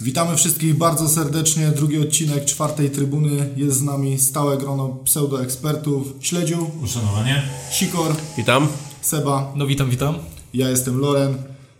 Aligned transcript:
Witamy 0.00 0.36
wszystkich 0.36 0.78
bardzo 0.78 1.08
serdecznie. 1.08 1.68
Drugi 1.68 1.98
odcinek 1.98 2.44
czwartej 2.44 2.90
trybuny. 2.90 3.48
Jest 3.56 3.76
z 3.78 3.82
nami 3.82 4.18
stałe 4.18 4.56
grono 4.58 4.88
pseudoekspertów. 4.88 6.12
Śledziu, 6.20 6.70
Uszanowanie. 6.84 7.42
Sikor, 7.72 8.14
Witam. 8.36 8.68
Seba, 9.02 9.52
No 9.56 9.66
witam, 9.66 9.90
witam. 9.90 10.14
ja 10.54 10.68
jestem 10.70 10.98
Loren. 11.00 11.34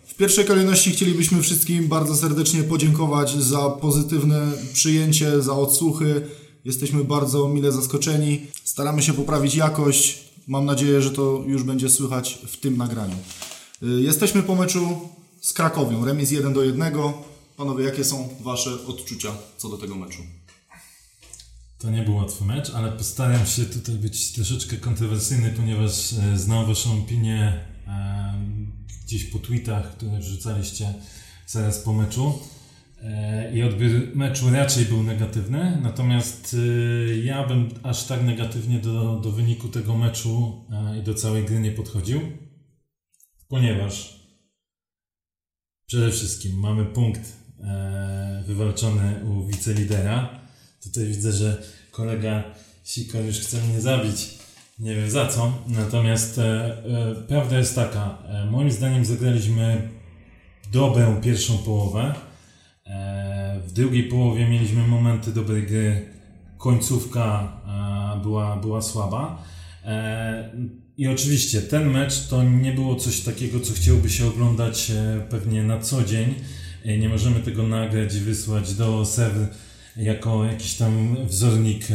W 0.07 0.15
pierwszej 0.15 0.45
kolejności 0.45 0.91
chcielibyśmy 0.91 1.43
wszystkim 1.43 1.89
bardzo 1.89 2.17
serdecznie 2.17 2.63
podziękować 2.63 3.37
za 3.43 3.71
pozytywne 3.71 4.53
przyjęcie, 4.73 5.43
za 5.43 5.53
odsłuchy. 5.53 6.23
Jesteśmy 6.65 7.05
bardzo 7.05 7.49
mile 7.49 7.73
zaskoczeni. 7.73 8.47
Staramy 8.65 9.03
się 9.03 9.13
poprawić 9.13 9.55
jakość. 9.55 10.30
Mam 10.51 10.65
nadzieję, 10.65 11.03
że 11.03 11.11
to 11.11 11.45
już 11.47 11.63
będzie 11.63 11.91
słychać 11.91 12.39
w 12.47 12.57
tym 12.57 12.77
nagraniu. 12.77 13.17
Y, 13.83 13.87
Jesteśmy 14.03 14.43
po 14.43 14.55
meczu 14.55 15.09
z 15.41 15.53
Krakowią. 15.53 16.05
Remis 16.05 16.31
1 16.31 16.53
do 16.53 16.63
1. 16.63 16.93
Panowie, 17.57 17.85
jakie 17.85 18.05
są 18.05 18.29
Wasze 18.41 18.87
odczucia 18.87 19.33
co 19.57 19.69
do 19.69 19.79
tego 19.79 19.95
meczu? 19.95 20.23
To 21.79 21.91
nie 21.91 22.03
był 22.03 22.17
łatwy 22.17 22.45
mecz, 22.45 22.71
ale 22.71 22.93
postaram 22.93 23.47
się 23.47 23.65
tutaj 23.65 23.95
być 23.95 24.33
troszeczkę 24.33 24.77
kontrowersyjny, 24.77 25.55
ponieważ 25.57 26.13
e, 26.13 26.39
znam 26.39 26.67
Waszą 26.67 26.99
opinię 26.99 27.65
e, 27.87 28.35
gdzieś 29.05 29.25
po 29.25 29.39
tweetach, 29.39 29.97
które 29.97 30.19
wrzucaliście 30.19 30.95
zaraz 31.47 31.79
po 31.79 31.93
meczu. 31.93 32.39
E, 33.03 33.53
I 33.55 33.63
odbiór 33.63 33.91
meczu 34.15 34.51
raczej 34.51 34.85
był 34.85 35.03
negatywny, 35.03 35.79
natomiast 35.83 36.57
e, 37.09 37.17
ja 37.17 37.47
bym 37.47 37.69
aż 37.83 38.05
tak 38.05 38.23
negatywnie 38.23 38.79
do, 38.79 39.21
do 39.21 39.33
wyniku 39.33 39.69
tego 39.69 39.97
meczu 39.97 40.65
e, 40.73 40.99
i 40.99 41.03
do 41.03 41.15
całej 41.15 41.45
gry 41.45 41.61
nie 41.61 41.73
podchodził, 41.73 42.21
ponieważ 43.49 44.21
przede 45.87 46.11
wszystkim 46.11 46.61
mamy 46.61 46.87
punkt 46.87 47.41
wywalczony 48.47 49.25
u 49.25 49.47
wicelidera. 49.47 50.41
Tutaj 50.83 51.05
widzę, 51.05 51.33
że 51.33 51.63
kolega 51.91 52.45
Sikor 52.85 53.25
już 53.25 53.39
chce 53.39 53.63
mnie 53.63 53.81
zabić. 53.81 54.39
Nie 54.79 54.95
wiem 54.95 55.11
za 55.11 55.27
co. 55.27 55.53
Natomiast 55.67 56.39
e, 56.39 56.43
e, 56.43 57.15
prawda 57.29 57.59
jest 57.59 57.75
taka. 57.75 58.19
E, 58.29 58.47
moim 58.51 58.71
zdaniem 58.71 59.05
zagraliśmy 59.05 59.89
dobrą 60.73 61.21
pierwszą 61.21 61.59
połowę. 61.59 62.15
W 63.67 63.73
drugiej 63.73 64.03
połowie 64.05 64.49
mieliśmy 64.49 64.87
momenty 64.87 65.33
dobrej 65.33 65.67
gry. 65.67 66.09
Końcówka 66.59 67.53
e, 68.17 68.23
była, 68.23 68.57
była 68.57 68.83
słaba. 68.83 69.45
E, 69.85 70.51
I 70.97 71.09
oczywiście 71.09 71.63
ten 71.63 71.91
mecz 71.91 72.27
to 72.27 72.43
nie 72.43 72.73
było 72.73 72.97
coś 72.97 73.21
takiego, 73.21 73.61
co 73.61 73.73
chciałoby 73.73 74.11
się 74.11 74.27
oglądać 74.27 74.91
e, 74.91 75.21
pewnie 75.31 75.63
na 75.63 75.81
co 75.81 76.05
dzień. 76.05 76.35
Nie 76.99 77.09
możemy 77.09 77.41
tego 77.41 77.63
nagrać 77.63 78.15
i 78.15 78.21
wysłać 78.21 78.75
do 78.75 79.05
serw 79.05 79.35
jako 79.97 80.45
jakiś 80.45 80.75
tam 80.75 81.17
wzornik 81.27 81.89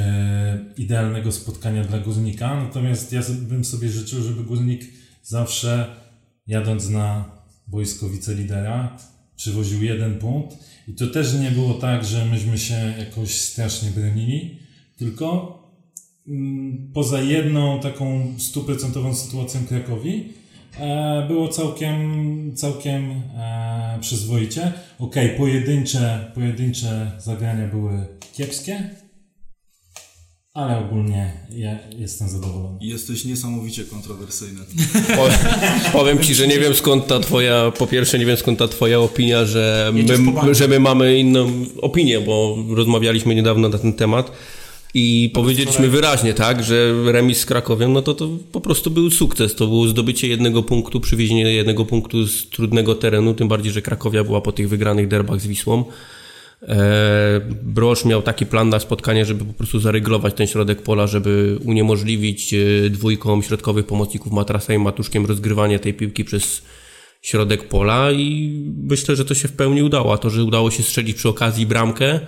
idealnego 0.77 1.31
spotkania 1.31 1.83
dla 1.83 1.99
górnika. 1.99 2.63
Natomiast 2.63 3.11
ja 3.11 3.21
bym 3.41 3.65
sobie 3.65 3.89
życzył, 3.89 4.23
żeby 4.23 4.43
górnik 4.43 4.81
zawsze 5.23 5.95
jadąc 6.47 6.89
na 6.89 7.25
boisko 7.67 8.09
wicelidera 8.09 8.97
przywoził 9.35 9.83
jeden 9.83 10.19
punkt. 10.19 10.57
I 10.87 10.93
to 10.93 11.07
też 11.07 11.33
nie 11.33 11.51
było 11.51 11.73
tak, 11.73 12.05
że 12.05 12.25
myśmy 12.25 12.57
się 12.57 12.93
jakoś 12.99 13.31
strasznie 13.31 13.89
bronili, 13.89 14.59
tylko 14.97 15.59
mm, 16.27 16.91
poza 16.93 17.21
jedną 17.21 17.79
taką 17.79 18.33
stuprocentową 18.37 19.15
sytuacją 19.15 19.65
Krakowi 19.65 20.33
e, 20.79 21.25
było 21.27 21.47
całkiem, 21.47 22.51
całkiem 22.55 23.11
e, 23.11 23.97
przyzwoicie. 24.01 24.73
Okej, 24.99 25.29
pojedyncze, 25.37 26.31
pojedyncze 26.35 27.11
zagrania 27.19 27.67
były 27.67 28.07
kiepskie, 28.33 28.89
ale 30.55 30.79
ogólnie 30.79 31.33
ja 31.55 31.79
jestem 31.97 32.29
zadowolony. 32.29 32.77
Jesteś 32.81 33.25
niesamowicie 33.25 33.83
kontrowersyjny. 33.83 34.61
Po, 35.15 35.27
powiem 35.97 36.19
ci, 36.19 36.35
że 36.35 36.47
nie 36.47 36.59
wiem 36.59 36.75
skąd 36.75 37.07
ta 37.07 37.19
twoja, 37.19 37.71
po 37.77 37.87
pierwsze 37.87 38.19
nie 38.19 38.25
wiem 38.25 38.37
skąd 38.37 38.59
ta 38.59 38.67
twoja 38.67 38.99
opinia, 38.99 39.45
że 39.45 39.91
my, 39.93 40.55
że 40.55 40.67
my 40.67 40.79
mamy 40.79 41.19
inną 41.19 41.49
opinię, 41.81 42.21
bo 42.21 42.57
rozmawialiśmy 42.69 43.35
niedawno 43.35 43.69
na 43.69 43.77
ten 43.77 43.93
temat 43.93 44.31
i 44.93 45.31
powiedzieliśmy 45.33 45.89
wyraźnie, 45.89 46.33
tak, 46.33 46.63
że 46.63 46.93
remis 47.11 47.37
z 47.37 47.45
Krakowiem, 47.45 47.93
no 47.93 48.01
to 48.01 48.13
to 48.13 48.29
po 48.51 48.61
prostu 48.61 48.91
był 48.91 49.11
sukces. 49.11 49.55
To 49.55 49.67
było 49.67 49.87
zdobycie 49.87 50.27
jednego 50.27 50.63
punktu, 50.63 50.99
przywiezienie 50.99 51.53
jednego 51.53 51.85
punktu 51.85 52.27
z 52.27 52.49
trudnego 52.49 52.95
terenu, 52.95 53.33
tym 53.33 53.47
bardziej, 53.47 53.71
że 53.71 53.81
Krakowia 53.81 54.23
była 54.23 54.41
po 54.41 54.51
tych 54.51 54.69
wygranych 54.69 55.07
derbach 55.07 55.41
z 55.41 55.47
Wisłą. 55.47 55.83
E, 56.61 57.41
Brosz 57.63 58.05
miał 58.05 58.21
taki 58.21 58.45
plan 58.45 58.69
na 58.69 58.79
spotkanie, 58.79 59.25
żeby 59.25 59.45
po 59.45 59.53
prostu 59.53 59.79
zaryglować 59.79 60.33
ten 60.33 60.47
środek 60.47 60.81
pola, 60.81 61.07
żeby 61.07 61.59
uniemożliwić 61.65 62.53
e, 62.53 62.89
dwójką 62.89 63.41
środkowych 63.41 63.85
pomocników 63.85 64.33
Matrasa 64.33 64.73
i 64.73 64.77
Matuszkiem 64.77 65.25
rozgrywanie 65.25 65.79
tej 65.79 65.93
piłki 65.93 66.25
przez 66.25 66.61
środek 67.21 67.67
pola 67.67 68.11
i 68.11 68.59
myślę, 68.83 69.15
że 69.15 69.25
to 69.25 69.33
się 69.33 69.47
w 69.47 69.51
pełni 69.51 69.83
udało. 69.83 70.13
A 70.13 70.17
to, 70.17 70.29
że 70.29 70.43
udało 70.43 70.71
się 70.71 70.83
strzelić 70.83 71.17
przy 71.17 71.29
okazji 71.29 71.65
bramkę, 71.65 72.19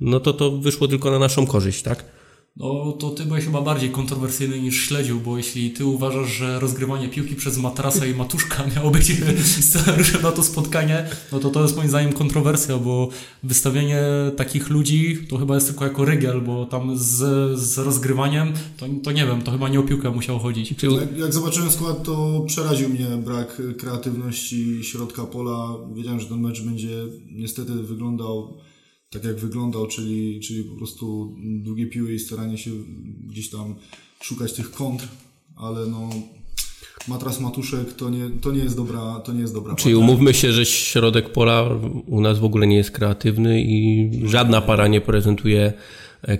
no 0.00 0.20
to 0.20 0.32
to 0.32 0.50
wyszło 0.50 0.88
tylko 0.88 1.10
na 1.10 1.18
naszą 1.18 1.46
korzyść, 1.46 1.82
tak? 1.82 2.04
No 2.56 2.92
to 2.92 3.10
ty 3.10 3.24
byłeś 3.24 3.44
chyba 3.44 3.62
bardziej 3.62 3.90
kontrowersyjny 3.90 4.60
niż 4.60 4.86
śledził, 4.86 5.20
bo 5.20 5.36
jeśli 5.36 5.70
ty 5.70 5.84
uważasz, 5.84 6.28
że 6.28 6.60
rozgrywanie 6.60 7.08
piłki 7.08 7.34
przez 7.34 7.58
Matrasa 7.58 8.06
i 8.06 8.14
Matuszka 8.14 8.66
miało 8.76 8.90
być 8.90 9.12
scenariuszem 9.60 10.22
na 10.22 10.32
to 10.32 10.42
spotkanie, 10.42 11.06
no 11.32 11.38
to 11.38 11.50
to 11.50 11.62
jest 11.62 11.76
moim 11.76 11.88
zdaniem 11.88 12.12
kontrowersja, 12.12 12.78
bo 12.78 13.08
wystawienie 13.42 14.02
takich 14.36 14.70
ludzi 14.70 15.26
to 15.28 15.38
chyba 15.38 15.54
jest 15.54 15.66
tylko 15.66 15.84
jako 15.84 16.04
rygiel, 16.04 16.40
bo 16.40 16.66
tam 16.66 16.98
z, 16.98 17.58
z 17.58 17.78
rozgrywaniem 17.78 18.52
to, 18.76 18.86
to 19.02 19.12
nie 19.12 19.26
wiem, 19.26 19.42
to 19.42 19.50
chyba 19.50 19.68
nie 19.68 19.80
o 19.80 19.82
piłkę 19.82 20.10
musiało 20.10 20.38
chodzić. 20.38 20.76
Czyli 20.76 20.94
Jak, 20.94 21.18
jak 21.18 21.32
zobaczyłem 21.32 21.70
skład, 21.70 22.02
to 22.02 22.44
przeraził 22.46 22.88
mnie 22.88 23.06
brak 23.24 23.62
kreatywności 23.78 24.84
środka 24.84 25.24
pola. 25.24 25.74
Wiedziałem, 25.94 26.20
że 26.20 26.26
ten 26.26 26.40
mecz 26.40 26.62
będzie 26.62 26.96
niestety 27.30 27.72
wyglądał 27.72 28.54
tak, 29.12 29.24
jak 29.24 29.36
wyglądał, 29.36 29.86
czyli, 29.86 30.40
czyli 30.40 30.64
po 30.64 30.76
prostu 30.76 31.34
długie 31.40 31.86
piły 31.86 32.14
i 32.14 32.18
staranie 32.18 32.58
się 32.58 32.70
gdzieś 33.28 33.50
tam 33.50 33.74
szukać 34.20 34.52
tych 34.52 34.70
kontr, 34.70 35.08
ale 35.56 35.86
no 35.86 36.10
matras 37.08 37.40
matuszek 37.40 37.92
to 37.92 38.10
nie, 38.10 38.30
to 38.40 38.52
nie 38.52 38.62
jest 38.64 38.76
dobra, 38.76 39.20
to 39.24 39.32
nie 39.32 39.40
jest 39.40 39.54
dobra 39.54 39.74
Czyli 39.74 39.94
para. 39.94 40.06
umówmy 40.06 40.34
się, 40.34 40.52
że 40.52 40.66
środek 40.66 41.32
pola 41.32 41.68
u 42.06 42.20
nas 42.20 42.38
w 42.38 42.44
ogóle 42.44 42.66
nie 42.66 42.76
jest 42.76 42.90
kreatywny 42.90 43.62
i 43.62 44.10
żadna 44.24 44.60
para 44.60 44.88
nie 44.88 45.00
prezentuje 45.00 45.72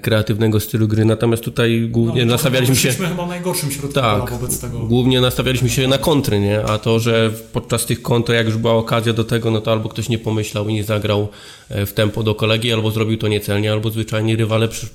kreatywnego 0.03 0.61
stylu 0.61 0.89
gry. 0.89 1.05
Natomiast 1.05 1.43
tutaj 1.43 1.89
głównie 1.91 2.25
nastawialiśmy 2.25 2.77
się. 2.77 2.93
Chyba 2.93 3.27
najgorszym 3.27 3.71
środku 3.71 3.93
Tak, 3.95 4.31
wobec 4.31 4.61
tego. 4.61 4.79
głównie 4.79 5.21
nastawialiśmy 5.21 5.69
się 5.69 5.89
na 5.89 5.99
kontry, 5.99 6.41
nie? 6.41 6.65
A 6.65 6.79
to, 6.79 7.01
że 7.01 7.31
podczas 7.53 7.87
tych 7.87 8.03
kontr, 8.03 8.33
jak 8.33 8.47
już 8.47 8.57
była 8.57 8.75
okazja 8.75 9.13
do 9.13 9.25
tego, 9.25 9.51
no 9.51 9.61
to 9.61 9.73
albo 9.73 9.89
ktoś 9.89 10.09
nie 10.09 10.19
pomyślał 10.19 10.69
i 10.69 10.75
nie 10.75 10.85
zagrał 10.85 11.29
e, 11.69 11.87
w 11.87 11.93
tempo 11.93 12.23
do 12.23 12.35
kolegi, 12.35 12.73
albo 12.73 12.91
zrobił 12.91 13.19
to 13.19 13.29
niecelnie, 13.29 13.73
albo 13.73 13.91
zwyczajnie 13.91 14.37
rywale 14.37 14.69
przy, 14.69 14.87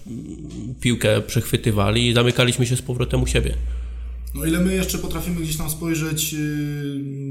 piłkę 0.80 1.22
przechwytywali 1.22 2.08
i 2.08 2.14
zamykaliśmy 2.14 2.66
się 2.66 2.76
z 2.76 2.82
powrotem 2.82 3.24
u 3.24 3.28
siebie. 3.28 3.54
No 4.36 4.46
ile 4.46 4.60
my 4.60 4.74
jeszcze 4.76 4.98
potrafimy 4.98 5.42
gdzieś 5.42 5.58
tam 5.58 5.70
spojrzeć 5.70 6.34
yy, 6.34 6.40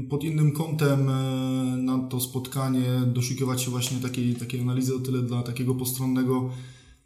pod 0.09 0.23
innym 0.23 0.51
kątem 0.51 0.99
yy, 0.99 1.77
na 1.77 1.99
to 1.99 2.19
spotkanie, 2.19 2.85
doszukiwać 3.07 3.61
się 3.61 3.71
właśnie 3.71 3.97
takiej, 3.97 4.35
takiej 4.35 4.61
analizy 4.61 4.95
o 4.95 4.99
tyle 4.99 5.21
dla 5.21 5.41
takiego 5.43 5.75
postronnego 5.75 6.49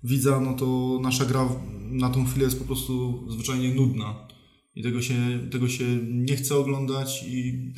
widza, 0.03 0.39
no 0.39 0.53
to 0.53 0.99
nasza 1.03 1.25
gra 1.25 1.49
na 1.91 2.09
tą 2.09 2.25
chwilę 2.25 2.45
jest 2.45 2.59
po 2.59 2.65
prostu 2.65 3.25
zwyczajnie 3.31 3.73
nudna. 3.73 4.27
I 4.75 4.83
tego 4.83 5.01
się, 5.01 5.47
tego 5.51 5.69
się 5.69 5.85
nie 6.11 6.35
chce 6.35 6.55
oglądać 6.55 7.23
i 7.27 7.71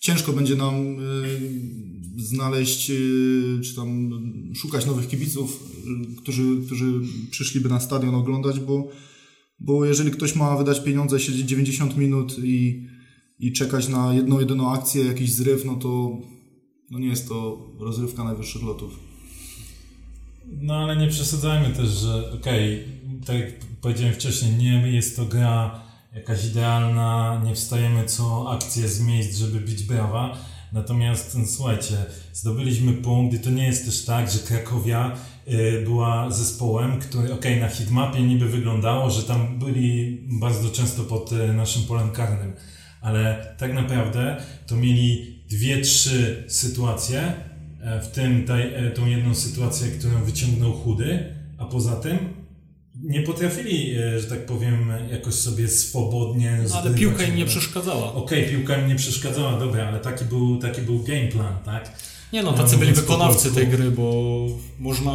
ciężko 0.00 0.32
będzie 0.32 0.56
nam 0.56 0.74
yy, 0.84 2.22
znaleźć, 2.22 2.88
yy, 2.88 3.60
czy 3.62 3.76
tam 3.76 4.10
szukać 4.54 4.86
nowych 4.86 5.08
kibiców, 5.08 5.70
yy, 5.86 6.16
którzy, 6.16 6.42
którzy 6.66 6.92
przyszliby 7.30 7.68
na 7.68 7.80
stadion 7.80 8.14
oglądać, 8.14 8.60
bo 8.60 8.88
bo 9.60 9.84
jeżeli 9.84 10.10
ktoś 10.10 10.36
ma 10.36 10.56
wydać 10.56 10.84
pieniądze, 10.84 11.20
siedzieć 11.20 11.48
90 11.48 11.96
minut 11.96 12.36
i, 12.44 12.86
i 13.38 13.52
czekać 13.52 13.88
na 13.88 14.14
jedną, 14.14 14.40
jedyną 14.40 14.72
akcję, 14.72 15.04
jakiś 15.04 15.32
zryw, 15.32 15.64
no 15.64 15.76
to 15.76 16.20
no 16.90 16.98
nie 16.98 17.08
jest 17.08 17.28
to 17.28 17.68
rozrywka 17.80 18.24
najwyższych 18.24 18.62
lotów. 18.62 19.09
No 20.50 20.74
ale 20.74 20.96
nie 20.96 21.08
przesadzajmy 21.08 21.74
też, 21.74 21.88
że 21.88 22.32
okej, 22.32 22.84
tak 23.26 23.36
jak 23.36 23.48
powiedziałem 23.80 24.14
wcześniej, 24.14 24.52
nie 24.52 24.90
jest 24.90 25.16
to 25.16 25.24
gra 25.24 25.80
jakaś 26.14 26.44
idealna, 26.44 27.42
nie 27.44 27.54
wstajemy 27.54 28.04
co 28.04 28.50
akcję 28.52 28.88
z 28.88 29.00
miejsc, 29.00 29.38
żeby 29.38 29.60
bić 29.60 29.82
brawa. 29.82 30.36
Natomiast 30.72 31.38
no, 31.38 31.46
słuchajcie, 31.46 31.96
zdobyliśmy 32.32 32.92
punkt 32.92 33.34
i 33.34 33.40
to 33.40 33.50
nie 33.50 33.66
jest 33.66 33.84
też 33.84 34.04
tak, 34.04 34.30
że 34.30 34.38
Krakowia 34.38 35.16
y, 35.48 35.82
była 35.84 36.30
zespołem, 36.30 36.98
który 37.00 37.32
ok, 37.32 37.44
na 37.60 37.68
hitmapie 37.68 38.22
niby 38.22 38.48
wyglądało, 38.48 39.10
że 39.10 39.22
tam 39.22 39.58
byli 39.58 40.20
bardzo 40.40 40.70
często 40.70 41.02
pod 41.02 41.32
y, 41.32 41.52
naszym 41.52 41.82
polem 41.82 42.10
karnym, 42.10 42.52
ale 43.00 43.54
tak 43.58 43.74
naprawdę 43.74 44.42
to 44.66 44.76
mieli 44.76 45.40
dwie, 45.50 45.80
trzy 45.80 46.44
sytuacje, 46.48 47.34
w 48.02 48.06
tym 48.06 48.44
taj, 48.44 48.74
e, 48.74 48.90
tą 48.90 49.06
jedną 49.06 49.34
sytuację, 49.34 49.88
którą 49.88 50.24
wyciągnął 50.24 50.72
chudy, 50.72 51.24
a 51.58 51.64
poza 51.64 51.96
tym 51.96 52.18
nie 53.02 53.22
potrafili, 53.22 53.94
e, 53.98 54.20
że 54.20 54.26
tak 54.26 54.46
powiem, 54.46 54.92
jakoś 55.10 55.34
sobie 55.34 55.68
swobodnie 55.68 56.58
No, 56.70 56.80
ale 56.80 56.94
piłka 56.94 57.24
im 57.24 57.36
nie 57.36 57.46
przeszkadzała. 57.46 58.14
Okej, 58.14 58.48
piłka 58.48 58.76
im 58.76 58.88
nie 58.88 58.96
przeszkadzała, 58.96 59.58
dobra, 59.58 59.88
ale 59.88 60.00
taki 60.00 60.24
był, 60.24 60.56
taki 60.58 60.80
był 60.82 61.02
game 61.02 61.28
plan, 61.28 61.54
tak? 61.64 61.92
Nie 62.32 62.42
no, 62.42 62.50
Ja 62.50 62.56
tacy 62.56 62.76
byli 62.76 62.92
wykonawcy 62.92 63.50
tej 63.54 63.68
gry, 63.68 63.90
bo 63.90 64.24
można, 64.78 65.12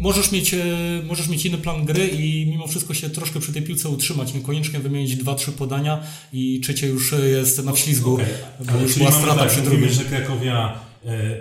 możesz, 0.00 0.32
mieć, 0.32 0.54
e, 0.54 0.58
możesz 1.06 1.28
mieć 1.28 1.46
inny 1.46 1.58
plan 1.58 1.84
gry 1.84 2.06
i 2.08 2.46
mimo 2.46 2.66
wszystko 2.66 2.94
się 2.94 3.10
troszkę 3.10 3.40
przy 3.40 3.52
tej 3.52 3.62
piłce 3.62 3.88
utrzymać, 3.88 4.34
niekoniecznie 4.34 4.78
wymienić 4.80 5.16
dwa, 5.16 5.34
trzy 5.34 5.52
podania 5.52 6.02
i 6.32 6.60
trzecie 6.60 6.86
już 6.86 7.12
e, 7.12 7.28
jest 7.28 7.64
na 7.64 7.72
wślizgu, 7.72 8.14
Okej, 8.14 8.26
bo 8.60 8.72
ale 8.72 8.82
już 8.82 8.98
była 8.98 9.12
strata 9.12 9.40
tak, 9.40 9.50
przy 9.50 9.62
drugim. 9.62 9.88
że 9.88 10.04
Krakowia 10.04 10.74
e, 10.88 10.91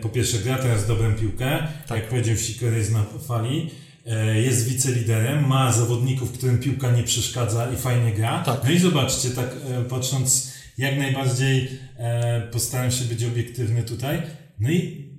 po 0.02 0.10
pierwsze 0.10 0.38
gra 0.40 0.58
teraz 0.58 0.88
dobrą 0.88 1.16
piłkę, 1.16 1.68
Tak. 1.88 1.98
jak 1.98 2.10
powiedział 2.10 2.36
Siker 2.38 2.74
jest 2.74 2.92
na 2.92 3.04
fali, 3.28 3.70
e, 4.06 4.42
jest 4.42 4.70
wiceliderem, 4.70 5.48
ma 5.48 5.72
zawodników, 5.74 6.32
którym 6.32 6.58
piłka 6.60 6.92
nie 6.92 7.04
przeszkadza 7.04 7.72
i 7.72 7.76
fajnie 7.78 8.12
gra. 8.14 8.44
Tak. 8.44 8.62
No 8.64 8.72
i 8.72 8.80
zobaczcie, 8.80 9.30
tak 9.30 9.50
e, 9.70 9.84
patrząc 9.84 10.52
jak 10.78 10.98
najbardziej 10.98 11.70
e, 11.98 12.42
postaram 12.52 12.92
się 12.92 13.06
być 13.06 13.24
obiektywny 13.24 13.84
tutaj. 13.84 14.22
No 14.60 14.70
i 14.72 15.12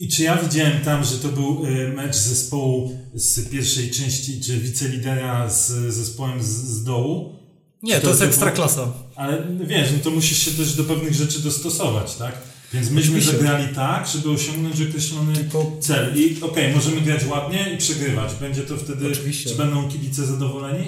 i 0.00 0.08
czy 0.08 0.22
ja 0.22 0.36
widziałem 0.36 0.80
tam, 0.80 1.04
że 1.04 1.18
to 1.18 1.28
był 1.28 1.66
e, 1.66 1.88
mecz 1.88 2.16
zespołu 2.16 2.98
z 3.14 3.48
pierwszej 3.50 3.90
części, 3.90 4.40
czy 4.40 4.58
wicelidera 4.58 5.50
z 5.50 5.66
zespołem 5.94 6.42
z, 6.42 6.46
z 6.46 6.84
dołu? 6.84 7.38
Nie, 7.82 7.94
Czy 7.94 8.00
to 8.00 8.08
jest 8.08 8.20
było- 8.20 8.28
ekstraklasa. 8.30 8.92
Ale 9.16 9.46
wiesz, 9.66 9.88
no 9.92 9.98
to 10.04 10.10
musisz 10.10 10.38
się 10.38 10.50
też 10.50 10.74
do 10.74 10.84
pewnych 10.84 11.14
rzeczy 11.14 11.40
dostosować, 11.42 12.14
tak? 12.14 12.34
Więc 12.72 12.90
myśmy 12.90 13.10
Oczywiście. 13.10 13.32
zagrali 13.32 13.74
tak, 13.74 14.06
żeby 14.08 14.30
osiągnąć 14.30 14.80
określony 14.88 15.34
Tylko- 15.34 15.76
cel. 15.80 16.18
I 16.20 16.40
okej, 16.42 16.74
możemy 16.74 17.00
grać 17.00 17.24
ładnie 17.26 17.72
i 17.74 17.76
przegrywać. 17.78 18.34
Będzie 18.40 18.62
to 18.62 18.76
wtedy, 18.76 19.06
Oczywiście. 19.12 19.50
czy 19.50 19.56
będą 19.56 19.88
kibice 19.88 20.26
zadowoleni? 20.26 20.84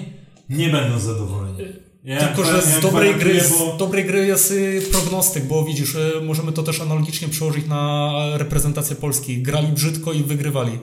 Nie 0.51 0.69
będą 0.69 0.99
zadowoleni. 0.99 1.59
Ja 2.05 2.27
Tylko, 2.27 2.45
że 2.45 2.63
z 2.63 2.81
dobrej 2.81 3.15
gry, 3.15 3.35
gwarantuję, 3.35 3.57
z 3.57 3.59
bo- 3.59 3.77
dobrej 3.77 4.05
gry 4.05 4.27
jest 4.27 4.51
y, 4.51 4.83
prognostyk, 4.93 5.45
bo 5.45 5.65
widzisz, 5.65 5.95
y, 5.95 6.13
możemy 6.23 6.53
to 6.53 6.63
też 6.63 6.81
analogicznie 6.81 7.29
przełożyć 7.29 7.67
na 7.67 8.13
reprezentację 8.35 8.97
Polski. 8.97 9.43
Grali 9.43 9.69
brzydko 9.69 10.13
i 10.13 10.23
wygrywali. 10.23 10.79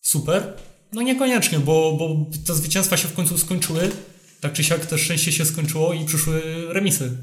Super? 0.00 0.52
No 0.92 1.02
niekoniecznie, 1.02 1.58
bo, 1.58 1.96
bo 1.98 2.26
te 2.46 2.54
zwycięstwa 2.54 2.96
się 2.96 3.08
w 3.08 3.12
końcu 3.12 3.38
skończyły. 3.38 3.90
Tak 4.40 4.52
czy 4.52 4.64
siak 4.64 4.86
też 4.86 5.00
szczęście 5.00 5.32
się 5.32 5.44
skończyło 5.44 5.92
i 5.92 6.04
przyszły 6.04 6.42
remisy. 6.68 7.16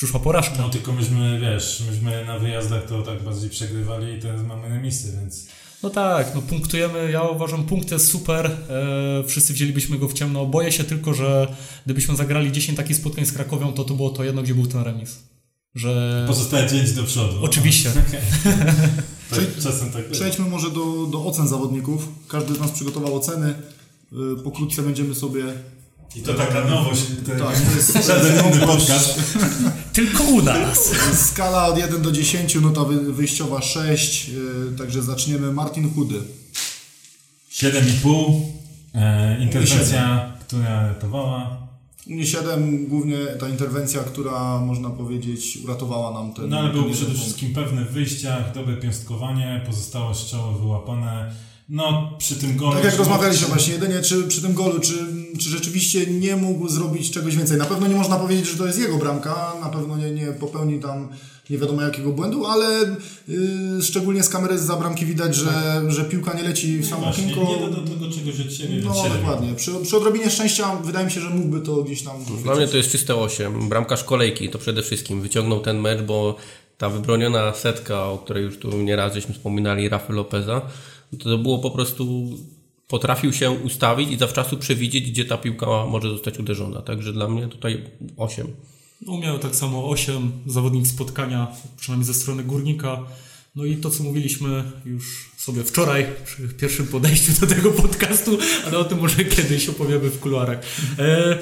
Przyszła 0.00 0.20
porażka. 0.20 0.56
No 0.58 0.68
tylko 0.68 0.92
myśmy, 0.92 1.40
wiesz, 1.40 1.82
myśmy 1.90 2.24
na 2.24 2.38
wyjazdach 2.38 2.86
to 2.86 3.02
tak 3.02 3.22
bardziej 3.22 3.50
przegrywali 3.50 4.14
i 4.14 4.20
teraz 4.20 4.42
mamy 4.46 4.68
remisy, 4.68 5.16
więc... 5.20 5.46
No 5.82 5.90
tak, 5.90 6.34
no 6.34 6.42
punktujemy, 6.42 7.10
ja 7.10 7.22
uważam 7.22 7.64
punkt 7.64 7.90
jest 7.90 8.10
super, 8.10 8.46
e, 8.46 9.24
wszyscy 9.26 9.52
wzięlibyśmy 9.52 9.98
go 9.98 10.08
w 10.08 10.12
ciemno. 10.12 10.46
Boję 10.46 10.72
się 10.72 10.84
tylko, 10.84 11.14
że 11.14 11.56
gdybyśmy 11.84 12.16
zagrali 12.16 12.52
10 12.52 12.76
takich 12.76 12.96
spotkań 12.96 13.26
z 13.26 13.32
Krakowią, 13.32 13.72
to 13.72 13.84
to 13.84 13.94
było 13.94 14.10
to 14.10 14.24
jedno, 14.24 14.42
gdzie 14.42 14.54
był 14.54 14.66
ten 14.66 14.82
remis. 14.82 15.18
Że... 15.74 16.24
Pozostaje 16.28 16.68
5 16.68 16.92
do 16.92 17.04
przodu. 17.04 17.44
Oczywiście. 17.44 17.90
Tak, 19.30 19.40
czasem 19.64 19.90
tak 19.90 20.02
jest. 20.02 20.12
Przejdźmy 20.12 20.48
może 20.48 20.70
do, 20.70 21.06
do 21.06 21.24
ocen 21.24 21.48
zawodników. 21.48 22.08
Każdy 22.28 22.54
z 22.54 22.60
nas 22.60 22.70
przygotował 22.70 23.16
oceny. 23.16 23.54
Y, 24.12 24.42
Pokrótce 24.44 24.82
będziemy 24.82 25.14
sobie... 25.14 25.44
I 26.16 26.20
to 26.22 26.34
taka 26.34 26.64
nowość. 26.64 27.02
To 27.26 27.44
Tak, 27.44 27.60
to 27.60 27.76
jest, 27.76 28.06
Żaden 28.06 28.46
inny 28.54 28.66
podcast. 28.66 29.20
Tylko 29.92 30.24
u 30.24 30.42
nas! 30.42 30.90
Skala 31.30 31.66
od 31.66 31.78
1 31.78 32.02
do 32.02 32.12
10, 32.12 32.54
nota 32.54 32.84
wy- 32.84 33.12
wyjściowa 33.12 33.62
6, 33.62 34.28
y, 34.74 34.78
także 34.78 35.02
zaczniemy. 35.02 35.52
Martin 35.52 35.94
Chudy. 35.94 36.20
7,5. 37.52 38.40
E, 38.94 39.42
interwencja, 39.42 40.32
która 40.40 40.86
ratowała. 40.88 41.60
U 42.06 42.12
mnie 42.12 42.26
7, 42.26 42.86
głównie 42.86 43.16
ta 43.40 43.48
interwencja, 43.48 44.00
która 44.00 44.58
można 44.58 44.90
powiedzieć 44.90 45.58
uratowała 45.64 46.12
nam 46.12 46.34
ten... 46.34 46.48
No 46.48 46.58
ale 46.58 46.72
był 46.72 46.90
przede 46.90 47.14
wszystkim 47.14 47.54
pewny 47.54 47.84
w 47.84 47.90
wyjściach, 47.90 48.54
dobre 48.54 48.76
piąstkowanie, 48.76 49.62
pozostałe 49.66 50.14
strzały 50.14 50.58
wyłapane. 50.60 51.34
No 51.70 52.16
przy 52.18 52.36
tym 52.36 52.56
golu... 52.56 52.72
Tak 52.72 52.84
jak 52.84 52.96
rozmawialiśmy 52.96 53.48
właśnie, 53.48 53.72
jedynie 53.72 54.02
czy 54.02 54.22
przy 54.22 54.42
tym 54.42 54.54
golu, 54.54 54.80
czy, 54.80 54.94
czy 55.38 55.48
rzeczywiście 55.48 56.06
nie 56.06 56.36
mógł 56.36 56.68
zrobić 56.68 57.10
czegoś 57.10 57.36
więcej. 57.36 57.58
Na 57.58 57.64
pewno 57.64 57.86
nie 57.86 57.96
można 57.96 58.16
powiedzieć, 58.16 58.48
że 58.48 58.58
to 58.58 58.66
jest 58.66 58.78
jego 58.78 58.96
bramka, 58.96 59.52
na 59.60 59.68
pewno 59.68 59.96
nie, 59.96 60.10
nie 60.10 60.26
popełni 60.26 60.80
tam 60.80 61.08
nie 61.50 61.58
wiadomo 61.58 61.82
jakiego 61.82 62.12
błędu, 62.12 62.46
ale 62.46 62.96
y, 63.28 63.82
szczególnie 63.82 64.22
z 64.22 64.28
kamery 64.28 64.58
za 64.58 64.76
bramki 64.76 65.06
widać, 65.06 65.34
że, 65.34 65.82
że 65.88 66.04
piłka 66.04 66.32
nie 66.32 66.42
leci 66.42 66.78
w 66.78 66.86
samo 66.86 67.06
Tak. 67.06 67.14
Okienko. 67.14 67.40
nie 67.40 67.58
do, 67.58 67.80
do 67.80 67.90
tego 67.90 68.10
czegoś 68.10 68.40
od 68.40 68.52
siebie. 68.52 68.82
No 68.84 68.94
siebie. 68.94 69.14
dokładnie. 69.16 69.54
Przy, 69.54 69.72
przy 69.82 69.96
odrobinie 69.96 70.30
szczęścia 70.30 70.76
wydaje 70.76 71.06
mi 71.06 71.12
się, 71.12 71.20
że 71.20 71.30
mógłby 71.30 71.60
to 71.60 71.82
gdzieś 71.82 72.02
tam... 72.02 72.16
Dla 72.42 72.54
mnie 72.54 72.68
to 72.68 72.76
jest 72.76 72.90
czyste 72.90 73.16
8. 73.16 73.68
Bramkarz 73.68 74.04
kolejki 74.04 74.48
to 74.48 74.58
przede 74.58 74.82
wszystkim 74.82 75.22
wyciągnął 75.22 75.60
ten 75.60 75.80
mecz, 75.80 76.02
bo 76.02 76.36
ta 76.78 76.88
wybroniona 76.88 77.54
setka, 77.54 78.04
o 78.04 78.18
której 78.18 78.44
już 78.44 78.58
tu 78.58 78.82
nieraz 78.82 79.14
żeśmy 79.14 79.34
wspominali, 79.34 79.88
Rafa 79.88 80.12
Lopeza, 80.12 80.62
to, 81.18 81.38
było 81.38 81.58
po 81.58 81.70
prostu 81.70 82.30
potrafił 82.88 83.32
się 83.32 83.50
ustawić 83.50 84.10
i 84.10 84.18
zawczasu 84.18 84.56
przewidzieć, 84.56 85.10
gdzie 85.10 85.24
ta 85.24 85.38
piłka 85.38 85.66
może 85.66 86.10
zostać 86.10 86.38
uderzona. 86.38 86.82
Także 86.82 87.12
dla 87.12 87.28
mnie 87.28 87.48
tutaj 87.48 87.84
8. 88.16 88.46
No, 89.06 89.18
miał 89.18 89.38
tak 89.38 89.56
samo 89.56 89.88
8 89.88 90.32
zawodnik 90.46 90.86
spotkania, 90.86 91.46
przynajmniej 91.76 92.06
ze 92.06 92.14
strony 92.14 92.44
górnika. 92.44 93.04
No 93.56 93.64
i 93.64 93.76
to, 93.76 93.90
co 93.90 94.04
mówiliśmy 94.04 94.64
już 94.84 95.30
sobie 95.36 95.64
wczoraj, 95.64 96.06
przy 96.24 96.48
pierwszym 96.48 96.86
podejściu 96.86 97.32
do 97.40 97.46
tego 97.46 97.70
podcastu, 97.70 98.38
ale 98.66 98.78
o 98.78 98.84
tym 98.84 99.00
może 99.00 99.24
kiedyś 99.24 99.68
opowiemy 99.68 100.10
w 100.10 100.20
kuluarach. 100.20 100.58
E, 100.98 101.38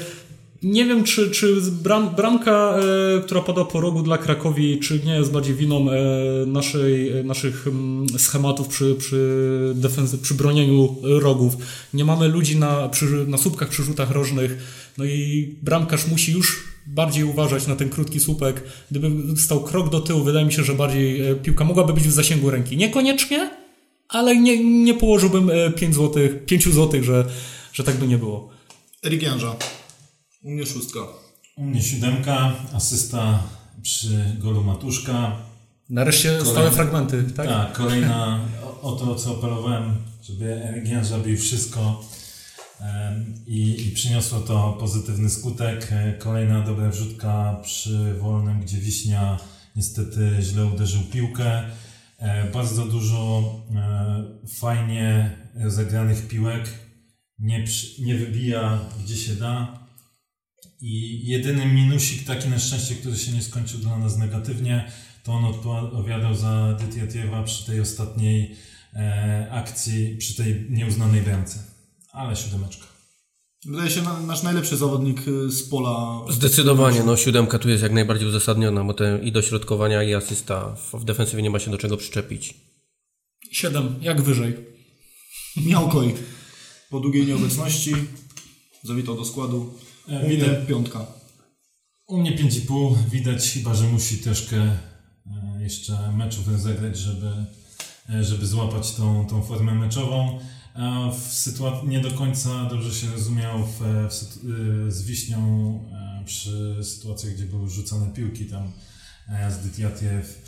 nie 0.62 0.84
wiem, 0.84 1.04
czy, 1.04 1.30
czy 1.30 1.56
bram, 1.70 2.14
bramka, 2.14 2.74
e, 3.16 3.20
która 3.20 3.40
pada 3.40 3.64
po 3.64 3.80
rogu 3.80 4.02
dla 4.02 4.18
Krakowi, 4.18 4.78
czy 4.78 5.00
nie 5.06 5.14
jest 5.14 5.32
bardziej 5.32 5.54
winą 5.54 5.90
e, 5.90 5.96
naszej, 6.46 7.18
e, 7.18 7.22
naszych 7.22 7.66
mm, 7.66 8.06
schematów 8.18 8.68
przy, 8.68 8.94
przy, 8.94 9.72
defensy, 9.74 10.18
przy 10.18 10.34
bronieniu 10.34 10.96
rogów. 11.02 11.56
Nie 11.94 12.04
mamy 12.04 12.28
ludzi 12.28 12.56
na, 12.56 12.88
przy, 12.88 13.04
na 13.04 13.38
słupkach 13.38 13.68
przy 13.68 13.82
rzutach 13.82 14.10
rożnych, 14.10 14.58
no 14.98 15.04
i 15.04 15.48
bramkarz 15.62 16.06
musi 16.06 16.32
już 16.32 16.64
bardziej 16.86 17.24
uważać 17.24 17.66
na 17.66 17.76
ten 17.76 17.88
krótki 17.88 18.20
słupek. 18.20 18.62
Gdyby 18.90 19.36
stał 19.36 19.60
krok 19.60 19.90
do 19.90 20.00
tyłu, 20.00 20.24
wydaje 20.24 20.46
mi 20.46 20.52
się, 20.52 20.64
że 20.64 20.74
bardziej 20.74 21.30
e, 21.30 21.34
piłka 21.34 21.64
mogłaby 21.64 21.92
być 21.92 22.04
w 22.04 22.12
zasięgu 22.12 22.50
ręki. 22.50 22.76
Niekoniecznie, 22.76 23.50
ale 24.08 24.36
nie, 24.36 24.64
nie 24.84 24.94
położyłbym 24.94 25.50
5 25.76 25.94
złotych, 25.94 26.44
5 26.44 26.68
złotych, 26.68 27.04
że, 27.04 27.24
że 27.72 27.84
tak 27.84 27.96
by 27.96 28.06
nie 28.06 28.18
było. 28.18 28.48
Erik 29.04 29.22
Janża. 29.22 29.56
U 30.42 30.50
mnie 30.50 30.66
szóstka. 30.66 31.00
U 31.56 31.64
mnie 31.64 31.82
siódemka, 31.82 32.52
asysta 32.72 33.42
przy 33.82 34.36
golu 34.38 34.64
Matuszka. 34.64 35.36
Nareszcie 35.90 36.28
Kolejny- 36.28 36.50
stałe 36.50 36.70
fragmenty, 36.70 37.22
tak? 37.36 37.46
Tak, 37.48 37.72
kolejna 37.72 38.40
o, 38.64 38.80
o 38.80 38.96
to, 38.96 39.14
co 39.14 39.30
apelowałem, 39.30 39.94
żeby 40.22 40.64
Erygian 40.64 41.04
zrobił 41.04 41.36
wszystko 41.38 42.02
i, 43.46 43.86
i 43.86 43.90
przyniosło 43.90 44.40
to 44.40 44.76
pozytywny 44.80 45.30
skutek. 45.30 45.88
E, 45.92 46.12
Kolejna 46.12 46.60
dobra 46.60 46.88
wrzutka 46.90 47.60
przy 47.62 48.14
wolnym, 48.14 48.60
gdzie 48.60 48.78
Wiśnia 48.78 49.38
niestety 49.76 50.36
źle 50.40 50.66
uderzył 50.66 51.02
piłkę. 51.02 51.62
E, 52.18 52.50
Bardzo 52.50 52.84
dużo 52.86 53.42
e, 53.74 54.24
fajnie 54.48 55.36
rozegranych 55.54 56.28
piłek. 56.28 56.68
Nie, 57.38 57.64
nie 57.98 58.14
wybija 58.14 58.78
gdzie 59.04 59.16
się 59.16 59.34
da. 59.34 59.77
I 60.80 61.26
jedyny 61.26 61.66
minusik 61.66 62.24
taki 62.24 62.48
na 62.48 62.58
szczęście, 62.58 62.94
który 62.94 63.16
się 63.16 63.32
nie 63.32 63.42
skończył 63.42 63.80
dla 63.80 63.98
nas 63.98 64.16
negatywnie, 64.18 64.92
to 65.24 65.32
on 65.32 65.44
odpowiadał 65.44 66.34
za 66.34 66.76
Dytiatiewa 66.80 67.42
przy 67.42 67.66
tej 67.66 67.80
ostatniej 67.80 68.56
e, 68.94 69.48
akcji, 69.50 70.16
przy 70.16 70.34
tej 70.34 70.66
nieuznanej 70.70 71.22
bramce. 71.22 71.58
Ale 72.12 72.36
siódemeczka. 72.36 72.86
Wydaje 73.64 73.90
się 73.90 74.02
na, 74.02 74.20
nasz 74.20 74.42
najlepszy 74.42 74.76
zawodnik 74.76 75.28
y, 75.28 75.50
z 75.50 75.68
pola. 75.68 76.24
Zdecydowanie, 76.28 77.02
no 77.04 77.16
siódemka 77.16 77.58
tu 77.58 77.68
jest 77.68 77.82
jak 77.82 77.92
najbardziej 77.92 78.28
uzasadniona, 78.28 78.84
bo 78.84 78.94
te 78.94 79.20
i 79.22 79.32
dośrodkowania 79.32 80.02
i 80.02 80.14
asysta 80.14 80.76
w, 80.92 81.04
defensywie 81.04 81.42
nie 81.42 81.50
ma 81.50 81.58
się 81.58 81.70
do 81.70 81.78
czego 81.78 81.96
przyczepić. 81.96 82.54
7, 83.52 83.94
jak 84.00 84.22
wyżej. 84.22 84.56
Miałkoj. 85.56 86.14
Po 86.90 87.00
długiej 87.00 87.26
nieobecności 87.26 87.92
zawitał 88.82 89.16
do 89.16 89.24
składu. 89.24 89.74
E, 90.08 90.28
widać- 90.28 90.66
piątka. 90.66 91.06
U 92.06 92.18
mnie 92.18 92.36
5,5. 92.38 92.96
Widać 93.10 93.50
chyba, 93.50 93.74
że 93.74 93.84
musi 93.84 94.18
troszkę 94.18 94.56
e, 94.56 94.78
jeszcze 95.62 96.12
meczów 96.12 96.48
rozegrać, 96.48 96.98
żeby 96.98 97.30
e, 98.10 98.24
żeby 98.24 98.46
złapać 98.46 98.92
tą, 98.94 99.26
tą 99.26 99.42
formę 99.42 99.74
meczową. 99.74 100.38
W 101.18 101.32
sytuacji 101.32 101.88
nie 101.88 102.00
do 102.00 102.10
końca 102.10 102.64
dobrze 102.64 102.94
się 102.94 103.12
rozumiał 103.12 103.58
w, 103.58 103.80
w, 104.08 104.92
z 104.92 105.02
Wiśnią 105.02 105.80
przy 106.24 106.76
sytuacjach, 106.82 107.34
gdzie 107.34 107.44
były 107.44 107.70
rzucane 107.70 108.06
piłki 108.06 108.46
tam 108.46 108.72
z 109.50 109.58
Dytiatiew. 109.58 110.42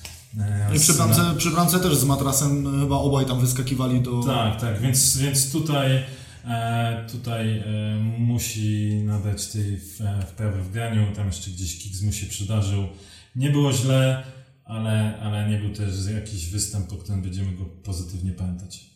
I 0.76 0.80
przy 0.80 0.94
bramce, 0.94 1.34
przy 1.36 1.50
bramce 1.50 1.80
też 1.80 1.96
z 1.96 2.04
matrasem 2.04 2.80
chyba 2.80 2.96
obaj 2.96 3.26
tam 3.26 3.40
wyskakiwali 3.40 4.00
do... 4.00 4.22
Tak, 4.22 4.60
tak, 4.60 4.80
więc, 4.80 5.16
więc 5.16 5.52
tutaj 5.52 6.04
tutaj 7.12 7.59
e, 7.59 7.64
musi 8.18 8.94
nadać 9.04 9.47
tej 9.47 9.78
wprawy 10.26 10.62
w 10.62 10.70
graniu, 10.73 11.06
tam 11.16 11.26
jeszcze 11.26 11.50
gdzieś 11.50 11.78
Kiks 11.78 12.02
mu 12.02 12.12
się 12.12 12.26
przydarzył. 12.26 12.85
Nie 13.37 13.50
było 13.50 13.73
źle, 13.73 14.23
ale, 14.64 15.18
ale 15.23 15.50
nie 15.50 15.59
był 15.59 15.70
też 15.75 15.88
jakiś 16.14 16.47
występ, 16.47 16.88
po 16.88 16.97
którym 16.97 17.23
będziemy 17.23 17.52
go 17.52 17.64
pozytywnie 17.64 18.32
pamiętać. 18.32 18.90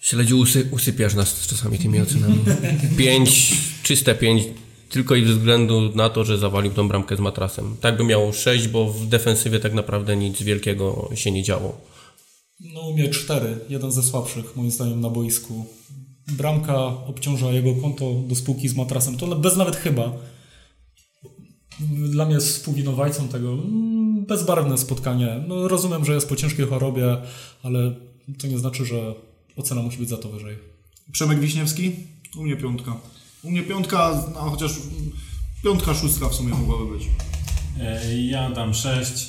Śledziu, 0.00 0.38
usy, 0.38 0.68
usypiasz 0.70 1.14
nas 1.14 1.46
czasami 1.46 1.78
tymi 1.78 2.00
ocenami. 2.00 2.38
Pięć, 2.98 3.54
czyste 3.82 4.14
pięć, 4.14 4.44
tylko 4.88 5.14
i 5.14 5.26
ze 5.26 5.32
względu 5.32 5.92
na 5.94 6.10
to, 6.10 6.24
że 6.24 6.38
zawalił 6.38 6.72
tą 6.72 6.88
bramkę 6.88 7.16
z 7.16 7.20
matrasem. 7.20 7.76
Tak 7.80 7.96
by 7.96 8.04
miało 8.04 8.32
sześć, 8.32 8.68
bo 8.68 8.92
w 8.92 9.06
defensywie 9.06 9.60
tak 9.60 9.74
naprawdę 9.74 10.16
nic 10.16 10.42
wielkiego 10.42 11.10
się 11.14 11.30
nie 11.30 11.42
działo. 11.42 11.80
No 12.60 12.88
u 12.88 12.92
mnie 12.92 13.08
cztery, 13.08 13.58
jeden 13.68 13.92
ze 13.92 14.02
słabszych 14.02 14.56
moim 14.56 14.70
zdaniem 14.70 15.00
na 15.00 15.10
boisku 15.10 15.66
bramka 16.30 16.76
obciąża 16.84 17.52
jego 17.52 17.74
konto 17.74 18.14
do 18.14 18.34
spółki 18.34 18.68
z 18.68 18.76
matrasem. 18.76 19.16
To 19.16 19.36
bez 19.36 19.56
nawet 19.56 19.76
chyba. 19.76 20.12
Dla 22.10 22.24
mnie 22.24 22.34
jest 22.34 22.48
współwinowajcą 22.48 23.28
tego 23.28 23.52
mm, 23.52 24.26
bezbarwne 24.26 24.78
spotkanie. 24.78 25.44
No, 25.48 25.68
rozumiem, 25.68 26.04
że 26.04 26.14
jest 26.14 26.28
po 26.28 26.36
ciężkiej 26.36 26.66
chorobie, 26.66 27.16
ale 27.62 27.94
to 28.38 28.46
nie 28.46 28.58
znaczy, 28.58 28.84
że 28.84 29.14
ocena 29.56 29.82
musi 29.82 29.98
być 29.98 30.08
za 30.08 30.16
to 30.16 30.28
wyżej. 30.28 30.58
Przemek 31.12 31.40
Wiśniewski? 31.40 31.92
U 32.36 32.42
mnie 32.42 32.56
piątka. 32.56 32.96
U 33.42 33.50
mnie 33.50 33.62
piątka, 33.62 34.24
no 34.34 34.40
chociaż 34.40 34.72
piątka, 35.64 35.94
szóstka 35.94 36.28
w 36.28 36.34
sumie 36.34 36.54
mogłaby 36.54 36.98
być. 36.98 37.08
E, 37.80 38.22
ja 38.22 38.50
dam 38.50 38.74
sześć. 38.74 39.28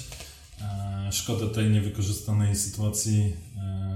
E, 0.62 1.10
szkoda 1.12 1.48
tej 1.48 1.70
niewykorzystanej 1.70 2.55
sytuacji 2.55 3.34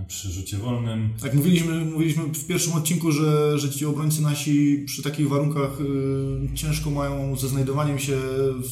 przy 0.08 0.32
rzucie 0.32 0.58
wolnym. 0.58 1.10
Tak, 1.22 1.34
mówiliśmy, 1.34 1.86
mówiliśmy 1.86 2.24
w 2.24 2.48
pierwszym 2.48 2.74
odcinku, 2.74 3.12
że, 3.12 3.60
że 3.60 3.70
ci 3.70 3.86
obrońcy 3.86 4.22
nasi 4.22 4.84
przy 4.86 5.04
takich 5.04 5.30
warunkach 5.30 5.82
y, 5.82 6.56
ciężko 6.56 6.90
mają 6.90 7.36
ze 7.36 7.48
znajdowaniem 7.48 8.00
się 8.00 8.18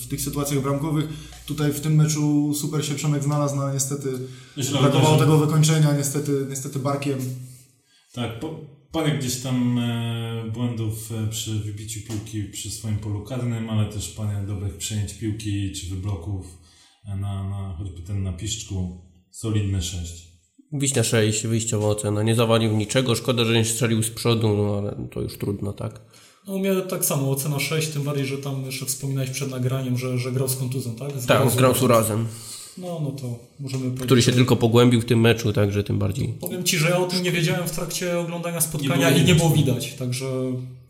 w 0.01 0.07
tych 0.07 0.21
sytuacjach 0.21 0.61
bramkowych. 0.61 1.09
Tutaj 1.45 1.73
w 1.73 1.81
tym 1.81 1.95
meczu 1.95 2.53
super 2.53 2.85
się 2.85 2.95
Przemek 2.95 3.23
znalazł, 3.23 3.55
no 3.55 3.73
niestety 3.73 4.09
Myślę, 4.57 4.79
brakowało 4.79 5.17
tego 5.17 5.37
wykończenia, 5.37 5.97
niestety, 5.97 6.45
niestety 6.49 6.79
barkiem. 6.79 7.19
Tak, 8.13 8.39
po, 8.39 8.59
parę 8.91 9.17
gdzieś 9.17 9.41
tam 9.41 9.79
e, 9.79 10.51
błędów 10.53 11.11
e, 11.11 11.27
przy 11.27 11.59
wybiciu 11.59 11.99
piłki 12.07 12.43
przy 12.43 12.71
swoim 12.71 12.97
polu 12.97 13.23
karnym, 13.23 13.69
ale 13.69 13.93
też 13.93 14.09
parę 14.09 14.47
dobrych 14.47 14.77
przejęć 14.77 15.13
piłki 15.13 15.71
czy 15.71 15.89
wybloków 15.89 16.57
e, 17.05 17.15
na, 17.15 17.49
na 17.49 17.75
choćby 17.77 18.01
ten 18.01 18.23
na 18.23 18.33
piszczku. 18.33 19.01
Solidne 19.31 19.81
6. 19.81 20.32
Wiśnia 20.73 21.03
6, 21.03 21.47
wyjściowa 21.47 21.87
ocena. 21.87 22.23
Nie 22.23 22.35
zawalił 22.35 22.71
niczego. 22.71 23.15
Szkoda, 23.15 23.45
że 23.45 23.53
nie 23.53 23.65
strzelił 23.65 24.03
z 24.03 24.09
przodu, 24.09 24.57
no 24.57 24.77
ale 24.77 25.07
to 25.11 25.21
już 25.21 25.37
trudno, 25.37 25.73
tak? 25.73 26.01
No 26.47 26.53
u 26.53 26.59
mnie 26.59 26.75
tak 26.89 27.05
samo, 27.05 27.31
ocena 27.31 27.59
6, 27.59 27.87
tym 27.87 28.03
bardziej, 28.03 28.25
że 28.25 28.37
tam 28.37 28.65
jeszcze 28.65 28.85
wspominałeś 28.85 29.29
przed 29.29 29.49
nagraniem, 29.49 29.97
że, 29.97 30.17
że 30.17 30.31
grał 30.31 30.49
z 30.49 30.55
kontuzją, 30.55 30.95
tak? 30.95 31.11
Z 31.11 31.25
tak, 31.25 31.55
grał 31.55 31.75
z 31.75 31.83
urazem. 31.83 32.27
No, 32.77 33.01
no 33.03 33.11
to 33.11 33.39
możemy 33.59 33.83
powiedzieć. 33.83 34.05
Który 34.05 34.21
się 34.21 34.31
że... 34.31 34.37
tylko 34.37 34.55
pogłębił 34.55 35.01
w 35.01 35.05
tym 35.05 35.21
meczu, 35.21 35.53
także 35.53 35.83
tym 35.83 35.99
bardziej. 35.99 36.27
Powiem 36.27 36.63
Ci, 36.63 36.77
że 36.77 36.89
ja 36.89 36.97
o 36.97 37.05
tym 37.05 37.23
nie 37.23 37.31
wiedziałem 37.31 37.67
w 37.67 37.71
trakcie 37.71 38.19
oglądania 38.19 38.61
spotkania 38.61 39.09
nie 39.09 39.17
i 39.17 39.25
nie 39.25 39.35
było 39.35 39.49
widać, 39.49 39.93
także... 39.93 40.25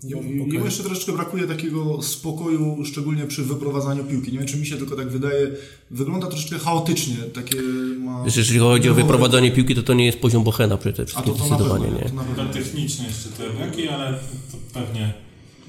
I, 0.07 0.15
okay. 0.41 0.65
jeszcze 0.65 0.83
troszeczkę 0.83 1.11
brakuje 1.11 1.47
takiego 1.47 2.01
spokoju, 2.01 2.85
szczególnie 2.85 3.27
przy 3.27 3.43
wyprowadzaniu 3.43 4.03
piłki. 4.03 4.31
Nie 4.31 4.37
wiem, 4.37 4.47
czy 4.47 4.57
mi 4.57 4.65
się 4.65 4.77
tylko 4.77 4.95
tak 4.95 5.09
wydaje. 5.09 5.51
Wygląda 5.91 6.27
troszeczkę 6.27 6.59
chaotycznie. 6.59 7.15
Takie 7.15 7.61
ma... 7.99 8.23
Wiesz, 8.23 8.35
jeżeli 8.35 8.59
chodzi 8.59 8.89
o 8.89 8.93
wyprowadzanie 8.93 9.51
piłki, 9.51 9.75
to 9.75 9.83
to 9.83 9.93
nie 9.93 10.05
jest 10.05 10.19
poziom 10.19 10.43
Bochena 10.43 10.77
przede 10.77 11.05
wszystkim, 11.05 11.33
to, 11.33 11.39
to 11.39 11.45
zdecydowanie. 11.45 11.85
nie? 11.85 12.35
To, 12.35 12.45
to 12.45 12.53
techniczne 12.53 13.05
jeszcze 13.05 13.29
te 13.29 13.49
braki, 13.49 13.87
ale 13.87 14.19
to 14.51 14.57
pewnie... 14.73 15.13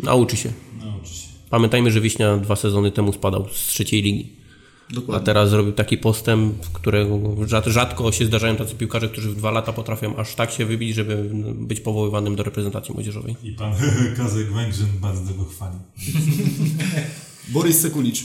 Nauczy 0.02 0.36
się. 0.36 0.52
Nauczy 0.84 1.14
się. 1.14 1.28
Pamiętajmy, 1.50 1.90
że 1.90 2.00
Wiśnia 2.00 2.36
dwa 2.36 2.56
sezony 2.56 2.90
temu 2.90 3.12
spadał 3.12 3.48
z 3.48 3.66
trzeciej 3.66 4.02
ligi. 4.02 4.43
Dokładnie. 4.90 5.22
A 5.22 5.26
teraz 5.26 5.50
zrobił 5.50 5.72
taki 5.72 5.98
postęp, 5.98 6.70
którego 6.72 7.18
rzadko 7.66 8.12
się 8.12 8.26
zdarzają 8.26 8.56
tacy 8.56 8.74
piłkarze, 8.74 9.08
którzy 9.08 9.30
w 9.30 9.36
dwa 9.36 9.50
lata 9.50 9.72
potrafią 9.72 10.16
aż 10.16 10.34
tak 10.34 10.50
się 10.50 10.66
wybić, 10.66 10.94
żeby 10.94 11.30
być 11.54 11.80
powoływanym 11.80 12.36
do 12.36 12.42
reprezentacji 12.42 12.94
młodzieżowej. 12.94 13.36
I 13.42 13.52
pan 13.52 13.72
Kazek 14.16 14.52
Węgrzyn 14.52 14.88
bardzo 15.00 15.34
go 15.34 15.44
chwali. 15.44 15.76
Borys 17.52 17.80
Sekulicz. 17.80 18.24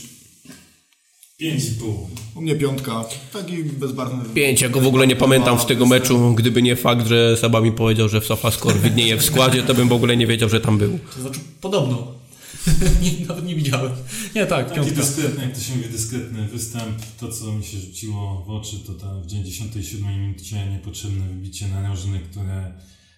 Pięć 1.38 1.64
i 1.64 1.70
pół. 1.72 2.08
U 2.34 2.40
mnie 2.40 2.56
piątka. 2.56 3.04
Taki 3.32 3.64
bezbarwny. 3.64 4.24
Pięć. 4.34 4.60
Ja 4.60 4.68
go 4.68 4.80
w 4.80 4.86
ogóle 4.86 5.06
nie 5.06 5.16
pamiętam 5.16 5.58
z 5.58 5.66
tego 5.66 5.86
meczu. 5.86 6.34
Gdyby 6.34 6.62
nie 6.62 6.76
fakt, 6.76 7.06
że 7.06 7.36
Saba 7.36 7.60
mi 7.60 7.72
powiedział, 7.72 8.08
że 8.08 8.20
w 8.20 8.24
SofaScore 8.26 8.78
widnieje 8.78 9.16
w 9.16 9.24
składzie, 9.24 9.62
to 9.62 9.74
bym 9.74 9.88
w 9.88 9.92
ogóle 9.92 10.16
nie 10.16 10.26
wiedział, 10.26 10.48
że 10.48 10.60
tam 10.60 10.78
był. 10.78 10.98
To 11.14 11.22
znaczy 11.22 11.40
podobno. 11.60 12.19
nie, 13.02 13.26
nawet 13.26 13.44
nie 13.44 13.54
widziałem. 13.54 13.92
Nie, 14.34 14.46
tak, 14.46 14.68
Taki 14.68 14.76
piątka. 14.80 14.94
dyskretny, 14.96 15.42
jak 15.44 15.54
to 15.54 15.60
się 15.60 15.76
mówi, 15.76 15.88
dyskretny 15.88 16.48
występ. 16.48 16.98
To, 17.18 17.32
co 17.32 17.52
mi 17.52 17.64
się 17.64 17.78
rzuciło 17.78 18.44
w 18.44 18.50
oczy, 18.50 18.78
to 18.78 18.94
ta 18.94 19.14
w 19.14 19.26
97 19.26 20.20
minucie 20.20 20.66
niepotrzebne 20.66 21.28
wybicie 21.28 21.68
narożne, 21.68 22.20
które 22.20 22.74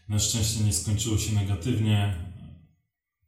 na 0.08 0.18
szczęście 0.18 0.64
nie 0.64 0.72
skończyło 0.72 1.18
się 1.18 1.34
negatywnie. 1.34 2.14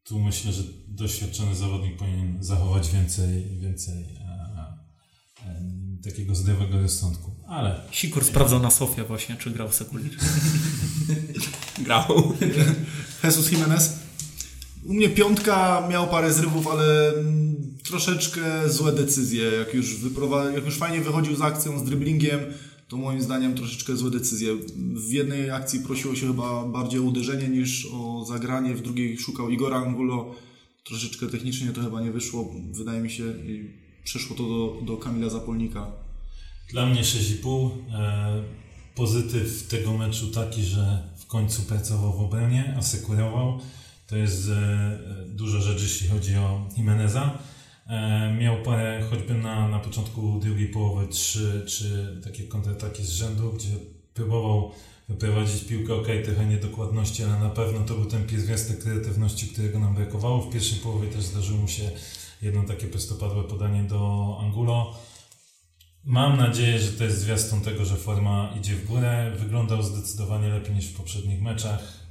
Tu 0.04 0.20
myślę, 0.20 0.52
że 0.52 0.62
doświadczony 0.88 1.56
zawodnik 1.56 1.96
powinien 1.96 2.36
zachować 2.40 2.90
więcej, 2.90 3.58
więcej 3.60 4.04
a, 4.28 4.60
a, 4.60 4.78
takiego 6.04 6.34
zdrowego 6.34 6.82
rozsądku. 6.82 7.34
Ale... 7.48 7.80
Sikur 7.90 8.24
sprawdzał 8.24 8.60
na 8.60 8.70
Sofia 8.70 9.04
właśnie, 9.04 9.36
czy 9.36 9.50
grał 9.50 9.72
Sekulicz. 9.72 10.12
grał. 11.84 12.32
Jesus 13.24 13.52
Jimenez? 13.52 14.03
U 14.84 14.94
mnie 14.94 15.08
piątka 15.08 15.88
miał 15.90 16.08
parę 16.08 16.32
zrywów, 16.32 16.66
ale 16.66 17.12
troszeczkę 17.84 18.68
złe 18.68 18.92
decyzje. 18.92 19.44
Jak 19.44 19.74
już, 19.74 19.96
wyprowa- 19.96 20.54
jak 20.54 20.64
już 20.64 20.76
fajnie 20.76 21.00
wychodził 21.00 21.36
z 21.36 21.40
akcją, 21.40 21.78
z 21.78 21.84
driblingiem, 21.84 22.40
to 22.88 22.96
moim 22.96 23.20
zdaniem 23.22 23.54
troszeczkę 23.54 23.96
złe 23.96 24.10
decyzje. 24.10 24.56
W 25.08 25.12
jednej 25.12 25.50
akcji 25.50 25.80
prosiło 25.80 26.14
się 26.14 26.26
chyba 26.26 26.64
bardziej 26.64 27.00
o 27.00 27.02
uderzenie 27.02 27.48
niż 27.48 27.88
o 27.92 28.24
zagranie, 28.28 28.74
w 28.74 28.82
drugiej 28.82 29.18
szukał 29.18 29.50
Igora 29.50 29.76
Angulo. 29.76 30.34
Troszeczkę 30.84 31.26
technicznie 31.26 31.72
to 31.72 31.80
chyba 31.80 32.00
nie 32.00 32.12
wyszło, 32.12 32.54
wydaje 32.72 33.00
mi 33.00 33.10
się, 33.10 33.24
i 33.24 33.70
przeszło 34.04 34.36
to 34.36 34.42
do, 34.42 34.86
do 34.86 34.96
Kamila 34.96 35.30
Zapolnika. 35.30 35.86
Dla 36.72 36.86
mnie 36.86 37.02
6,5. 37.02 37.70
E, 37.94 38.42
pozytyw 38.94 39.66
tego 39.68 39.98
meczu 39.98 40.30
taki, 40.30 40.62
że 40.62 41.02
w 41.18 41.26
końcu 41.26 41.62
pracował 41.62 42.12
w 42.12 42.20
obronie, 42.20 42.74
asekurował 42.78 43.60
to 44.14 44.18
jest 44.18 44.48
e, 44.48 44.98
dużo 45.28 45.60
rzeczy, 45.60 45.82
jeśli 45.82 46.08
chodzi 46.08 46.36
o 46.36 46.68
Jimeneza. 46.76 47.38
E, 47.86 48.36
miał 48.40 48.62
parę, 48.62 49.02
choćby 49.10 49.34
na, 49.34 49.68
na 49.68 49.78
początku 49.78 50.40
drugiej 50.40 50.68
połowy, 50.68 51.08
trzy, 51.08 51.62
trzy 51.66 52.20
takie 52.24 52.44
kontrataki 52.44 53.04
z 53.04 53.10
rzędu, 53.10 53.52
gdzie 53.52 53.68
próbował 54.14 54.72
wyprowadzić 55.08 55.64
piłkę, 55.64 55.94
ok, 55.94 56.06
trochę 56.24 56.46
niedokładności, 56.46 57.24
ale 57.24 57.38
na 57.38 57.50
pewno 57.50 57.80
to 57.80 57.94
był 57.94 58.04
ten 58.04 58.26
pierwiastek 58.26 58.82
kreatywności, 58.82 59.48
którego 59.48 59.78
nam 59.78 59.94
brakowało. 59.94 60.40
W 60.40 60.52
pierwszej 60.52 60.78
połowie 60.78 61.08
też 61.08 61.24
zdarzyło 61.24 61.58
mu 61.58 61.68
się 61.68 61.90
jedno 62.42 62.62
takie 62.62 62.86
prostopadłe 62.86 63.44
podanie 63.44 63.82
do 63.82 64.38
Angulo. 64.40 64.94
Mam 66.04 66.36
nadzieję, 66.36 66.78
że 66.78 66.92
to 66.92 67.04
jest 67.04 67.18
zwiastun 67.18 67.60
tego, 67.60 67.84
że 67.84 67.96
forma 67.96 68.54
idzie 68.58 68.74
w 68.74 68.86
górę. 68.86 69.32
Wyglądał 69.38 69.82
zdecydowanie 69.82 70.48
lepiej 70.48 70.74
niż 70.74 70.86
w 70.86 70.96
poprzednich 70.96 71.42
meczach. 71.42 72.03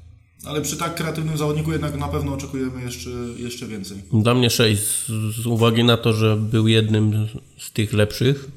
Ale 0.45 0.61
przy 0.61 0.77
tak 0.77 0.95
kreatywnym 0.95 1.37
zawodniku 1.37 1.71
jednak 1.71 1.97
na 1.97 2.07
pewno 2.07 2.33
oczekujemy 2.33 2.81
jeszcze, 2.81 3.09
jeszcze 3.37 3.67
więcej. 3.67 3.97
Dla 4.13 4.33
mnie 4.33 4.49
6 4.49 4.81
z, 4.81 5.07
z 5.35 5.45
uwagi 5.45 5.83
na 5.83 5.97
to, 5.97 6.13
że 6.13 6.37
był 6.37 6.67
jednym 6.67 7.27
z 7.59 7.71
tych 7.71 7.93
lepszych, 7.93 8.47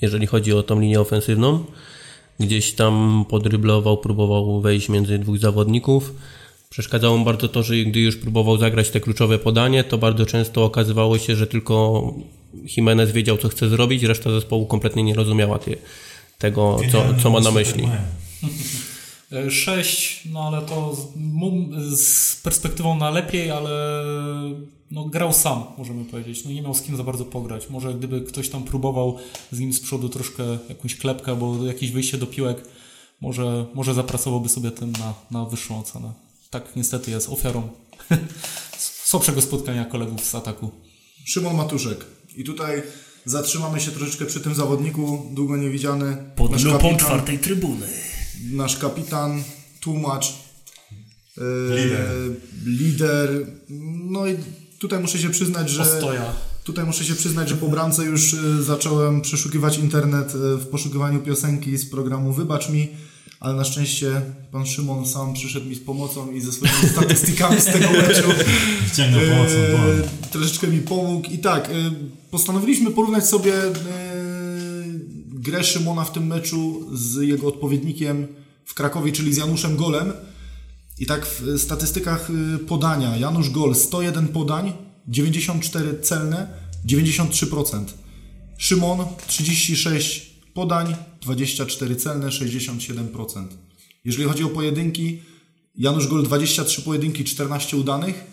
jeżeli 0.00 0.26
chodzi 0.26 0.52
o 0.52 0.62
tą 0.62 0.80
linię 0.80 1.00
ofensywną. 1.00 1.64
Gdzieś 2.40 2.72
tam 2.72 3.24
podryblował, 3.28 3.98
próbował 3.98 4.60
wejść 4.60 4.88
między 4.88 5.18
dwóch 5.18 5.38
zawodników. 5.38 6.12
Przeszkadzało 6.70 7.18
mu 7.18 7.24
bardzo 7.24 7.48
to, 7.48 7.62
że 7.62 7.76
gdy 7.76 8.00
już 8.00 8.16
próbował 8.16 8.58
zagrać 8.58 8.90
te 8.90 9.00
kluczowe 9.00 9.38
podanie, 9.38 9.84
to 9.84 9.98
bardzo 9.98 10.26
często 10.26 10.64
okazywało 10.64 11.18
się, 11.18 11.36
że 11.36 11.46
tylko 11.46 12.04
Jimenez 12.76 13.12
wiedział, 13.12 13.38
co 13.38 13.48
chce 13.48 13.68
zrobić, 13.68 14.02
reszta 14.02 14.30
zespołu 14.30 14.66
kompletnie 14.66 15.02
nie 15.02 15.14
rozumiała 15.14 15.58
tego, 16.38 16.78
co, 16.92 17.04
co 17.22 17.30
ma 17.30 17.40
na 17.40 17.50
myśli. 17.50 17.88
6, 19.50 20.28
no 20.32 20.46
ale 20.46 20.62
to 20.62 20.96
z, 21.96 22.36
perspektywą 22.36 22.98
na 22.98 23.10
lepiej, 23.10 23.50
ale 23.50 23.70
no, 24.90 25.04
grał 25.04 25.32
sam, 25.32 25.64
możemy 25.78 26.04
powiedzieć. 26.04 26.44
No, 26.44 26.50
nie 26.50 26.62
miał 26.62 26.74
z 26.74 26.82
kim 26.82 26.96
za 26.96 27.04
bardzo 27.04 27.24
pograć. 27.24 27.70
Może 27.70 27.94
gdyby 27.94 28.20
ktoś 28.20 28.48
tam 28.48 28.64
próbował 28.64 29.18
z 29.52 29.60
nim 29.60 29.72
z 29.72 29.80
przodu 29.80 30.08
troszkę 30.08 30.58
jakąś 30.68 30.96
klepkę 30.96 31.30
albo 31.30 31.66
jakieś 31.66 31.90
wyjście 31.90 32.18
do 32.18 32.26
piłek, 32.26 32.64
może, 33.20 33.66
może 33.74 33.94
zapracowałby 33.94 34.48
sobie 34.48 34.70
tym 34.70 34.92
na, 34.92 35.14
na 35.30 35.44
wyższą 35.44 35.80
ocenę. 35.80 36.12
Tak 36.50 36.76
niestety 36.76 37.10
jest 37.10 37.28
ofiarą 37.28 37.68
słabszego 39.04 39.42
spotkania 39.42 39.84
kolegów 39.84 40.24
z 40.24 40.34
ataku. 40.34 40.70
Szymon 41.24 41.56
Matuszek. 41.56 42.06
I 42.36 42.44
tutaj 42.44 42.82
zatrzymamy 43.24 43.80
się 43.80 43.90
troszeczkę 43.90 44.26
przy 44.26 44.40
tym 44.40 44.54
zawodniku, 44.54 45.26
długo 45.30 45.56
niewidziany. 45.56 46.16
Pod 46.36 46.62
lupą 46.62 46.96
czwartej 46.96 47.38
trybuny. 47.38 47.88
Nasz 48.50 48.76
kapitan, 48.78 49.42
tłumacz, 49.80 50.34
e, 51.38 51.76
Lider. 51.76 52.08
lider. 52.66 53.46
No 54.10 54.26
i 54.26 54.36
tutaj 54.78 55.00
muszę 55.00 55.18
się 55.18 55.30
przyznać, 55.30 55.70
że 55.70 55.82
Ostoja. 55.82 56.32
tutaj 56.64 56.84
muszę 56.84 57.04
się 57.04 57.14
przyznać, 57.14 57.48
że 57.48 57.56
po 57.56 57.68
bramce 57.68 58.04
już 58.04 58.34
e, 58.34 58.62
zacząłem 58.62 59.20
przeszukiwać 59.20 59.78
internet 59.78 60.34
e, 60.34 60.56
w 60.56 60.66
poszukiwaniu 60.66 61.20
piosenki 61.20 61.78
z 61.78 61.90
programu 61.90 62.32
Wybacz 62.32 62.68
mi, 62.68 62.88
ale 63.40 63.54
na 63.54 63.64
szczęście 63.64 64.22
pan 64.52 64.66
Szymon 64.66 65.06
sam 65.06 65.34
przyszedł 65.34 65.66
mi 65.66 65.74
z 65.74 65.80
pomocą 65.80 66.32
i 66.32 66.40
ze 66.40 66.52
swoimi 66.52 66.88
statystykami 66.92 67.60
z 67.60 67.64
tego 67.64 67.90
meczu 67.90 68.28
pomocą 69.30 69.54
e, 69.54 70.28
troszeczkę 70.30 70.66
mi 70.66 70.78
pomógł. 70.78 71.30
I 71.30 71.38
tak, 71.38 71.70
postanowiliśmy 72.30 72.90
porównać 72.90 73.26
sobie 73.26 73.52
grę 75.42 75.64
Szymona 75.64 76.04
w 76.04 76.12
tym 76.12 76.26
meczu 76.26 76.88
z 76.92 77.22
jego 77.22 77.48
odpowiednikiem 77.48 78.26
w 78.64 78.74
Krakowie, 78.74 79.12
czyli 79.12 79.34
z 79.34 79.36
Januszem 79.36 79.76
Golem. 79.76 80.12
I 80.98 81.06
tak 81.06 81.26
w 81.26 81.58
statystykach 81.58 82.30
e, 82.30 82.58
podania 82.58 83.16
Janusz 83.16 83.50
Gol 83.50 83.74
101 83.74 84.28
podań, 84.28 84.72
94 85.08 86.00
celne, 86.00 86.48
93%. 86.86 87.84
Szymon 88.58 89.06
36 89.26 90.36
podań, 90.54 90.96
24 91.22 91.96
celne, 91.96 92.26
67%. 92.26 93.46
Jeżeli 94.04 94.28
chodzi 94.28 94.44
o 94.44 94.48
pojedynki, 94.48 95.22
Janusz 95.74 96.06
Gol 96.06 96.22
23 96.22 96.82
pojedynki, 96.82 97.24
14 97.24 97.76
udanych, 97.76 98.24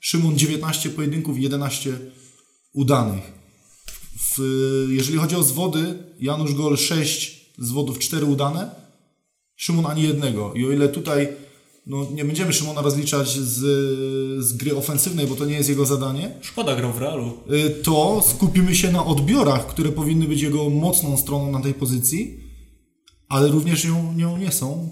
Szymon 0.00 0.38
19 0.38 0.90
pojedynków, 0.90 1.38
11 1.38 1.98
udanych. 2.72 3.35
W, 4.16 4.38
jeżeli 4.90 5.18
chodzi 5.18 5.36
o 5.36 5.42
zwody, 5.42 5.98
Janusz 6.20 6.54
Gol 6.54 6.76
6 6.76 7.50
zwodów, 7.58 7.98
4 7.98 8.24
udane, 8.26 8.70
Szymon 9.56 9.86
ani 9.86 10.02
jednego. 10.02 10.54
I 10.54 10.66
o 10.66 10.72
ile 10.72 10.88
tutaj 10.88 11.28
no, 11.86 12.06
nie 12.14 12.24
będziemy 12.24 12.52
Szymona 12.52 12.82
rozliczać 12.82 13.28
z, 13.28 13.58
z 14.44 14.52
gry 14.52 14.76
ofensywnej, 14.76 15.26
bo 15.26 15.34
to 15.34 15.44
nie 15.44 15.54
jest 15.54 15.68
jego 15.68 15.86
zadanie, 15.86 16.34
Szkoda 16.42 16.76
grał 16.76 16.92
w 16.92 16.98
realu. 16.98 17.38
y, 17.52 17.70
to 17.70 18.24
skupimy 18.30 18.74
się 18.74 18.92
na 18.92 19.04
odbiorach, 19.04 19.66
które 19.66 19.92
powinny 19.92 20.28
być 20.28 20.40
jego 20.42 20.70
mocną 20.70 21.16
stroną 21.16 21.52
na 21.52 21.60
tej 21.60 21.74
pozycji, 21.74 22.40
ale 23.28 23.48
również 23.48 23.84
ją, 23.84 24.12
nią 24.12 24.36
nie 24.36 24.52
są, 24.52 24.88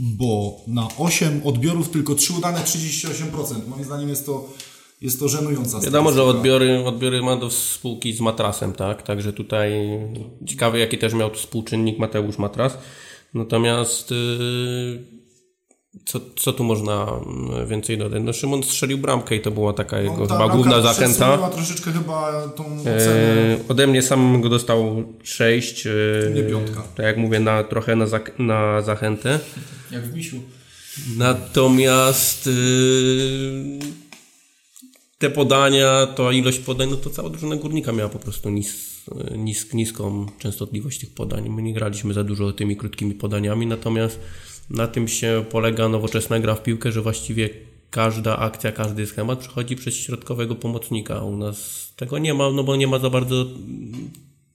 bo 0.00 0.60
na 0.66 0.88
8 0.98 1.40
odbiorów 1.44 1.88
tylko 1.90 2.14
3 2.14 2.32
udane 2.32 2.60
38%. 2.60 3.68
Moim 3.68 3.84
zdaniem 3.84 4.08
jest 4.08 4.26
to, 4.26 4.48
jest 5.02 5.20
to 5.20 5.28
żenująca 5.28 5.80
Wiadomo, 5.80 6.12
że 6.12 6.22
odbiory, 6.22 6.84
odbiory 6.84 7.22
ma 7.22 7.36
do 7.36 7.50
spółki 7.50 8.12
z 8.12 8.20
matrasem, 8.20 8.72
tak? 8.72 9.02
Także 9.02 9.32
tutaj 9.32 9.72
ciekawy, 10.46 10.78
jaki 10.78 10.98
też 10.98 11.14
miał 11.14 11.30
współczynnik 11.34 11.98
Mateusz 11.98 12.38
Matras. 12.38 12.78
Natomiast 13.34 14.10
yy, 14.10 15.22
co, 16.04 16.20
co 16.36 16.52
tu 16.52 16.64
można 16.64 17.06
mm, 17.26 17.68
więcej 17.68 17.98
dodać? 17.98 18.22
No 18.24 18.32
Szymon 18.32 18.62
strzelił 18.62 18.98
bramkę 18.98 19.36
i 19.36 19.40
to 19.40 19.50
była 19.50 19.72
taka 19.72 20.00
jego 20.00 20.16
No, 20.16 20.26
ta 20.26 20.34
chyba 20.34 20.48
główna 20.48 20.80
zachęta. 20.80 21.50
troszeczkę 21.50 21.92
chyba 21.92 22.48
tą 22.48 22.80
ocenę. 22.80 22.96
E, 22.96 23.58
ode 23.68 23.86
mnie 23.86 24.02
sam 24.02 24.40
go 24.40 24.48
dostał 24.48 25.04
6. 25.22 25.88
Nie 26.34 26.42
piątka. 26.42 26.82
Tak 26.96 27.06
jak 27.06 27.16
mówię, 27.16 27.40
na, 27.40 27.64
trochę 27.64 27.96
na, 27.96 28.06
zak- 28.06 28.38
na 28.38 28.82
zachętę. 28.82 29.40
Jak 29.90 30.02
w 30.02 30.16
misiu. 30.16 30.36
Natomiast 31.16 32.46
yy, 32.46 32.52
te 35.22 35.30
podania, 35.30 36.06
to 36.06 36.32
ilość 36.32 36.58
podań, 36.58 36.90
no 36.90 36.96
to 36.96 37.10
cała 37.10 37.30
drużyna 37.30 37.56
górnika 37.56 37.92
miała 37.92 38.08
po 38.08 38.18
prostu 38.18 38.50
nis, 38.50 39.04
nis, 39.36 39.72
niską 39.72 40.26
częstotliwość 40.38 41.00
tych 41.00 41.14
podań. 41.14 41.48
My 41.48 41.62
nie 41.62 41.74
graliśmy 41.74 42.14
za 42.14 42.24
dużo 42.24 42.52
tymi 42.52 42.76
krótkimi 42.76 43.14
podaniami, 43.14 43.66
natomiast 43.66 44.20
na 44.70 44.86
tym 44.86 45.08
się 45.08 45.44
polega 45.50 45.88
nowoczesna 45.88 46.40
gra 46.40 46.54
w 46.54 46.62
piłkę, 46.62 46.92
że 46.92 47.02
właściwie 47.02 47.50
każda 47.90 48.38
akcja, 48.38 48.72
każdy 48.72 49.06
schemat 49.06 49.38
przechodzi 49.38 49.76
przez 49.76 49.94
środkowego 49.94 50.54
pomocnika. 50.54 51.24
U 51.24 51.36
nas 51.36 51.88
tego 51.96 52.18
nie 52.18 52.34
ma, 52.34 52.50
no 52.50 52.64
bo 52.64 52.76
nie 52.76 52.86
ma 52.86 52.98
za 52.98 53.10
bardzo 53.10 53.46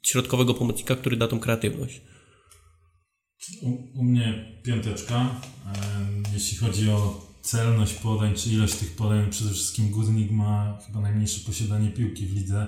środkowego 0.01 0.53
pomocnika, 0.53 0.95
który 0.95 1.17
da 1.17 1.27
tą 1.27 1.39
kreatywność. 1.39 2.01
U, 3.61 3.99
u 3.99 4.03
mnie 4.03 4.59
piąteczka. 4.63 5.41
Em, 5.65 6.23
Jeśli 6.33 6.57
chodzi 6.57 6.89
o 6.89 7.26
celność 7.47 7.93
podań, 7.93 8.33
czy 8.35 8.49
ilość 8.49 8.75
tych 8.75 8.95
podań, 8.95 9.29
przede 9.29 9.51
wszystkim 9.51 9.89
Górnik 9.89 10.31
ma 10.31 10.79
chyba 10.87 11.01
najmniejsze 11.01 11.39
posiadanie 11.39 11.89
piłki 11.89 12.27
w 12.27 12.33
lidze, 12.33 12.67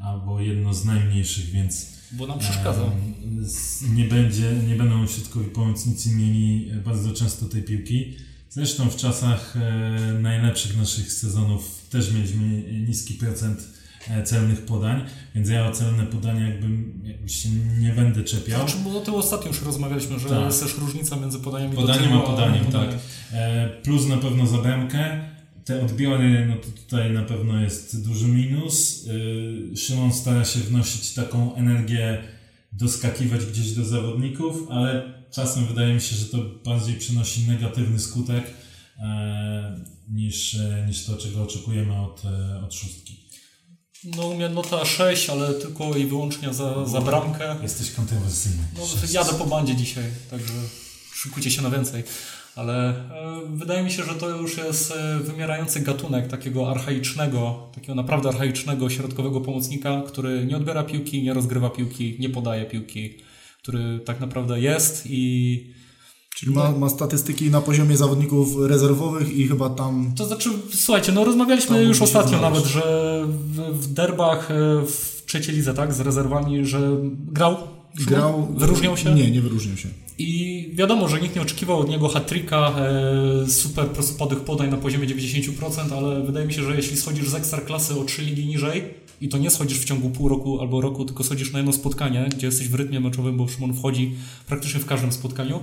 albo 0.00 0.40
jedno 0.40 0.74
z 0.74 0.84
najmniejszych, 0.84 1.50
więc 1.50 1.86
Bo 2.12 2.26
nam 2.26 2.38
przeszkadza. 2.38 2.90
nie, 3.94 4.04
będzie, 4.04 4.52
nie 4.68 4.74
będą 4.76 5.06
środkowi 5.06 5.46
pomocnicy 5.46 6.10
mieli 6.10 6.70
bardzo 6.84 7.12
często 7.12 7.46
tej 7.46 7.62
piłki. 7.62 8.14
Zresztą 8.50 8.90
w 8.90 8.96
czasach 8.96 9.56
e, 9.56 10.18
najlepszych 10.20 10.76
naszych 10.76 11.12
sezonów 11.12 11.86
też 11.90 12.12
mieliśmy 12.12 12.62
niski 12.88 13.14
procent 13.14 13.73
celnych 14.24 14.64
podań, 14.64 15.04
więc 15.34 15.48
ja 15.48 15.66
o 15.66 15.72
celne 15.72 16.06
podania 16.06 16.48
jakby, 16.48 16.68
się 17.28 17.48
nie 17.80 17.92
będę 17.92 18.24
czepiał. 18.24 18.60
Znaczy, 18.60 18.76
bo 18.84 18.98
o 18.98 19.00
tym 19.00 19.14
ostatnio 19.14 19.48
już 19.48 19.62
rozmawialiśmy, 19.62 20.18
że 20.18 20.28
Tak. 20.28 20.44
jest 20.44 20.62
też 20.62 20.78
różnica 20.78 21.16
między 21.16 21.38
podaniami 21.38 21.74
do 21.74 21.80
Podaniem 21.80 22.02
tyłu, 22.02 22.22
a 22.22 22.26
podaniem, 22.26 22.64
tak. 22.64 22.88
E, 23.32 23.68
Plus 23.82 24.06
na 24.06 24.16
pewno 24.16 24.46
za 24.46 24.58
bramkę. 24.58 25.34
Te 25.64 25.82
odbiory, 25.84 26.46
no 26.46 26.54
to 26.56 26.82
tutaj 26.82 27.12
na 27.12 27.22
pewno 27.22 27.60
jest 27.60 28.04
duży 28.04 28.28
minus. 28.28 29.06
Y, 29.06 29.76
Szymon 29.76 30.12
stara 30.12 30.44
się 30.44 30.60
wnosić 30.60 31.14
taką 31.14 31.54
energię, 31.54 32.22
doskakiwać 32.72 33.46
gdzieś 33.46 33.72
do 33.72 33.84
zawodników, 33.84 34.70
ale 34.70 35.14
czasem 35.30 35.66
wydaje 35.66 35.94
mi 35.94 36.00
się, 36.00 36.16
że 36.16 36.24
to 36.26 36.38
bardziej 36.64 36.94
przynosi 36.96 37.48
negatywny 37.48 37.98
skutek 37.98 38.44
e, 38.98 39.80
niż, 40.10 40.54
e, 40.54 40.84
niż 40.88 41.04
to, 41.04 41.16
czego 41.16 41.42
oczekujemy 41.42 42.00
od, 42.00 42.22
e, 42.24 42.64
od 42.64 42.74
szóstki. 42.74 43.23
No 44.04 44.26
u 44.26 44.34
mnie 44.34 44.48
nota 44.48 44.84
6, 44.84 45.30
ale 45.30 45.54
tylko 45.54 45.96
i 45.96 46.06
wyłącznie 46.06 46.54
za, 46.54 46.86
za 46.86 47.00
bramkę. 47.00 47.56
Jesteś 47.62 47.90
kontrowersyjny. 47.90 48.62
No, 48.78 48.82
jadę 49.12 49.32
po 49.32 49.44
bandzie 49.44 49.76
dzisiaj, 49.76 50.04
także 50.30 50.52
szykujcie 51.14 51.50
się 51.50 51.62
na 51.62 51.70
więcej. 51.70 52.02
Ale 52.56 52.88
e, 52.88 52.94
wydaje 53.50 53.82
mi 53.82 53.90
się, 53.90 54.04
że 54.04 54.14
to 54.14 54.28
już 54.28 54.56
jest 54.56 54.90
e, 54.90 55.18
wymierający 55.18 55.80
gatunek 55.80 56.28
takiego 56.28 56.70
archaicznego, 56.70 57.68
takiego 57.74 57.94
naprawdę 57.94 58.28
archaicznego 58.28 58.90
środkowego 58.90 59.40
pomocnika, 59.40 60.02
który 60.06 60.46
nie 60.46 60.56
odbiera 60.56 60.82
piłki, 60.82 61.22
nie 61.22 61.34
rozgrywa 61.34 61.70
piłki, 61.70 62.16
nie 62.18 62.28
podaje 62.28 62.64
piłki, 62.64 63.18
który 63.62 64.00
tak 64.00 64.20
naprawdę 64.20 64.60
jest 64.60 65.02
i 65.06 65.74
Czyli 66.34 66.52
ma, 66.52 66.72
ma 66.72 66.88
statystyki 66.88 67.50
na 67.50 67.60
poziomie 67.60 67.96
zawodników 67.96 68.48
rezerwowych 68.60 69.36
i 69.36 69.48
chyba 69.48 69.70
tam 69.70 70.12
To 70.16 70.26
znaczy, 70.26 70.50
słuchajcie, 70.74 71.12
no 71.12 71.24
rozmawialiśmy 71.24 71.82
już 71.84 72.02
ostatnio 72.02 72.38
znaleźć. 72.38 72.54
nawet, 72.56 72.72
że 72.72 73.22
w, 73.26 73.80
w 73.82 73.92
derbach 73.92 74.50
e, 74.50 74.54
w 74.86 75.22
trzeciej 75.26 75.54
lidze, 75.54 75.74
tak, 75.74 75.94
z 75.94 76.00
rezerwami, 76.00 76.66
że 76.66 76.96
grał, 77.32 77.56
grał. 77.94 78.48
wyróżniał 78.56 78.96
się. 78.96 79.14
Nie, 79.14 79.30
nie 79.30 79.40
wyróżniał 79.40 79.76
się. 79.76 79.88
I 80.18 80.70
wiadomo, 80.74 81.08
że 81.08 81.20
nikt 81.20 81.36
nie 81.36 81.42
oczekiwał 81.42 81.78
od 81.78 81.88
niego 81.88 82.08
hat-tricka, 82.08 82.72
e, 83.44 83.50
super 83.50 83.86
prostopadłych 83.86 84.40
podań 84.40 84.70
na 84.70 84.76
poziomie 84.76 85.06
90%, 85.08 85.92
ale 85.98 86.22
wydaje 86.22 86.46
mi 86.46 86.52
się, 86.52 86.62
że 86.62 86.76
jeśli 86.76 86.96
schodzisz 86.96 87.28
z 87.28 87.34
ekstraklasy 87.34 88.00
o 88.00 88.04
3 88.04 88.22
ligi 88.22 88.46
niżej 88.46 88.84
i 89.20 89.28
to 89.28 89.38
nie 89.38 89.50
schodzisz 89.50 89.78
w 89.78 89.84
ciągu 89.84 90.10
pół 90.10 90.28
roku 90.28 90.60
albo 90.60 90.80
roku, 90.80 91.04
tylko 91.04 91.24
schodzisz 91.24 91.52
na 91.52 91.58
jedno 91.58 91.72
spotkanie, 91.72 92.28
gdzie 92.36 92.46
jesteś 92.46 92.68
w 92.68 92.74
rytmie 92.74 93.00
meczowym, 93.00 93.36
bo 93.36 93.48
Szymon 93.48 93.74
wchodzi 93.74 94.14
praktycznie 94.46 94.80
w 94.80 94.86
każdym 94.86 95.12
spotkaniu, 95.12 95.60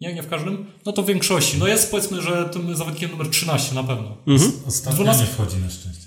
nie, 0.00 0.14
nie 0.14 0.22
w 0.22 0.28
każdym, 0.28 0.66
no 0.86 0.92
to 0.92 1.02
w 1.02 1.06
większości. 1.06 1.58
No 1.58 1.66
jest 1.66 1.90
powiedzmy, 1.90 2.22
że 2.22 2.48
tym 2.52 2.76
zawodnikiem 2.76 3.10
numer 3.10 3.30
13 3.30 3.74
na 3.74 3.82
pewno. 3.84 4.16
Ostatnio 4.66 5.04
Dwunast- 5.04 5.20
nie 5.20 5.26
wchodzi 5.26 5.56
na 5.56 5.70
szczęście. 5.70 6.06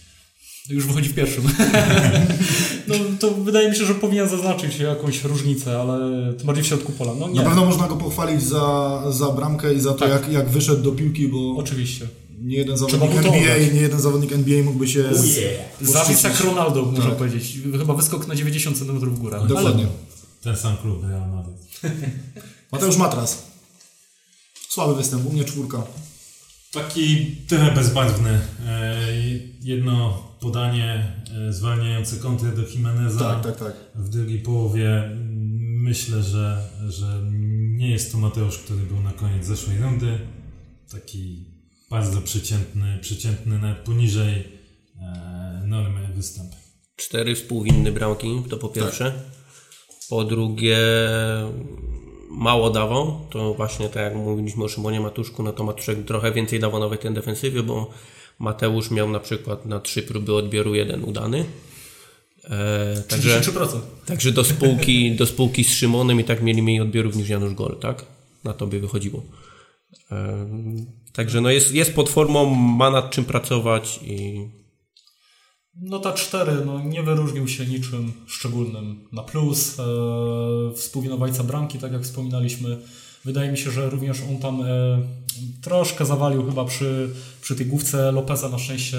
Już 0.69 0.85
wychodzi 0.85 1.09
w 1.09 1.13
pierwszym. 1.15 1.43
no 2.87 2.95
to 3.19 3.31
wydaje 3.31 3.69
mi 3.69 3.75
się, 3.75 3.85
że 3.85 3.95
powinien 3.95 4.29
zaznaczyć 4.29 4.79
jakąś 4.79 5.23
różnicę, 5.23 5.81
ale 5.81 5.99
tym 6.33 6.47
bardziej 6.47 6.63
w 6.63 6.67
środku 6.67 6.91
pola. 6.91 7.11
No 7.19 7.27
nie, 7.27 7.35
Na 7.35 7.43
pewno 7.43 7.65
można 7.65 7.87
go 7.87 7.95
pochwalić 7.95 8.43
za, 8.43 9.03
za 9.11 9.29
bramkę 9.29 9.73
i 9.73 9.79
za 9.79 9.93
to, 9.93 9.99
Tak. 9.99 10.09
jak, 10.09 10.31
jak 10.31 10.49
wyszedł 10.49 10.83
do 10.83 10.91
piłki, 10.91 11.27
bo 11.27 11.55
oczywiście. 11.57 12.07
nie 12.41 12.57
jeden 12.57 12.77
zawodnik 12.77 13.11
NBA, 13.11 13.57
nie 13.73 13.81
jeden 13.81 13.99
zawodnik 13.99 14.31
NBA 14.33 14.63
mógłby 14.63 14.87
się 14.87 15.03
Zawisł 15.81 16.27
jak 16.27 16.39
Ronaldo, 16.39 16.85
można 16.85 17.05
Tak. 17.05 17.15
powiedzieć. 17.15 17.57
Chyba 17.79 17.93
wyskok 17.93 18.27
na 18.27 18.35
90 18.35 18.77
cm 18.77 18.99
w 18.99 19.19
górę. 19.19 19.39
Dokładnie. 19.47 19.87
Ten 20.43 20.57
sam 20.57 20.77
klub 20.77 21.03
Real 21.03 21.29
Madrid. 21.29 21.57
Mateusz 22.71 22.97
Matras. 22.97 23.48
Słaby 24.69 24.95
występ, 24.95 25.25
u 25.25 25.31
mnie 25.33 25.43
czwórka. 25.43 25.83
Taki 26.71 27.35
trochę 27.47 27.71
bezbarwny. 27.71 28.39
E, 28.67 28.97
Jedno 29.61 30.23
podanie 30.39 31.13
e, 31.49 31.53
zwalniające 31.53 32.17
kontrę 32.17 32.51
do 32.51 32.61
Jimeneza 32.67 33.19
Tak, 33.19 33.43
tak, 33.43 33.59
tak. 33.59 33.73
w 33.95 34.09
drugiej 34.09 34.39
połowie. 34.39 35.09
Myślę, 35.83 36.23
że, 36.23 36.69
że 36.89 37.21
nie 37.77 37.91
jest 37.91 38.11
to 38.11 38.17
Mateusz, 38.17 38.57
który 38.57 38.79
był 38.79 39.01
na 39.01 39.11
koniec 39.11 39.45
zeszłej 39.45 39.77
rundy. 39.77 40.19
Taki 40.91 41.45
bardzo 41.89 42.21
przeciętny, 42.21 42.97
przeciętny 43.01 43.59
nawet 43.59 43.77
poniżej 43.77 44.47
e, 45.01 45.63
normy 45.67 46.07
występ. 46.15 46.51
Cztery 46.95 47.35
współwinny 47.35 47.91
bramki, 47.91 48.43
to 48.49 48.57
po 48.57 48.69
pierwsze. 48.69 49.13
Po 50.09 50.23
drugie, 50.23 50.77
mało 52.29 52.69
dawał. 52.69 53.19
To 53.29 53.53
właśnie 53.53 53.89
tak 53.89 54.03
jak 54.03 54.15
mówiliśmy 54.15 54.63
o 54.63 54.67
Szymonie 54.67 54.99
Matuszku, 54.99 55.43
no 55.43 55.53
to 55.53 55.63
Matuszek 55.63 56.05
trochę 56.05 56.31
więcej 56.31 56.59
dawał 56.59 56.79
nawet 56.79 57.01
ten 57.01 57.13
defensywie, 57.13 57.63
bo 57.63 57.89
Mateusz 58.39 58.91
miał 58.91 59.09
na 59.09 59.19
przykład 59.19 59.65
na 59.65 59.79
trzy 59.79 60.03
próby 60.03 60.35
odbioru 60.35 60.75
jeden 60.75 61.03
udany. 61.03 61.45
E, 62.43 63.03
także, 63.07 63.41
33%. 63.41 63.79
także 64.05 64.31
do 64.31 64.43
spółki, 64.43 65.15
do 65.15 65.25
spółki 65.25 65.63
z 65.63 65.73
Szymonem 65.73 66.19
i 66.19 66.23
tak 66.23 66.41
mieli 66.41 66.61
mniej 66.61 66.81
odbiorów 66.81 67.15
niż 67.15 67.29
Janusz 67.29 67.53
Gol, 67.53 67.77
tak? 67.79 68.05
Na 68.43 68.53
tobie 68.53 68.79
wychodziło. 68.79 69.23
E, 70.11 70.47
także 71.13 71.41
no 71.41 71.49
jest, 71.49 71.73
jest 71.73 71.95
pod 71.95 72.09
formą, 72.09 72.45
ma 72.55 72.89
nad 72.89 73.11
czym 73.11 73.25
pracować 73.25 73.99
i 74.03 74.47
No 75.81 75.99
ta 75.99 76.13
4 76.13 76.51
no, 76.65 76.79
nie 76.79 77.03
wyróżnił 77.03 77.47
się 77.47 77.65
niczym 77.65 78.11
szczególnym 78.27 79.07
na 79.11 79.23
plus. 79.23 79.79
E, 79.79 79.83
współwinowajca 80.75 81.43
bramki, 81.43 81.79
tak 81.79 81.93
jak 81.93 82.03
wspominaliśmy. 82.03 82.77
Wydaje 83.25 83.51
mi 83.51 83.57
się, 83.57 83.71
że 83.71 83.89
również 83.89 84.21
on 84.29 84.37
tam 84.37 84.61
e, 84.61 85.01
troszkę 85.61 86.05
zawalił 86.05 86.45
chyba 86.45 86.65
przy, 86.65 87.09
przy 87.41 87.55
tej 87.55 87.65
główce 87.65 88.11
Lopeza. 88.11 88.49
Na 88.49 88.59
szczęście 88.59 88.97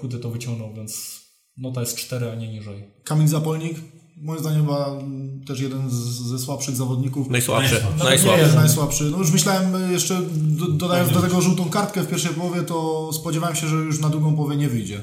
chudy 0.00 0.18
to 0.18 0.30
wyciągnął, 0.30 0.74
więc 0.74 1.20
nota 1.56 1.80
jest 1.80 1.96
4, 1.96 2.30
a 2.30 2.34
nie 2.34 2.48
niżej. 2.48 2.84
Kamil 3.04 3.28
Zapolnik, 3.28 3.76
moim 4.16 4.40
zdaniem 4.40 4.60
chyba 4.60 4.86
mm, 4.86 5.44
też 5.44 5.60
jeden 5.60 5.90
z, 5.90 5.94
ze 6.04 6.38
słabszych 6.38 6.76
zawodników. 6.76 7.30
najsłabszy. 7.30 7.74
Najsłabszy. 7.74 8.04
najsłabszy. 8.04 8.42
Jest 8.42 8.54
najsłabszy. 8.54 9.04
No 9.04 9.18
już 9.18 9.32
myślałem 9.32 9.74
y, 9.74 9.92
jeszcze, 9.92 10.20
do, 10.32 10.66
dodając 10.66 11.12
do 11.12 11.20
tego 11.20 11.40
żółtą 11.40 11.70
kartkę 11.70 12.02
w 12.02 12.08
pierwszej 12.08 12.34
połowie, 12.34 12.62
to 12.62 13.10
spodziewałem 13.12 13.56
się, 13.56 13.68
że 13.68 13.76
już 13.76 14.00
na 14.00 14.08
drugą 14.08 14.36
połowę 14.36 14.56
nie 14.56 14.68
wyjdzie. 14.68 15.00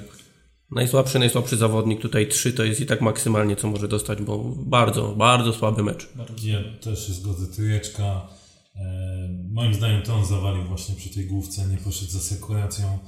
Najsłabszy, 0.71 1.19
najsłabszy 1.19 1.57
zawodnik, 1.57 2.01
tutaj 2.01 2.27
3 2.27 2.53
to 2.53 2.63
jest 2.63 2.81
i 2.81 2.85
tak 2.85 3.01
maksymalnie 3.01 3.55
co 3.55 3.67
może 3.67 3.87
dostać, 3.87 4.21
bo 4.21 4.37
bardzo, 4.55 5.15
bardzo 5.15 5.53
słaby 5.53 5.83
mecz. 5.83 6.09
Ja 6.43 6.57
też 6.81 7.07
się 7.07 7.13
zgodzę, 7.13 7.47
trójeczka. 7.47 8.27
E, 8.75 9.29
moim 9.51 9.73
zdaniem 9.73 10.01
to 10.01 10.15
on 10.15 10.25
zawalił 10.25 10.63
właśnie 10.63 10.95
przy 10.95 11.09
tej 11.09 11.25
główce, 11.25 11.67
nie 11.67 11.77
poszedł 11.77 12.11
za 12.11 12.19
sekuracją. 12.19 12.99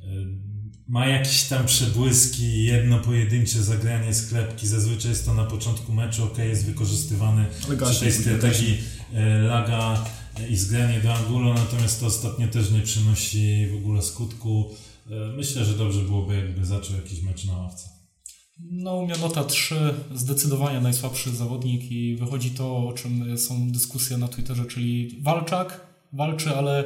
E, 0.00 0.04
ma 0.88 1.06
jakieś 1.06 1.44
tam 1.44 1.66
przebłyski, 1.66 2.64
jedno 2.64 2.98
pojedyncze 2.98 3.62
zagranie 3.62 4.14
sklepki, 4.14 4.66
zazwyczaj 4.66 5.10
jest 5.10 5.26
to 5.26 5.34
na 5.34 5.44
początku 5.44 5.92
meczu, 5.92 6.24
ok, 6.24 6.38
jest 6.38 6.66
wykorzystywany 6.66 7.46
przy 7.90 8.00
tej 8.00 8.12
strategii 8.12 8.78
e, 9.14 9.38
laga 9.38 10.04
i 10.50 10.56
zgranie 10.56 11.00
do 11.00 11.14
angulo, 11.14 11.54
natomiast 11.54 12.00
to 12.00 12.06
ostatnio 12.06 12.48
też 12.48 12.70
nie 12.70 12.80
przynosi 12.80 13.66
w 13.72 13.76
ogóle 13.76 14.02
skutku. 14.02 14.74
E, 15.10 15.36
myślę, 15.36 15.64
że 15.64 15.72
dobrze 15.72 16.00
byłoby 16.00 16.36
jakby 16.36 16.66
zaczął 16.66 16.96
jakiś 16.96 17.22
mecz 17.22 17.44
na 17.44 17.58
ławce. 17.58 17.88
No, 18.60 18.96
u 18.96 19.06
mnie 19.06 19.14
nota 19.20 19.44
3, 19.44 19.94
zdecydowanie 20.14 20.80
najsłabszy 20.80 21.30
zawodnik 21.30 21.90
i 21.90 22.16
wychodzi 22.16 22.50
to, 22.50 22.88
o 22.88 22.92
czym 22.92 23.38
są 23.38 23.70
dyskusje 23.70 24.18
na 24.18 24.28
Twitterze, 24.28 24.64
czyli 24.64 25.20
Walczak 25.22 25.88
walczy, 26.12 26.56
ale 26.56 26.84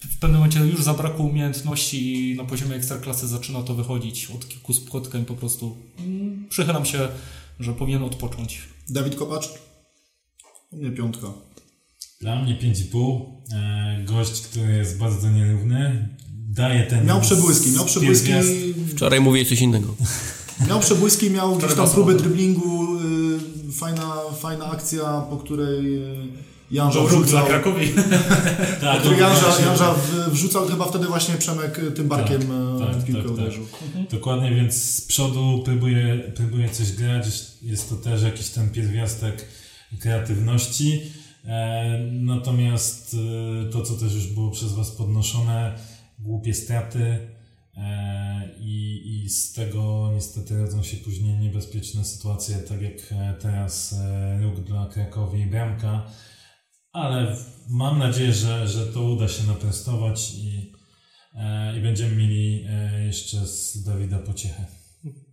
w 0.00 0.18
pewnym 0.18 0.40
momencie 0.40 0.60
już 0.60 0.82
zabrakło 0.82 1.26
umiejętności 1.26 2.30
i 2.30 2.36
na 2.36 2.44
poziomie 2.44 2.74
ekstraklasy 2.74 3.28
zaczyna 3.28 3.62
to 3.62 3.74
wychodzić 3.74 4.30
od 4.30 4.48
kilku 4.48 4.72
spotkań 4.72 5.24
po 5.24 5.34
prostu. 5.34 5.76
Przychylam 6.48 6.84
się, 6.84 7.08
że 7.60 7.72
powinien 7.72 8.02
odpocząć. 8.02 8.62
Dawid 8.88 9.16
Kopacz? 9.16 9.48
U 10.70 10.76
mnie 10.76 10.90
piątka. 10.90 11.26
Dla 12.20 12.42
mnie 12.42 12.56
5,5. 12.56 13.20
E, 13.52 14.04
gość, 14.04 14.40
który 14.40 14.72
jest 14.72 14.98
bardzo 14.98 15.30
nierówny. 15.30 16.08
Daje 16.56 16.82
ten. 16.82 17.06
Miał 17.06 17.20
przebłyski, 17.20 17.70
miał 17.70 17.84
przebłyski. 17.84 18.32
Wczoraj 18.90 19.20
mówiłeś 19.20 19.48
coś 19.48 19.60
innego. 19.60 19.94
miał 20.68 20.80
przebłyski, 20.80 21.30
miał 21.30 21.56
gdzieś 21.56 21.70
tam 21.70 21.78
masowo. 21.78 22.12
driblingu, 22.12 22.98
y, 23.68 23.72
fajna, 23.72 24.12
fajna 24.40 24.70
akcja, 24.70 25.22
po 25.30 25.36
której 25.36 25.94
y, 25.94 26.28
Janża 26.70 27.00
Dobrze 27.00 27.16
dla 27.16 27.24
wrzucał, 27.24 27.46
Krakowi. 27.46 27.92
Tak, 28.80 29.00
który 29.00 29.16
to 29.16 29.20
Janża, 29.20 29.60
Janża 29.66 29.94
wrzucał, 30.28 30.66
chyba 30.66 30.84
wtedy 30.84 31.06
właśnie 31.06 31.34
Przemek 31.34 31.78
y, 31.78 31.90
tym 31.90 32.08
barkiem 32.08 32.40
Tak, 32.40 32.88
y, 32.90 32.92
tak, 32.92 33.02
w 33.02 33.04
piłkę 33.04 33.22
tak, 33.22 33.30
tak. 33.30 33.38
uderzył. 33.38 33.66
Dokładnie, 34.10 34.54
więc 34.54 34.74
z 34.74 35.00
przodu 35.00 35.62
próbuje, 35.64 36.32
próbuje 36.36 36.68
coś 36.68 36.92
grać. 36.92 37.26
Jest 37.62 37.88
to 37.88 37.96
też 37.96 38.22
jakiś 38.22 38.48
ten 38.48 38.70
pierwiastek 38.70 39.44
kreatywności. 40.00 41.00
E, 41.44 41.98
natomiast 42.12 43.16
to, 43.72 43.82
co 43.82 43.94
też 43.94 44.14
już 44.14 44.26
było 44.26 44.50
przez 44.50 44.72
Was 44.72 44.90
podnoszone, 44.90 45.72
głupie 46.26 46.54
straty 46.54 47.28
e, 47.76 48.50
i, 48.58 49.02
i 49.24 49.30
z 49.30 49.52
tego 49.52 50.10
niestety 50.14 50.58
rodzą 50.58 50.82
się 50.82 50.96
później 50.96 51.38
niebezpieczne 51.38 52.04
sytuacje, 52.04 52.56
tak 52.56 52.82
jak 52.82 53.12
e, 53.12 53.34
teraz 53.40 53.92
e, 53.92 54.40
róg 54.42 54.60
dla 54.60 54.86
Krakowi 54.86 55.40
i 55.40 55.46
bramka. 55.46 56.06
Ale 56.92 57.36
mam 57.70 57.98
nadzieję, 57.98 58.32
że, 58.32 58.68
że 58.68 58.86
to 58.86 59.02
uda 59.02 59.28
się 59.28 59.46
naprostować 59.46 60.34
i, 60.34 60.72
i 61.78 61.80
będziemy 61.80 62.16
mieli 62.16 62.66
jeszcze 63.06 63.46
z 63.46 63.82
Dawida 63.84 64.18
pociechę. 64.18 64.64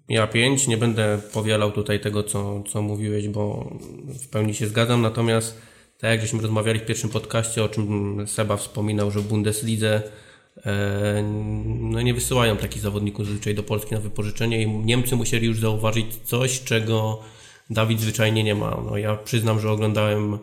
Ja 0.10 0.27
5, 0.27 0.67
nie 0.67 0.77
będę 0.77 1.19
powielał 1.34 1.71
tutaj 1.71 1.99
tego, 1.99 2.23
co, 2.23 2.63
co 2.63 2.82
mówiłeś, 2.82 3.27
bo 3.27 3.73
w 4.08 4.27
pełni 4.27 4.53
się 4.53 4.67
zgadzam, 4.67 5.01
natomiast 5.01 5.62
tak 5.97 6.12
jak 6.12 6.21
żeśmy 6.21 6.41
rozmawiali 6.41 6.79
w 6.79 6.86
pierwszym 6.86 7.10
podcaście, 7.10 7.63
o 7.63 7.69
czym 7.69 8.17
Seba 8.27 8.58
wspominał, 8.58 9.12
że 9.12 9.19
w 9.19 9.27
Bundeslidze 9.27 10.01
no 11.80 12.02
nie 12.02 12.13
wysyłają 12.13 12.58
takich 12.58 12.82
zawodników 12.82 13.26
zazwyczaj 13.26 13.56
do 13.56 13.63
Polski 13.63 13.93
na 13.93 14.02
wypożyczenie 14.02 14.62
i 14.62 14.67
Niemcy 14.69 15.15
musieli 15.15 15.47
już 15.47 15.60
zauważyć 15.60 16.06
coś, 16.23 16.63
czego 16.63 17.19
Dawid 17.69 17.99
zwyczajnie 17.99 18.43
nie 18.43 18.56
ma. 18.56 18.84
No 18.86 18.97
ja 18.97 19.15
przyznam, 19.15 19.60
że 19.60 19.71
oglądałem 19.71 20.38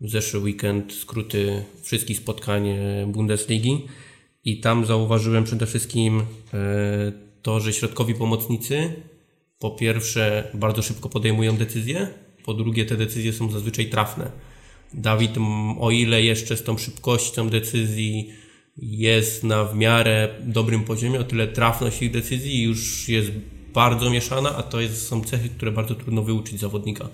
w 0.00 0.10
zeszły 0.10 0.40
weekend 0.40 0.92
skróty 0.92 1.64
wszystkich 1.82 2.18
spotkań 2.18 2.68
e, 2.68 3.06
Bundesligi 3.06 3.86
i 4.44 4.60
tam 4.60 4.86
zauważyłem 4.86 5.44
przede 5.44 5.66
wszystkim 5.66 6.20
e, 6.54 7.12
to, 7.42 7.60
że 7.60 7.72
środkowi 7.72 8.14
pomocnicy 8.14 8.92
po 9.58 9.70
pierwsze 9.70 10.50
bardzo 10.54 10.82
szybko 10.82 11.08
podejmują 11.08 11.56
decyzje, 11.56 12.08
po 12.44 12.54
drugie 12.54 12.84
te 12.84 12.96
decyzje 12.96 13.32
są 13.32 13.50
zazwyczaj 13.50 13.86
trafne. 13.86 14.30
Dawid, 14.94 15.30
o 15.80 15.90
ile 15.90 16.22
jeszcze 16.22 16.56
z 16.56 16.62
tą 16.62 16.78
szybkością 16.78 17.48
decyzji 17.48 18.32
jest 18.82 19.44
na 19.44 19.64
w 19.64 19.76
miarę 19.76 20.28
dobrym 20.40 20.84
poziomie, 20.84 21.20
o 21.20 21.24
tyle 21.24 21.48
trafność 21.48 22.02
ich 22.02 22.10
decyzji 22.12 22.62
już 22.62 23.08
jest 23.08 23.30
bardzo 23.74 24.10
mieszana, 24.10 24.56
a 24.56 24.62
to 24.62 24.80
jest, 24.80 25.06
są 25.06 25.24
cechy, 25.24 25.48
które 25.48 25.72
bardzo 25.72 25.94
trudno 25.94 26.22
wyuczyć 26.22 26.60
zawodnika. 26.60 27.08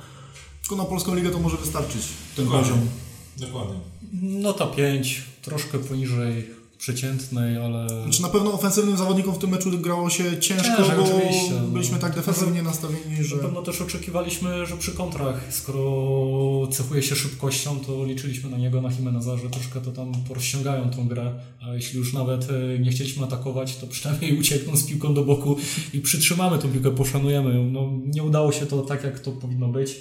Tylko 0.60 0.76
na 0.76 0.84
polską 0.84 1.14
ligę 1.14 1.30
to 1.30 1.38
może 1.38 1.56
wystarczyć, 1.56 2.02
ten 2.36 2.44
Dokładnie. 2.44 2.70
poziom. 2.70 2.88
Dokładnie. 3.36 3.74
Nota 4.22 4.66
5, 4.66 5.22
troszkę 5.42 5.78
poniżej 5.78 6.44
przeciętnej, 6.84 7.56
ale 7.56 8.02
Znaczy 8.02 8.22
na 8.22 8.28
pewno 8.28 8.52
ofensywnym 8.52 8.96
zawodnikom 8.96 9.34
w 9.34 9.38
tym 9.38 9.50
meczu 9.50 9.78
grało 9.78 10.10
się 10.10 10.40
ciężko, 10.40 10.76
Ciężej, 10.76 10.96
bo 10.96 11.02
oczywiście, 11.02 11.54
byliśmy 11.72 11.98
tak 11.98 12.14
defensywnie 12.14 12.62
nastawieni, 12.62 13.24
że... 13.24 13.36
Na 13.36 13.42
pewno 13.42 13.62
też 13.62 13.80
oczekiwaliśmy, 13.80 14.66
że 14.66 14.76
przy 14.76 14.92
kontrach, 14.92 15.40
skoro 15.50 16.66
cechuje 16.66 17.02
się 17.02 17.16
szybkością, 17.16 17.80
to 17.80 18.04
liczyliśmy 18.04 18.50
na 18.50 18.56
niego, 18.58 18.80
na 18.80 18.90
Jimeneza, 18.90 19.36
że 19.36 19.50
troszkę 19.50 19.80
to 19.80 19.92
tam 19.92 20.12
porozciągają 20.28 20.90
tą 20.90 21.08
grę, 21.08 21.34
a 21.62 21.74
jeśli 21.74 21.98
już 21.98 22.12
nawet 22.12 22.48
e, 22.50 22.78
nie 22.78 22.90
chcieliśmy 22.90 23.24
atakować, 23.24 23.76
to 23.76 23.86
przynajmniej 23.86 24.38
uciekną 24.40 24.76
z 24.76 24.84
piłką 24.86 25.14
do 25.14 25.24
boku 25.24 25.56
i 25.92 26.00
przytrzymamy 26.00 26.58
tą 26.58 26.72
piłkę, 26.72 26.90
poszanujemy 26.90 27.54
ją. 27.54 27.64
No, 27.70 27.90
nie 28.04 28.22
udało 28.22 28.52
się 28.52 28.66
to 28.66 28.82
tak, 28.82 29.04
jak 29.04 29.20
to 29.20 29.32
powinno 29.32 29.68
być. 29.68 29.96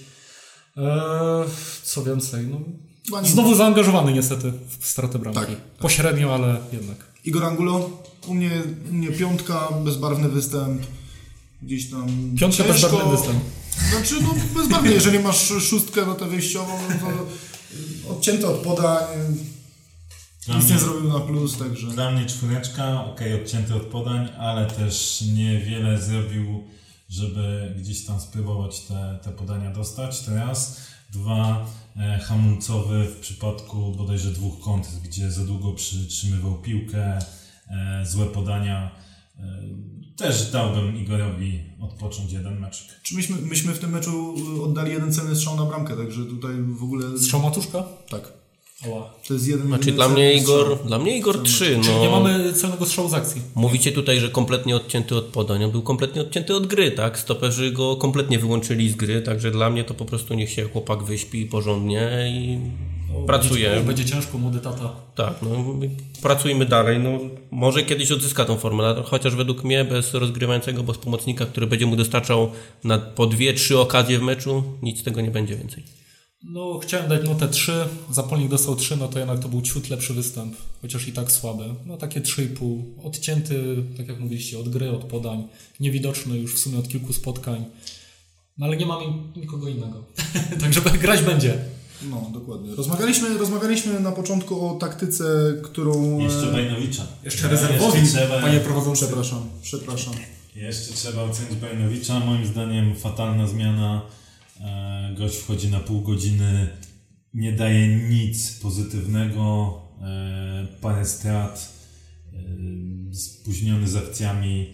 Eee, 0.78 1.46
co 1.84 2.04
więcej, 2.04 2.48
no, 2.48 2.62
znowu 3.24 3.56
zaangażowany 3.56 4.14
niestety 4.14 4.54
w 4.80 4.88
stratę 4.88 5.20
bramki. 5.20 5.40
Tak, 5.40 5.50
tak. 5.50 5.58
Pośrednio, 5.78 6.34
ale 6.34 6.58
jednak. 6.74 6.98
Igor 7.26 7.46
Angulo, 7.46 7.90
u 8.28 8.34
mnie, 8.34 8.52
u 8.92 8.94
mnie 8.94 9.08
piątka, 9.12 9.68
bezbarwny 9.86 10.30
występ, 10.30 10.82
gdzieś 11.62 11.90
tam 11.90 12.08
Piątka 12.40 12.64
ciężko- 12.64 12.74
bezbarwny 12.74 13.12
występ. 13.18 13.40
Znaczy, 13.92 14.16
no 14.24 14.36
bezbarwny, 14.62 14.94
jeżeli 14.94 15.20
masz 15.20 15.48
szóstkę, 15.48 16.06
no 16.06 16.16
to 16.16 16.26
wyjściową, 16.26 16.74
no 16.90 16.96
to 16.96 18.12
odcięte 18.14 18.48
od 18.48 18.56
podań, 18.58 19.04
Dla 20.46 20.56
nic 20.56 20.66
mnie, 20.66 20.74
nie 20.74 20.80
zrobił 20.80 21.14
na 21.14 21.20
plus, 21.20 21.58
także... 21.58 21.88
dla 21.88 22.12
mnie 22.12 22.26
czwóreczka, 22.26 23.06
ok, 23.06 23.20
odcięty 23.44 23.76
od 23.76 23.84
podań, 23.84 24.30
ale 24.40 24.66
też 24.66 25.24
niewiele 25.36 26.02
zrobił, 26.02 26.64
żeby 27.10 27.76
gdzieś 27.80 28.06
tam 28.06 28.20
spróbować 28.20 28.80
te, 28.80 29.20
te 29.24 29.32
podania 29.32 29.72
dostać. 29.72 30.22
To 30.22 30.36
raz. 30.36 30.78
Dwa, 31.14 31.66
e, 31.96 32.20
hamulcowy 32.20 33.06
w 33.06 33.20
przypadku 33.20 33.92
bodajże 33.98 34.30
dwóch 34.30 34.60
kont, 34.60 34.88
gdzie 35.04 35.32
za 35.32 35.46
długo 35.46 35.74
przytrzymywał 35.74 36.62
piłkę, 36.62 37.20
e, 37.70 38.06
złe 38.06 38.26
podania. 38.26 38.92
E, 39.40 39.44
też 40.16 40.52
dałbym 40.52 40.98
Igorowi 40.98 41.64
odpocząć 41.82 42.32
jeden 42.32 42.60
meczek. 42.60 42.88
Czy 43.04 43.16
myśmy, 43.16 43.42
myśmy 43.42 43.74
w 43.74 43.80
tym 43.80 43.92
meczu 43.92 44.36
oddali 44.64 44.92
jeden 44.92 45.14
cenny 45.14 45.36
strzał 45.36 45.56
na 45.56 45.66
bramkę, 45.66 45.98
także 45.98 46.26
tutaj 46.26 46.56
w 46.62 46.84
ogóle... 46.84 47.18
Strzał 47.18 47.42
Matuszka? 47.42 47.84
Tak. 48.10 48.43
To 49.28 49.34
jest 49.34 49.48
jeden 49.48 49.68
Znaczy 49.68 49.92
dla 49.92 50.10
mnie 50.10 50.34
Igor, 50.34 50.86
dla 50.86 51.00
mnie 51.00 51.18
Igor 51.18 51.44
3, 51.44 51.66
Czyli 51.66 52.00
nie 52.00 52.10
no. 52.10 52.12
mamy 52.12 52.54
celnego 52.54 52.86
strzału 52.86 53.10
z 53.10 53.14
akcji. 53.14 53.42
Mówicie 53.56 53.92
tutaj, 53.92 54.20
że 54.20 54.30
kompletnie 54.30 54.76
odcięty 54.76 55.16
od 55.16 55.26
podań. 55.26 55.64
On 55.64 55.72
był 55.72 55.82
kompletnie 55.82 56.22
odcięty 56.22 56.56
od 56.56 56.68
gry, 56.68 56.92
tak? 56.92 57.20
Stoperzy 57.20 57.72
go 57.72 57.96
kompletnie 57.96 58.40
wyłączyli 58.40 58.90
z 58.90 58.96
gry, 58.96 59.22
także 59.22 59.52
dla 59.52 59.70
mnie 59.70 59.84
to 59.84 59.94
po 59.94 60.06
prostu 60.06 60.34
niech 60.34 60.50
się 60.50 60.64
chłopak 60.64 61.04
wyśpi 61.04 61.46
porządnie 61.46 62.10
i 62.28 62.60
pracuje. 63.28 63.70
Będzie, 63.70 63.86
będzie 63.86 64.06
ciężko, 64.06 64.38
młody 64.38 64.60
tata. 64.60 64.96
Tak, 65.16 65.34
no 65.42 65.50
pracujmy 66.22 66.66
dalej. 66.66 67.00
No, 67.00 67.20
może 67.52 67.84
kiedyś 67.84 68.12
odzyska 68.12 68.46
tą 68.46 68.58
formę, 68.58 68.96
chociaż 69.06 69.36
według 69.36 69.64
mnie 69.64 69.86
bez 69.86 70.14
rozgrywającego, 70.14 70.84
bez 70.84 70.98
pomocnika, 70.98 71.46
który 71.46 71.68
będzie 71.68 71.86
mu 71.86 71.96
dostarczał 71.96 72.52
na 72.84 72.98
po 72.98 73.26
dwie, 73.26 73.54
trzy 73.54 73.80
okazje 73.80 74.20
w 74.20 74.22
meczu, 74.22 74.64
nic 74.82 75.00
z 75.00 75.04
tego 75.04 75.22
nie 75.22 75.32
będzie 75.32 75.56
więcej. 75.56 76.03
No, 76.44 76.80
chciałem 76.80 77.10
dać 77.10 77.26
notę 77.26 77.48
3, 77.48 77.72
Zapolnik 78.12 78.50
dostał 78.50 78.76
3, 78.76 78.98
no 78.98 79.08
to 79.08 79.20
jednak 79.20 79.40
to 79.40 79.50
był 79.50 79.62
ciut 79.62 79.90
lepszy 79.90 80.14
występ, 80.14 80.56
chociaż 80.82 81.08
i 81.08 81.12
tak 81.12 81.32
słaby. 81.32 81.64
No 81.86 81.98
takie 81.98 82.22
3,5, 82.22 82.82
odcięty, 83.04 83.84
tak 83.98 84.08
jak 84.08 84.20
mówiliście, 84.20 84.60
od 84.60 84.70
gry, 84.70 84.92
od 84.92 85.04
podań, 85.04 85.48
niewidoczny 85.80 86.38
już 86.38 86.56
w 86.56 86.60
sumie 86.60 86.80
od 86.80 86.88
kilku 86.88 87.14
spotkań. 87.14 87.66
No 88.58 88.66
ale 88.66 88.78
nie 88.78 88.86
mamy 88.86 89.06
nikogo 89.36 89.68
innego. 89.68 90.04
Także 90.62 90.82
grać 90.82 91.22
będzie. 91.22 91.58
No, 92.10 92.30
dokładnie. 92.34 92.76
Rozmawialiśmy, 92.76 93.38
rozmawialiśmy 93.38 94.00
na 94.00 94.12
początku 94.12 94.68
o 94.68 94.76
taktyce, 94.76 95.54
którą... 95.64 96.20
Jeszcze 96.20 96.50
e, 96.50 96.52
Bajnowicza. 96.52 97.08
Jeszcze 97.24 97.48
rezerwowi, 97.48 98.00
Jeszcze 98.00 98.18
trzeba, 98.18 98.42
panie 98.42 98.60
prowadzący. 98.60 99.06
Przepraszam, 99.06 99.50
przepraszam. 99.62 100.14
jeszcze 100.56 100.94
trzeba 100.94 101.24
ocenić 101.24 101.56
Bajnowicza. 101.56 102.20
Moim 102.20 102.46
zdaniem 102.46 102.96
fatalna 102.96 103.48
zmiana. 103.48 104.02
E, 104.64 105.16
Gość 105.18 105.38
wchodzi 105.38 105.68
na 105.68 105.80
pół 105.80 106.02
godziny, 106.02 106.68
nie 107.34 107.52
daje 107.52 107.88
nic 108.10 108.60
pozytywnego, 108.60 109.82
e, 110.02 110.68
parę 110.82 111.06
strat, 111.06 111.74
e, 112.34 113.16
spóźniony 113.16 113.88
z 113.88 113.96
akcjami. 113.96 114.74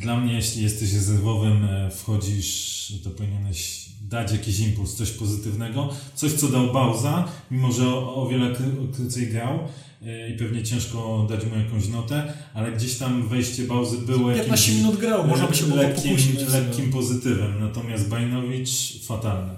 Dla 0.00 0.20
mnie, 0.20 0.34
jeśli 0.34 0.62
jesteś 0.62 0.92
rezerwowym, 0.92 1.68
wchodzisz, 1.90 2.92
to 3.04 3.10
powinieneś 3.10 3.89
dać 4.00 4.32
jakiś 4.32 4.60
impuls, 4.60 4.94
coś 4.94 5.10
pozytywnego, 5.10 5.88
coś 6.14 6.32
co 6.32 6.48
dał 6.48 6.72
Bauza, 6.72 7.28
mimo 7.50 7.72
że 7.72 7.88
o, 7.88 8.14
o 8.14 8.28
wiele 8.28 8.56
krócej 8.92 9.26
grał 9.26 9.58
e, 10.02 10.30
i 10.30 10.38
pewnie 10.38 10.62
ciężko 10.62 11.26
dać 11.28 11.44
mu 11.44 11.56
jakąś 11.58 11.88
notę, 11.88 12.32
ale 12.54 12.72
gdzieś 12.72 12.96
tam 12.96 13.28
wejście 13.28 13.62
Bauzy 13.62 13.98
było 13.98 14.32
15 14.32 14.38
jakimś 14.38 14.68
minut 14.68 14.96
grał, 14.96 15.26
można 15.26 15.46
by 15.46 15.54
się 15.54 15.64
było 15.64 15.76
lekkim, 15.76 16.16
lekkim 16.52 16.92
pozytywem, 16.92 17.60
natomiast 17.60 18.08
Bajnowicz 18.08 19.02
fatalny. 19.06 19.52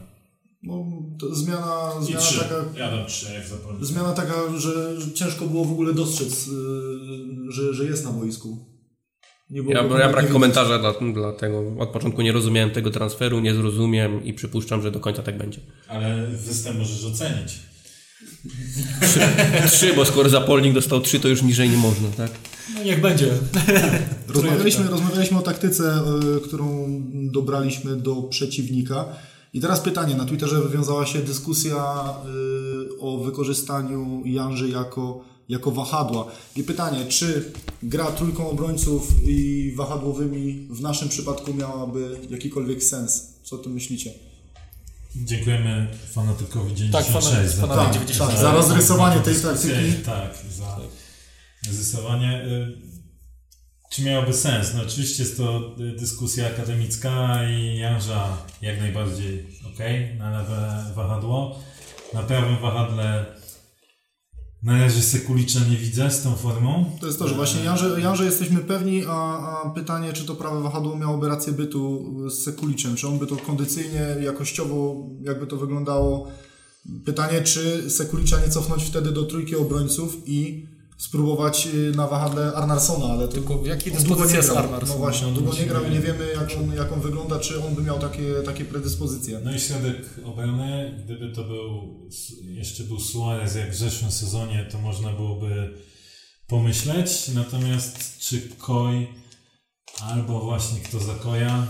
No, 0.62 0.87
to 1.18 1.35
zmiana, 1.35 1.92
zmiana 2.00 2.20
trzy. 2.20 2.38
taka... 2.38 2.64
Ja 2.78 2.90
dam 2.90 3.07
trzy, 3.07 3.35
jak 3.35 3.48
zapomnę. 3.48 3.87
Zmiana 3.87 4.12
taka, 4.12 4.59
że 4.59 4.96
ciężko 5.14 5.46
było 5.46 5.64
w 5.64 5.72
ogóle 5.72 5.94
dostrzec, 5.94 6.46
yy, 6.46 7.52
że, 7.52 7.74
że 7.74 7.85
jest 7.85 8.05
na 8.05 8.11
boisku. 8.11 8.71
Nie 9.52 9.62
było 9.62 9.74
Ja, 9.74 9.98
ja 9.98 10.08
brak 10.08 10.28
komentarza 10.28 10.78
dla, 10.78 10.92
dla 11.12 11.32
tego. 11.32 11.64
Od 11.78 11.88
początku 11.88 12.22
nie 12.22 12.32
rozumiałem 12.32 12.70
tego 12.70 12.90
transferu, 12.90 13.40
nie 13.40 13.54
zrozumiem 13.54 14.24
i 14.24 14.32
przypuszczam, 14.32 14.82
że 14.82 14.90
do 14.90 15.00
końca 15.00 15.22
tak 15.22 15.38
będzie. 15.38 15.60
Ale 15.88 16.26
występ 16.26 16.78
możesz 16.78 17.04
ocenić. 17.04 17.58
Trzy, 19.66 19.94
bo 19.96 20.04
skoro 20.04 20.28
Zapolnik 20.28 20.74
dostał 20.74 21.00
trzy, 21.00 21.20
to 21.20 21.28
już 21.28 21.42
niżej 21.42 21.70
nie 21.70 21.76
można, 21.76 22.08
tak? 22.08 22.30
No 22.74 22.82
niech 22.82 23.00
będzie. 23.00 23.26
Rozmawialiśmy, 24.28 24.88
rozmawialiśmy 24.88 25.38
o 25.38 25.42
taktyce, 25.42 26.02
y, 26.36 26.40
którą 26.40 26.86
dobraliśmy 27.12 27.96
do 27.96 28.22
przeciwnika. 28.22 29.04
I 29.52 29.60
teraz 29.60 29.80
pytanie. 29.80 30.14
Na 30.14 30.24
Twitterze 30.24 30.60
wywiązała 30.60 31.06
się 31.06 31.18
dyskusja 31.18 32.04
y, 32.94 33.00
o 33.00 33.18
wykorzystaniu 33.18 34.22
Janży 34.24 34.68
jako, 34.68 35.24
jako 35.48 35.70
wahadła. 35.70 36.26
I 36.57 36.62
pytanie, 36.64 37.07
czy 37.07 37.52
gra 37.83 38.05
trójką 38.12 38.50
obrońców 38.50 39.12
i 39.24 39.72
wahadłowymi 39.76 40.68
w 40.70 40.81
naszym 40.81 41.09
przypadku 41.09 41.55
miałaby 41.55 42.16
jakikolwiek 42.31 42.85
sens? 42.85 43.33
Co 43.42 43.57
o 43.57 43.59
tym 43.59 43.72
myślicie? 43.72 44.12
Dziękujemy 45.16 45.88
fanatykowi 46.12 46.74
96 46.74 47.55
Tak, 47.55 47.68
fanatyk 47.68 47.85
Tak, 47.85 47.92
96. 47.94 48.31
tak, 48.31 48.38
za 48.40 48.52
rozrysowanie 48.52 49.20
tej 49.20 49.35
taktyki. 49.35 49.92
Tak, 50.05 50.38
za 50.59 50.78
rozrysowanie. 51.66 52.44
Y, 52.44 52.92
Czy 53.90 54.02
miałoby 54.02 54.33
sens? 54.33 54.74
No 54.74 54.83
oczywiście 54.83 55.22
jest 55.22 55.37
to 55.37 55.76
dyskusja 55.98 56.46
akademicka 56.46 57.40
i 57.50 57.76
Janża 57.78 58.37
jak 58.62 58.81
najbardziej 58.81 59.46
ok, 59.66 59.78
na 60.18 60.31
lewe 60.31 60.85
wahadło. 60.94 61.59
Na 62.14 62.22
prawym 62.22 62.57
wahadle 62.59 63.26
na 64.62 64.79
razie 64.81 65.03
Sekulicza 65.03 65.61
nie 65.70 65.77
widzę 65.77 66.11
z 66.11 66.22
tą 66.22 66.35
formą. 66.35 66.85
To 67.01 67.07
jest 67.07 67.18
to, 67.18 67.29
że 67.29 67.35
właśnie 67.35 67.64
Janże, 67.98 68.25
jesteśmy 68.25 68.61
pewni, 68.61 69.03
a, 69.09 69.12
a 69.12 69.70
pytanie, 69.70 70.12
czy 70.12 70.25
to 70.25 70.35
prawe 70.35 70.62
wahadło 70.62 70.96
miałoby 70.96 71.29
rację 71.29 71.53
bytu 71.53 72.14
z 72.31 72.44
Sekuliczem, 72.44 72.96
czy 72.96 73.09
on 73.09 73.18
by 73.18 73.27
to 73.27 73.37
kondycyjnie, 73.37 74.16
jakościowo, 74.22 75.07
jakby 75.22 75.46
to 75.46 75.57
wyglądało. 75.57 76.29
Pytanie, 77.05 77.42
czy 77.42 77.90
Sekulicza 77.90 78.40
nie 78.40 78.48
cofnąć 78.48 78.85
wtedy 78.85 79.12
do 79.12 79.22
trójki 79.22 79.57
obrońców 79.57 80.16
i 80.27 80.66
spróbować 81.06 81.68
y, 81.74 81.92
na 81.96 82.06
wahadle 82.06 82.52
Arnarsona, 82.54 83.04
ale 83.04 83.28
to 83.28 83.34
Tylko 83.34 83.58
w 83.58 83.66
jakiej 83.66 83.92
dyspozycji 83.92 84.30
nie 84.32 84.36
jest 84.36 84.50
grał. 84.50 84.64
Arnarsson? 84.64 84.88
No 84.88 84.96
właśnie, 84.96 85.26
on 85.26 85.34
długo 85.34 85.54
nie 85.54 85.66
grał 85.66 85.84
i 85.84 85.90
nie 85.90 86.00
wiemy, 86.00 86.26
jak 86.34 86.50
on, 86.58 86.74
jak 86.76 86.92
on 86.92 87.00
wygląda, 87.00 87.38
czy 87.38 87.64
on 87.64 87.74
by 87.74 87.82
miał 87.82 87.98
takie, 87.98 88.34
takie 88.44 88.64
predyspozycje. 88.64 89.40
No 89.44 89.54
i 89.54 89.60
środek 89.60 89.96
obrony, 90.24 91.00
gdyby 91.04 91.32
to 91.32 91.44
był, 91.44 92.00
jeszcze 92.44 92.82
był 92.84 93.00
Suarez 93.00 93.54
jak 93.54 93.70
w 93.72 93.76
zeszłym 93.76 94.10
sezonie, 94.10 94.68
to 94.72 94.78
można 94.78 95.12
byłoby 95.12 95.74
pomyśleć. 96.46 97.28
Natomiast 97.34 98.18
czy 98.18 98.40
Koi 98.58 99.06
albo 100.02 100.40
właśnie 100.40 100.80
kto 100.80 100.98
za 101.00 101.14
Koja, 101.14 101.66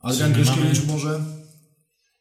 Adrian 0.00 0.32
Gryszkiewicz 0.32 0.80
mamy- 0.80 0.92
może, 0.92 1.20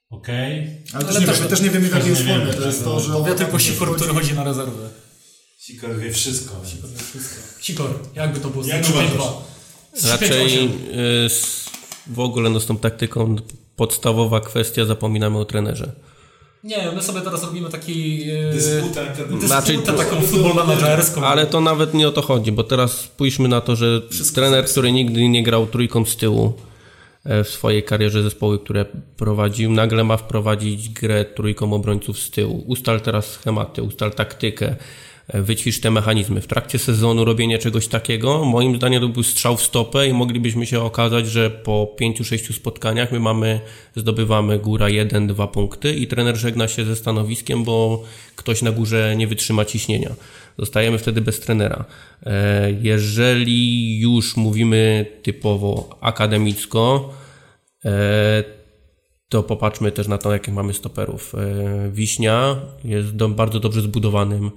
Okej, 0.10 0.84
ale, 0.93 1.05
Ale 1.05 1.13
też, 1.13 1.19
nie 1.19 1.25
też- 1.27 1.38
wiemy, 1.38 1.49
też 1.49 1.62
nie 1.62 1.69
wiemy 1.69 1.88
w 1.88 1.89
też 1.89 1.97
jakiej 1.97 2.10
jest 2.10 2.21
nie 2.21 2.27
wiemy, 2.27 2.45
formie. 2.45 2.62
To 2.62 2.67
jest 2.67 2.84
to, 2.84 2.99
że 2.99 3.36
tylko 3.36 3.60
Sikor, 3.60 3.95
który 3.95 4.13
chodzi 4.13 4.34
na 4.34 4.43
rezerwę. 4.43 4.89
Sikor 5.60 5.98
wie 5.98 6.12
wszystko. 6.12 6.56
Więc. 6.63 7.28
Sikor, 7.62 8.00
jakby 8.15 8.39
to 8.39 8.50
było? 8.50 8.65
Jak 8.65 8.84
3-5-2. 8.84 8.91
uważasz? 8.91 9.34
Raczej 10.08 10.30
3-5-8. 10.30 10.69
y, 11.26 11.30
z, 11.30 11.69
w 12.08 12.19
ogóle 12.19 12.50
no, 12.50 12.60
z 12.60 12.65
tą 12.65 12.78
taktyką 12.78 13.36
podstawowa 13.76 14.41
kwestia, 14.41 14.86
zapominamy 14.86 15.38
o 15.38 15.45
trenerze. 15.45 15.91
Nie, 16.63 16.91
my 16.95 17.04
sobie 17.04 17.22
teraz 17.22 17.43
robimy 17.43 17.69
taki... 17.69 18.24
Znaczy, 19.39 19.72
Dysputę 19.72 19.91
to- 19.91 19.98
taką 19.98 20.22
futbol 20.22 20.54
menadżerską. 20.56 21.22
Ale 21.26 21.45
to 21.45 21.62
nawet 21.62 21.93
nie 21.93 22.08
o 22.08 22.12
to 22.12 22.22
chodzi, 22.22 22.52
bo 22.52 22.63
teraz 22.63 22.91
spójrzmy 22.98 23.48
na 23.48 23.62
to, 23.62 23.76
że 23.76 24.02
trener, 24.36 24.65
który 24.65 24.91
nigdy 24.91 25.28
nie 25.28 25.43
grał 25.43 25.67
trójką 25.67 26.06
z 26.06 26.15
tyłu 26.15 26.54
e, 27.26 27.43
w 27.43 27.50
swojej 27.50 27.84
karierze 27.84 28.24
zespoły, 28.24 28.60
które 28.60 28.86
prowadził, 29.17 29.72
nagle 29.72 30.04
ma 30.04 30.17
wprowadzić 30.17 30.89
grę 30.89 31.26
trójką 31.26 31.74
obrońców 31.74 32.19
z 32.19 32.32
tyłu. 32.32 32.63
Ustal 32.67 33.02
teraz 33.02 33.32
schematy, 33.32 33.84
ustal 33.84 34.12
taktykę, 34.12 34.76
wyćwicz 35.34 35.80
te 35.80 35.92
mechanizmy. 35.92 36.42
W 36.42 36.48
trakcie 36.48 36.80
sezonu 36.80 37.26
robienie 37.26 37.60
czegoś 37.60 37.88
takiego, 37.88 38.46
moim 38.46 38.76
zdaniem 38.76 39.02
to 39.02 39.10
był 39.10 39.24
strzał 39.24 39.58
w 39.58 39.63
stopę 39.63 40.08
i 40.08 40.13
moglibyśmy 40.13 40.65
się 40.65 40.82
okazać, 40.82 41.28
że 41.28 41.50
po 41.50 41.88
pięciu, 41.98 42.24
sześciu 42.24 42.54
spotkaniach 42.54 43.12
my 43.12 43.20
mamy, 43.20 43.60
zdobywamy 43.96 44.60
góra 44.60 44.89
jeden, 44.89 45.28
dwa 45.28 45.48
punkty 45.48 45.94
i 45.94 46.08
trener 46.08 46.38
żegna 46.38 46.68
się 46.68 46.86
ze 46.86 46.96
stanowiskiem, 46.96 47.63
bo 47.63 48.04
ktoś 48.36 48.62
na 48.62 48.72
górze 48.72 49.15
nie 49.18 49.28
wytrzyma 49.28 49.65
ciśnienia. 49.65 50.15
Zostajemy 50.58 50.98
wtedy 50.98 51.22
bez 51.22 51.39
trenera. 51.39 51.86
E, 52.26 52.72
Jeżeli 52.82 54.00
już 54.00 54.38
mówimy 54.38 55.06
typowo 55.24 55.98
akademicko, 56.02 57.13
e, 57.86 58.44
to 59.30 59.44
popatrzmy 59.44 59.92
też 59.92 60.08
na 60.08 60.18
to, 60.18 60.34
jakich 60.34 60.54
mamy 60.54 60.74
stoperów. 60.74 61.36
E, 61.36 61.92
Wiśnia 61.92 62.56
jest 62.84 63.12
bardzo 63.15 63.60
dobrze 63.60 63.82
zbudowanym 63.82 64.52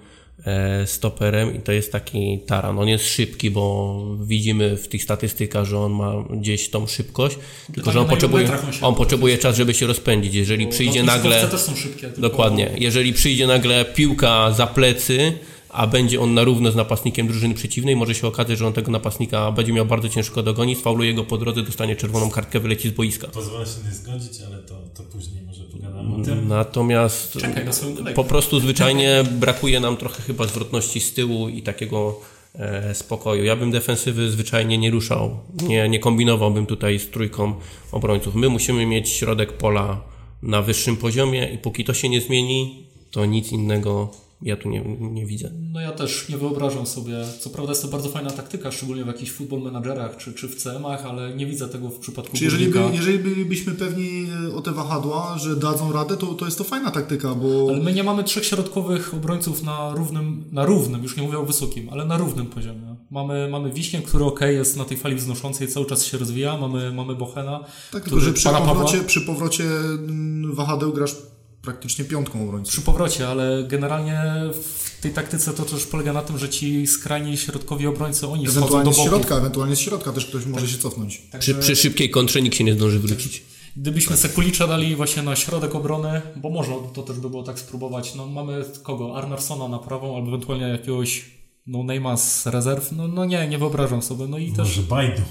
stoperem 0.86 1.56
i 1.56 1.60
to 1.60 1.72
jest 1.72 1.92
taki 1.92 2.38
taran. 2.46 2.78
On 2.78 2.88
jest 2.88 3.08
szybki, 3.08 3.50
bo 3.50 4.04
widzimy 4.20 4.76
w 4.76 4.88
tych 4.88 5.02
statystykach, 5.02 5.64
że 5.64 5.78
on 5.78 5.92
ma 5.92 6.12
gdzieś 6.30 6.70
tą 6.70 6.86
szybkość, 6.86 7.38
tylko 7.74 7.92
że 7.92 8.00
on 8.00 8.08
potrzebuje, 8.08 8.48
on 8.82 8.94
potrzebuje 8.94 9.38
czas, 9.38 9.56
żeby 9.56 9.74
się 9.74 9.86
rozpędzić. 9.86 10.34
Jeżeli 10.34 10.66
przyjdzie 10.66 11.02
nagle... 11.02 11.48
Też 11.48 11.60
są 11.60 11.76
szybkie. 11.76 12.00
Tylko... 12.00 12.20
Dokładnie. 12.20 12.70
Jeżeli 12.78 13.12
przyjdzie 13.12 13.46
nagle 13.46 13.84
piłka 13.84 14.52
za 14.52 14.66
plecy, 14.66 15.32
a 15.72 15.86
będzie 15.86 16.20
on 16.20 16.34
na 16.34 16.44
równo 16.44 16.70
z 16.70 16.76
napastnikiem 16.76 17.26
drużyny 17.26 17.54
przeciwnej, 17.54 17.96
może 17.96 18.14
się 18.14 18.26
okazać, 18.26 18.58
że 18.58 18.66
on 18.66 18.72
tego 18.72 18.92
napastnika 18.92 19.52
będzie 19.52 19.72
miał 19.72 19.86
bardzo 19.86 20.08
ciężko 20.08 20.42
dogonić, 20.42 20.78
sfauluje 20.78 21.14
go 21.14 21.24
po 21.24 21.38
drodze, 21.38 21.62
dostanie 21.62 21.96
czerwoną 21.96 22.30
kartkę, 22.30 22.60
wyleci 22.60 22.88
z 22.88 22.92
boiska. 22.92 23.28
Pozwolę 23.28 23.66
się 23.66 23.88
nie 23.88 23.94
zgodzić, 23.94 24.42
ale 24.46 24.58
to, 24.58 24.74
to 24.94 25.02
później 25.02 25.42
może 25.42 25.64
pogadamy 25.64 26.14
o 26.14 26.24
tym. 26.24 26.48
Natomiast 26.48 27.32
Czekaj 27.32 27.64
na 27.64 27.72
swoją 27.72 27.96
po 28.14 28.24
prostu 28.24 28.60
zwyczajnie 28.60 29.24
brakuje 29.40 29.80
nam 29.80 29.96
trochę 29.96 30.22
chyba 30.22 30.46
zwrotności 30.46 31.00
z 31.00 31.14
tyłu 31.14 31.48
i 31.48 31.62
takiego 31.62 32.20
e, 32.54 32.94
spokoju. 32.94 33.44
Ja 33.44 33.56
bym 33.56 33.70
defensywy 33.70 34.30
zwyczajnie 34.30 34.78
nie 34.78 34.90
ruszał, 34.90 35.38
nie, 35.62 35.88
nie 35.88 35.98
kombinowałbym 35.98 36.66
tutaj 36.66 36.98
z 36.98 37.10
trójką 37.10 37.54
obrońców. 37.92 38.34
My 38.34 38.48
musimy 38.48 38.86
mieć 38.86 39.08
środek 39.08 39.52
pola 39.52 40.00
na 40.42 40.62
wyższym 40.62 40.96
poziomie 40.96 41.48
i 41.54 41.58
póki 41.58 41.84
to 41.84 41.94
się 41.94 42.08
nie 42.08 42.20
zmieni, 42.20 42.86
to 43.10 43.26
nic 43.26 43.52
innego 43.52 44.10
ja 44.42 44.56
tu 44.56 44.68
nie, 44.68 44.84
nie 45.00 45.26
widzę. 45.26 45.50
No 45.72 45.80
ja 45.80 45.92
też 45.92 46.28
nie 46.28 46.36
wyobrażam 46.36 46.86
sobie, 46.86 47.24
co 47.40 47.50
prawda 47.50 47.72
jest 47.72 47.82
to 47.82 47.88
bardzo 47.88 48.08
fajna 48.08 48.30
taktyka, 48.30 48.72
szczególnie 48.72 49.04
w 49.04 49.06
jakichś 49.06 49.30
football 49.30 49.60
managerach 49.60 50.16
czy, 50.16 50.32
czy 50.32 50.48
w 50.48 50.56
CM-ach, 50.56 51.06
ale 51.06 51.34
nie 51.34 51.46
widzę 51.46 51.68
tego 51.68 51.88
w 51.88 51.98
przypadku 51.98 52.36
Czy 52.36 52.44
jeżeli, 52.44 52.68
by, 52.68 52.80
jeżeli 52.92 53.18
bylibyśmy 53.18 53.72
pewni 53.72 54.26
e, 54.50 54.54
o 54.54 54.60
te 54.62 54.72
wahadła, 54.72 55.38
że 55.38 55.56
dadzą 55.56 55.92
radę, 55.92 56.16
to, 56.16 56.26
to 56.26 56.44
jest 56.44 56.58
to 56.58 56.64
fajna 56.64 56.90
taktyka, 56.90 57.34
bo 57.34 57.66
Ale 57.68 57.82
my 57.82 57.92
nie 57.92 58.04
mamy 58.04 58.24
trzech 58.24 58.44
środkowych 58.44 59.14
obrońców 59.14 59.62
na 59.62 59.94
równym, 59.94 60.44
na 60.52 60.64
równym, 60.64 61.02
już 61.02 61.16
nie 61.16 61.22
mówię 61.22 61.38
o 61.38 61.44
wysokim, 61.44 61.88
ale 61.90 62.04
na 62.04 62.16
równym 62.16 62.46
poziomie. 62.46 62.96
Mamy, 63.10 63.48
mamy 63.50 63.72
Wiśnię, 63.72 64.02
który 64.02 64.24
ok, 64.24 64.40
jest 64.40 64.76
na 64.76 64.84
tej 64.84 64.96
fali 64.96 65.16
wznoszącej, 65.16 65.68
cały 65.68 65.86
czas 65.86 66.04
się 66.04 66.18
rozwija, 66.18 66.58
mamy, 66.58 66.92
mamy 66.92 67.14
Bochena. 67.14 67.58
tak, 67.58 67.68
tylko 67.90 68.06
który 68.06 68.20
że 68.20 68.32
przy 68.32 68.48
powrocie, 68.48 68.98
przy 69.00 69.20
powrocie 69.20 69.64
mm, 69.64 70.54
wahadeł 70.54 70.92
grasz 70.92 71.16
praktycznie 71.62 72.04
piątką 72.04 72.44
obrońców. 72.44 72.72
Przy 72.72 72.82
powrocie, 72.82 73.28
ale 73.28 73.64
generalnie 73.68 74.22
w 74.62 75.00
tej 75.00 75.12
taktyce 75.12 75.52
to 75.52 75.64
też 75.64 75.86
polega 75.86 76.12
na 76.12 76.22
tym, 76.22 76.38
że 76.38 76.48
ci 76.48 76.86
skrajni 76.86 77.36
środkowi 77.36 77.86
obrońcy, 77.86 78.26
oni 78.26 78.46
schodzą 78.46 78.60
do 78.60 78.66
Ewentualnie 78.66 78.94
z 78.94 78.96
środka, 78.96 79.36
ewentualnie 79.36 79.76
z 79.76 79.80
środka 79.80 80.12
też 80.12 80.26
ktoś 80.26 80.46
może 80.46 80.68
się 80.68 80.78
cofnąć. 80.78 81.22
Przy, 81.38 81.54
przy 81.54 81.76
szybkiej 81.76 82.10
kontrze 82.10 82.42
nikt 82.42 82.56
się 82.56 82.64
nie 82.64 82.74
zdąży 82.74 82.98
wrócić. 82.98 83.42
Gdybyśmy 83.76 84.16
Sekulicza 84.16 84.66
dali 84.66 84.96
właśnie 84.96 85.22
na 85.22 85.36
środek 85.36 85.74
obrony, 85.74 86.22
bo 86.36 86.50
można 86.50 86.74
to 86.94 87.02
też 87.02 87.16
by 87.18 87.30
było 87.30 87.42
tak 87.42 87.58
spróbować, 87.58 88.14
no 88.14 88.26
mamy 88.26 88.64
kogo? 88.82 89.16
Arnarsona 89.16 89.68
na 89.68 89.78
prawą, 89.78 90.16
albo 90.16 90.28
ewentualnie 90.28 90.68
jakiegoś 90.68 91.24
no 91.66 91.78
name'a 91.78 92.16
z 92.16 92.46
rezerw, 92.46 92.92
no, 92.92 93.08
no 93.08 93.24
nie, 93.24 93.48
nie 93.48 93.58
wyobrażam 93.58 94.02
sobie, 94.02 94.26
no 94.26 94.38
i 94.38 94.52
też 94.52 94.58
Może 94.58 94.82
Bajdu. 94.82 95.22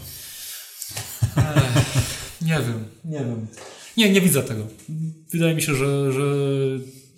nie 2.42 2.60
wiem, 2.60 2.86
nie 3.06 3.20
wiem. 3.20 3.48
Nie, 3.98 4.12
nie 4.12 4.22
widzę 4.22 4.44
tego. 4.44 4.64
Wydaje 5.32 5.56
mi 5.56 5.62
się, 5.62 5.76
że, 5.76 6.14
że 6.14 6.24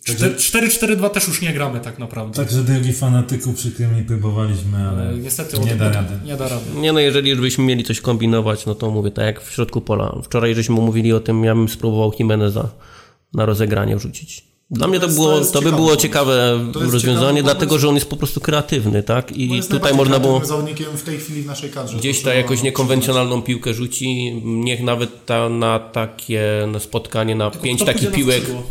Także- 0.07 0.35
4-4-2 0.35 1.09
też 1.09 1.27
już 1.27 1.41
nie 1.41 1.53
gramy 1.53 1.79
tak 1.79 1.99
naprawdę. 1.99 2.35
Także 2.35 2.63
drogi 2.63 2.93
fanatyku, 2.93 3.53
przykro 3.53 3.87
mi 3.87 4.03
próbowaliśmy, 4.03 4.77
ale 4.77 5.01
Ale 5.01 5.17
niestety 5.17 5.59
nie 5.59 5.75
da 5.75 5.89
rady. 5.89 6.13
Nie 6.25 6.37
da 6.37 6.47
rady. 6.47 6.65
Nie 6.75 6.93
no, 6.93 6.99
jeżeli 6.99 7.29
już 7.29 7.39
byśmy 7.41 7.63
mieli 7.63 7.83
coś 7.83 8.01
kombinować, 8.01 8.65
no 8.65 8.75
to 8.75 8.91
mówię, 8.91 9.11
tak 9.11 9.25
jak 9.25 9.43
w 9.43 9.51
środku 9.51 9.81
pola. 9.81 10.15
Wczoraj 10.23 10.55
żeśmy 10.55 10.75
mówili 10.75 11.13
o 11.13 11.19
tym, 11.19 11.43
ja 11.43 11.55
bym 11.55 11.69
spróbował 11.69 12.11
Jimeneza 12.19 12.69
na 13.33 13.45
rozegranie 13.45 13.97
wrzucić. 13.97 14.52
Dla 14.73 14.87
mnie 14.87 14.99
to, 14.99 15.05
jest- 15.05 15.17
było, 15.17 15.39
to 15.39 15.45
to, 15.45 15.61
by 15.61 15.71
było 15.71 15.95
ciekawe 15.97 16.59
rozwiązanie, 16.73 17.37
ciekawy 17.37 17.43
dlatego 17.43 17.79
że 17.79 17.89
on 17.89 17.95
jest 17.95 18.09
po 18.09 18.17
prostu 18.17 18.41
kreatywny, 18.41 19.03
tak? 19.03 19.37
I 19.37 19.61
tutaj 19.69 19.93
można 19.93 20.19
było 20.19 20.45
zawodnikiem 20.45 20.97
w 20.97 21.03
tej 21.03 21.17
chwili 21.17 21.41
w 21.41 21.45
naszej 21.45 21.69
kadrze. 21.69 21.97
gdzieś 21.97 22.21
ta 22.21 22.33
jakąś 22.33 22.61
niekonwencjonalną 22.63 23.41
piłkę 23.41 23.73
rzuci, 23.73 24.33
niech 24.43 24.83
nawet 24.83 25.25
ta, 25.25 25.49
na 25.49 25.79
takie 25.79 26.41
na 26.67 26.79
spotkanie 26.79 27.35
na 27.35 27.51
pięć 27.51 27.81
Kto 27.81 27.93
takich 27.93 28.11
piłek, 28.11 28.37
skrzydło? 28.41 28.63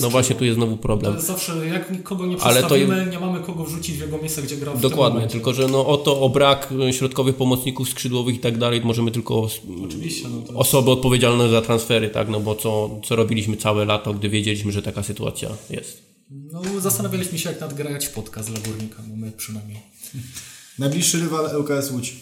No 0.00 0.10
właśnie 0.10 0.36
tu 0.36 0.44
jest 0.44 0.56
znowu 0.56 0.76
To 0.76 0.82
problem. 0.82 1.14
jest 1.14 1.26
zawsze, 1.26 1.66
jak 1.66 1.90
nikogo 1.90 2.26
nie 2.26 2.36
Ale 2.40 2.62
to 2.62 2.76
nie 3.10 3.18
mamy 3.20 3.40
kogo 3.40 3.64
wrzucić 3.64 3.96
w 3.96 4.00
jego 4.00 4.18
miejsce, 4.18 4.42
gdzie 4.42 4.56
gra 4.56 4.72
w 4.72 4.80
tym 4.80 4.90
Dokładnie, 4.90 5.26
tylko 5.26 5.52
że 5.52 5.68
no 5.68 5.86
o 5.86 5.96
to, 5.96 6.20
o 6.20 6.28
brak 6.28 6.74
środkowych 6.90 7.36
pomocników 7.36 7.88
skrzydłowych 7.88 8.34
i 8.34 8.38
tak 8.38 8.58
dalej, 8.58 8.80
możemy 8.84 9.10
tylko 9.10 9.48
Oczywiście, 9.84 10.28
no 10.28 10.42
to 10.42 10.54
osoby 10.54 10.90
odpowiedzialne 10.90 11.48
za 11.48 11.62
transfery, 11.62 12.08
tak, 12.08 12.28
no 12.28 12.40
bo 12.40 12.54
co, 12.54 13.00
co 13.04 13.16
robiliśmy 13.16 13.56
całe 13.56 13.84
lato, 13.84 14.14
gdy 14.14 14.28
wiedzieliśmy, 14.28 14.72
że 14.72 14.82
taka 14.82 15.02
sytuacja 15.02 15.48
jest. 15.70 16.10
No, 16.30 16.62
zastanawialiśmy 16.80 17.38
się, 17.38 17.50
jak 17.50 17.60
nadgrać 17.60 18.08
podcast 18.08 18.50
dla 18.50 18.60
Górnika, 18.60 19.02
no 19.08 19.16
my 19.16 19.32
przynajmniej. 19.32 19.80
Najbliższy 20.78 21.20
rywal 21.20 21.60
ŁKS 21.60 21.90
Łódź. 21.90 22.16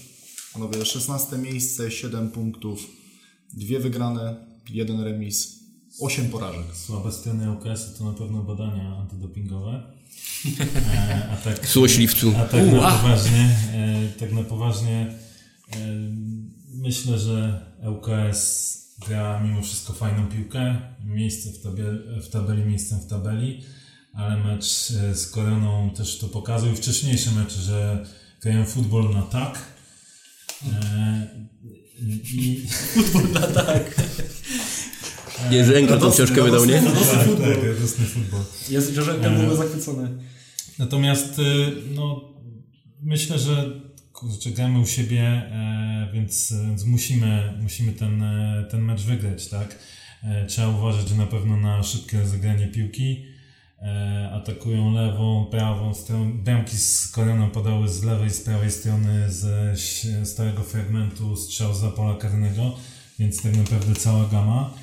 Panowie, 0.52 0.84
16 0.84 1.38
miejsce, 1.38 1.90
7 1.90 2.30
punktów, 2.30 2.86
dwie 3.54 3.80
wygrane, 3.80 4.36
jeden 4.70 5.00
remis, 5.00 5.57
8 6.00 6.30
porażek. 6.30 6.76
Słabe 6.86 7.12
strony 7.12 7.52
UKS 7.52 7.98
to 7.98 8.04
na 8.04 8.12
pewno 8.12 8.42
badania 8.42 8.96
antydopingowe. 8.96 9.82
E, 10.94 11.28
a 11.32 11.36
tak, 11.36 11.66
Złośliwcu. 11.68 12.32
A 12.36 12.44
tak 12.44 12.66
na 12.66 12.90
poważnie, 12.90 13.56
e, 13.72 14.08
tak 14.18 14.32
na 14.32 14.42
poważnie 14.42 15.14
e, 15.72 15.76
myślę, 16.74 17.18
że 17.18 17.66
ŁKS 17.88 18.78
gra 19.08 19.40
mimo 19.40 19.62
wszystko 19.62 19.92
fajną 19.92 20.26
piłkę. 20.26 20.80
Miejsce 21.04 21.52
w, 21.52 21.62
tabie, 21.62 21.84
w 22.22 22.28
tabeli, 22.28 22.62
miejscem 22.62 23.00
w 23.00 23.06
tabeli, 23.06 23.62
ale 24.12 24.36
mecz 24.44 24.92
z 25.14 25.30
Koroną 25.30 25.90
też 25.90 26.18
to 26.18 26.28
pokazał 26.28 26.72
i 26.72 26.76
wcześniejsze 26.76 27.30
mecze, 27.30 27.60
że 27.60 28.06
grają 28.40 28.64
futbol 28.64 29.14
na 29.14 29.22
tak. 29.22 29.58
I, 32.32 32.66
Futbol 32.68 33.32
na 33.32 33.46
tak. 33.46 33.94
Jerzy 35.50 35.76
Engel 35.76 35.98
tą 36.00 36.10
książkę 36.10 36.42
wydał, 36.42 36.64
nie? 36.66 36.74
Radosny 36.80 37.16
tak, 37.16 37.26
futbol. 37.26 37.54
tak, 37.54 37.64
radosny 37.64 38.04
futbol. 38.06 38.40
Jest, 38.70 38.94
że 38.94 39.12
Engel 39.12 39.52
E. 39.52 39.56
zachwycony. 39.56 40.08
Natomiast 40.78 41.38
y, 41.38 41.42
no, 41.94 42.20
myślę, 43.02 43.38
że 43.38 43.80
kurczę, 44.12 44.50
gramy 44.50 44.78
u 44.80 44.86
siebie, 44.86 45.22
e, 45.22 46.10
więc, 46.14 46.54
więc 46.66 46.84
musimy, 46.84 47.58
musimy 47.62 47.92
ten, 47.92 48.22
e, 48.22 48.64
ten 48.70 48.82
mecz 48.82 49.02
wygrać, 49.02 49.48
tak? 49.48 49.78
Trzeba 50.48 50.68
uważać, 50.68 51.08
że 51.08 51.14
na 51.14 51.26
pewno 51.26 51.56
na 51.56 51.82
szybkie 51.82 52.20
rozegranie 52.20 52.66
piłki 52.66 53.24
atakują 54.32 54.92
lewą, 54.92 55.46
prawą 55.50 55.94
stronę. 55.94 56.30
Bramki 56.34 56.76
z 56.76 57.08
Koroną 57.08 57.50
padały 57.50 57.88
z 57.88 58.02
lewej, 58.02 58.30
z 58.30 58.40
prawej 58.40 58.70
strony 58.70 59.32
ze 59.32 59.74
starego 60.24 60.62
fragmentu 60.62 61.36
strzał 61.36 61.74
za 61.74 61.90
pola 61.90 62.14
karnego, 62.14 62.76
więc 63.18 63.42
tak 63.42 63.56
naprawdę 63.56 63.94
cała 63.94 64.24
gama. 64.28 64.74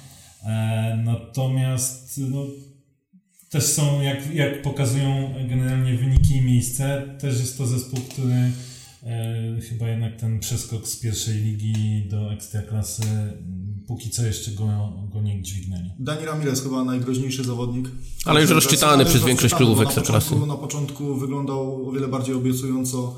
E, 0.46 1.02
natomiast 1.06 2.22
no, 2.32 2.46
też 3.50 3.64
są, 3.64 4.02
jak, 4.02 4.34
jak 4.36 4.62
pokazują 4.62 5.34
generalnie 5.50 5.94
wyniki 5.98 6.36
i 6.36 6.42
miejsce, 6.42 7.16
też 7.20 7.40
jest 7.40 7.58
to 7.58 7.68
zespół, 7.68 8.00
który 8.00 8.52
e, 9.04 9.62
chyba 9.70 9.90
jednak 9.90 10.16
ten 10.20 10.40
przeskok 10.40 10.88
z 10.88 11.00
pierwszej 11.00 11.36
ligi 11.36 12.04
do 12.10 12.34
ekstraklasy 12.34 13.04
póki 13.88 14.10
co 14.10 14.24
jeszcze 14.26 14.52
go, 14.52 14.94
go 15.14 15.22
nie 15.22 15.42
dźwignęli. 15.42 15.90
Dani 16.00 16.26
Ramirez 16.26 16.64
chyba 16.64 16.84
najgroźniejszy 16.84 17.44
zawodnik. 17.44 17.88
Ale 18.26 18.42
już 18.42 18.50
rozczytany 18.50 18.94
Ale 18.94 19.06
przez 19.06 19.24
większość 19.24 19.54
klubów 19.56 19.76
bo 19.78 19.82
na 19.84 19.88
Ekstraklasy. 19.90 20.30
początku- 20.30 20.48
Na 20.48 20.56
początku 20.58 21.16
wyglądał 21.16 21.90
o 21.90 21.92
wiele 21.92 22.08
bardziej 22.08 22.36
obiecująco, 22.36 23.16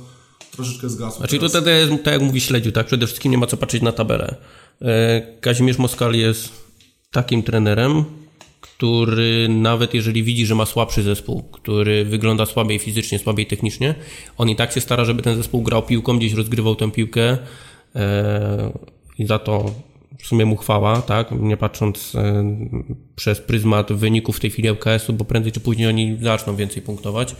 troszeczkę 0.51 0.89
zgasł. 0.89 1.17
Znaczy 1.17 1.39
to 1.39 1.49
teraz. 1.49 1.65
tak, 1.89 2.03
tak 2.03 2.13
jak 2.13 2.21
mówi 2.21 2.41
Śledziu, 2.41 2.71
tak? 2.71 2.87
Przede 2.87 3.07
wszystkim 3.07 3.31
nie 3.31 3.37
ma 3.37 3.47
co 3.47 3.57
patrzeć 3.57 3.81
na 3.81 3.91
tabelę. 3.91 4.35
E, 4.81 5.21
Kazimierz 5.41 5.77
Moskal 5.77 6.13
jest 6.15 6.49
takim 7.11 7.43
trenerem, 7.43 8.05
który 8.61 9.49
nawet 9.49 9.93
jeżeli 9.93 10.23
widzi, 10.23 10.45
że 10.45 10.55
ma 10.55 10.65
słabszy 10.65 11.03
zespół, 11.03 11.43
który 11.43 12.05
wygląda 12.05 12.45
słabiej 12.45 12.79
fizycznie, 12.79 13.19
słabiej 13.19 13.45
technicznie, 13.45 13.95
on 14.37 14.49
i 14.49 14.55
tak 14.55 14.71
się 14.71 14.81
stara, 14.81 15.05
żeby 15.05 15.21
ten 15.21 15.35
zespół 15.35 15.61
grał 15.61 15.83
piłką, 15.83 16.17
gdzieś 16.17 16.33
rozgrywał 16.33 16.75
tę 16.75 16.91
piłkę 16.91 17.37
e, 17.95 18.71
i 19.19 19.25
za 19.25 19.39
to 19.39 19.71
w 20.19 20.27
sumie 20.27 20.45
mu 20.45 20.55
chwała, 20.55 21.01
tak? 21.01 21.31
Nie 21.31 21.57
patrząc 21.57 22.15
e, 22.15 22.43
przez 23.15 23.41
pryzmat 23.41 23.93
wyników 23.93 24.39
tej 24.39 24.49
chwili 24.49 24.69
LKS-u, 24.69 25.13
bo 25.13 25.25
prędzej 25.25 25.51
czy 25.51 25.59
później 25.59 25.87
oni 25.87 26.17
zaczną 26.21 26.55
więcej 26.55 26.81
punktować. 26.81 27.35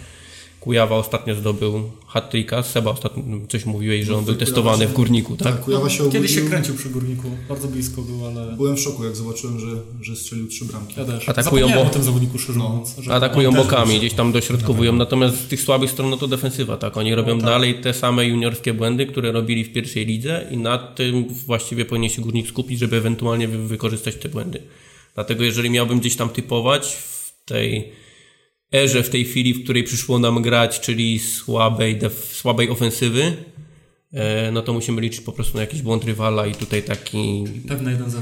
Kujawa 0.68 0.96
ostatnio 0.96 1.36
zdobył 1.36 1.82
hat-tricka, 2.08 2.64
Seba 2.64 2.92
ostatnio 2.92 3.24
coś 3.50 3.66
mówiłeś, 3.66 4.06
że 4.06 4.14
on 4.18 4.26
był 4.26 4.34
Kujawa 4.34 4.46
testowany 4.46 4.84
się- 4.84 4.88
w 4.90 4.94
Górniku, 4.94 5.38
tak? 5.38 5.54
Tak, 5.54 5.62
Kujawa 5.64 5.90
się 5.90 6.12
Kiedyś 6.12 6.36
się 6.36 6.42
kręcił 6.42 6.76
przy 6.76 6.90
Górniku, 6.90 7.28
bardzo 7.50 7.68
blisko 7.68 8.02
był, 8.02 8.26
ale 8.28 8.56
Byłem 8.58 8.76
w 8.76 8.80
szoku, 8.80 9.04
jak 9.06 9.16
zobaczyłem, 9.16 9.60
że, 9.60 9.68
że 10.02 10.16
strzelił 10.16 10.48
trzy 10.48 10.66
bramki. 10.66 10.94
ja 10.98 11.06
też. 11.06 11.30
Atakują 11.30 11.70
bo- 11.70 11.82
o 11.82 11.86
tym 11.90 12.04
zawodniku 12.04 12.38
szczerze 12.40 12.60
mówiąc. 12.60 12.96
że- 13.00 13.14
Atakują 13.14 13.54
też 13.54 13.64
bokami, 13.64 13.90
był- 13.92 14.00
gdzieś 14.00 14.14
tam 14.14 14.32
dośrodkowują, 14.32 14.94
natomiast 14.94 15.36
z 15.42 15.48
tych 15.48 15.62
słabych 15.62 15.92
stron 15.92 16.10
no 16.10 16.18
to 16.18 16.28
defensywa, 16.28 16.78
tak? 16.78 16.98
Oni 16.98 17.16
robią 17.16 17.40
dalej 17.40 17.76
te 17.82 17.94
same 17.94 18.26
juniorskie 18.26 18.74
błędy, 18.74 19.06
które 19.06 19.32
robili 19.32 19.64
w 19.64 19.74
pierwszej 19.74 20.06
lidze 20.06 20.48
i 20.52 20.58
nad 20.58 20.96
tym 20.96 21.26
właściwie 21.46 21.86
powinien 21.86 22.10
się 22.10 22.22
Górnik 22.22 22.48
skupić, 22.48 22.80
żeby 22.80 22.96
ewentualnie 22.98 23.48
wy- 23.48 23.68
wykorzystać 23.68 24.16
te 24.16 24.30
błędy. 24.30 24.62
Dlatego 25.16 25.44
jeżeli 25.44 25.70
miałbym 25.70 26.00
gdzieś 26.00 26.16
tam 26.16 26.30
typować 26.30 26.88
w 26.96 27.34
tej 27.46 27.92
erze, 28.72 29.04
w 29.04 29.10
tej 29.10 29.26
chwili, 29.26 29.54
w 29.54 29.64
której 29.64 29.84
przyszło 29.84 30.20
nam 30.20 30.42
grać, 30.42 30.80
czyli 30.80 31.20
słabej, 31.20 32.00
słabej 32.32 32.70
ofensywy, 32.70 33.34
e, 34.14 34.52
no 34.52 34.62
to 34.62 34.74
musimy 34.74 35.02
liczyć 35.02 35.22
po 35.22 35.32
prostu 35.32 35.56
na 35.56 35.62
jakiś 35.62 35.82
błąd 35.82 36.04
rywala 36.04 36.48
i 36.48 36.56
tutaj 36.56 36.84
taki 36.84 37.44
Pewne 37.68 37.92
1-0. 37.98 38.18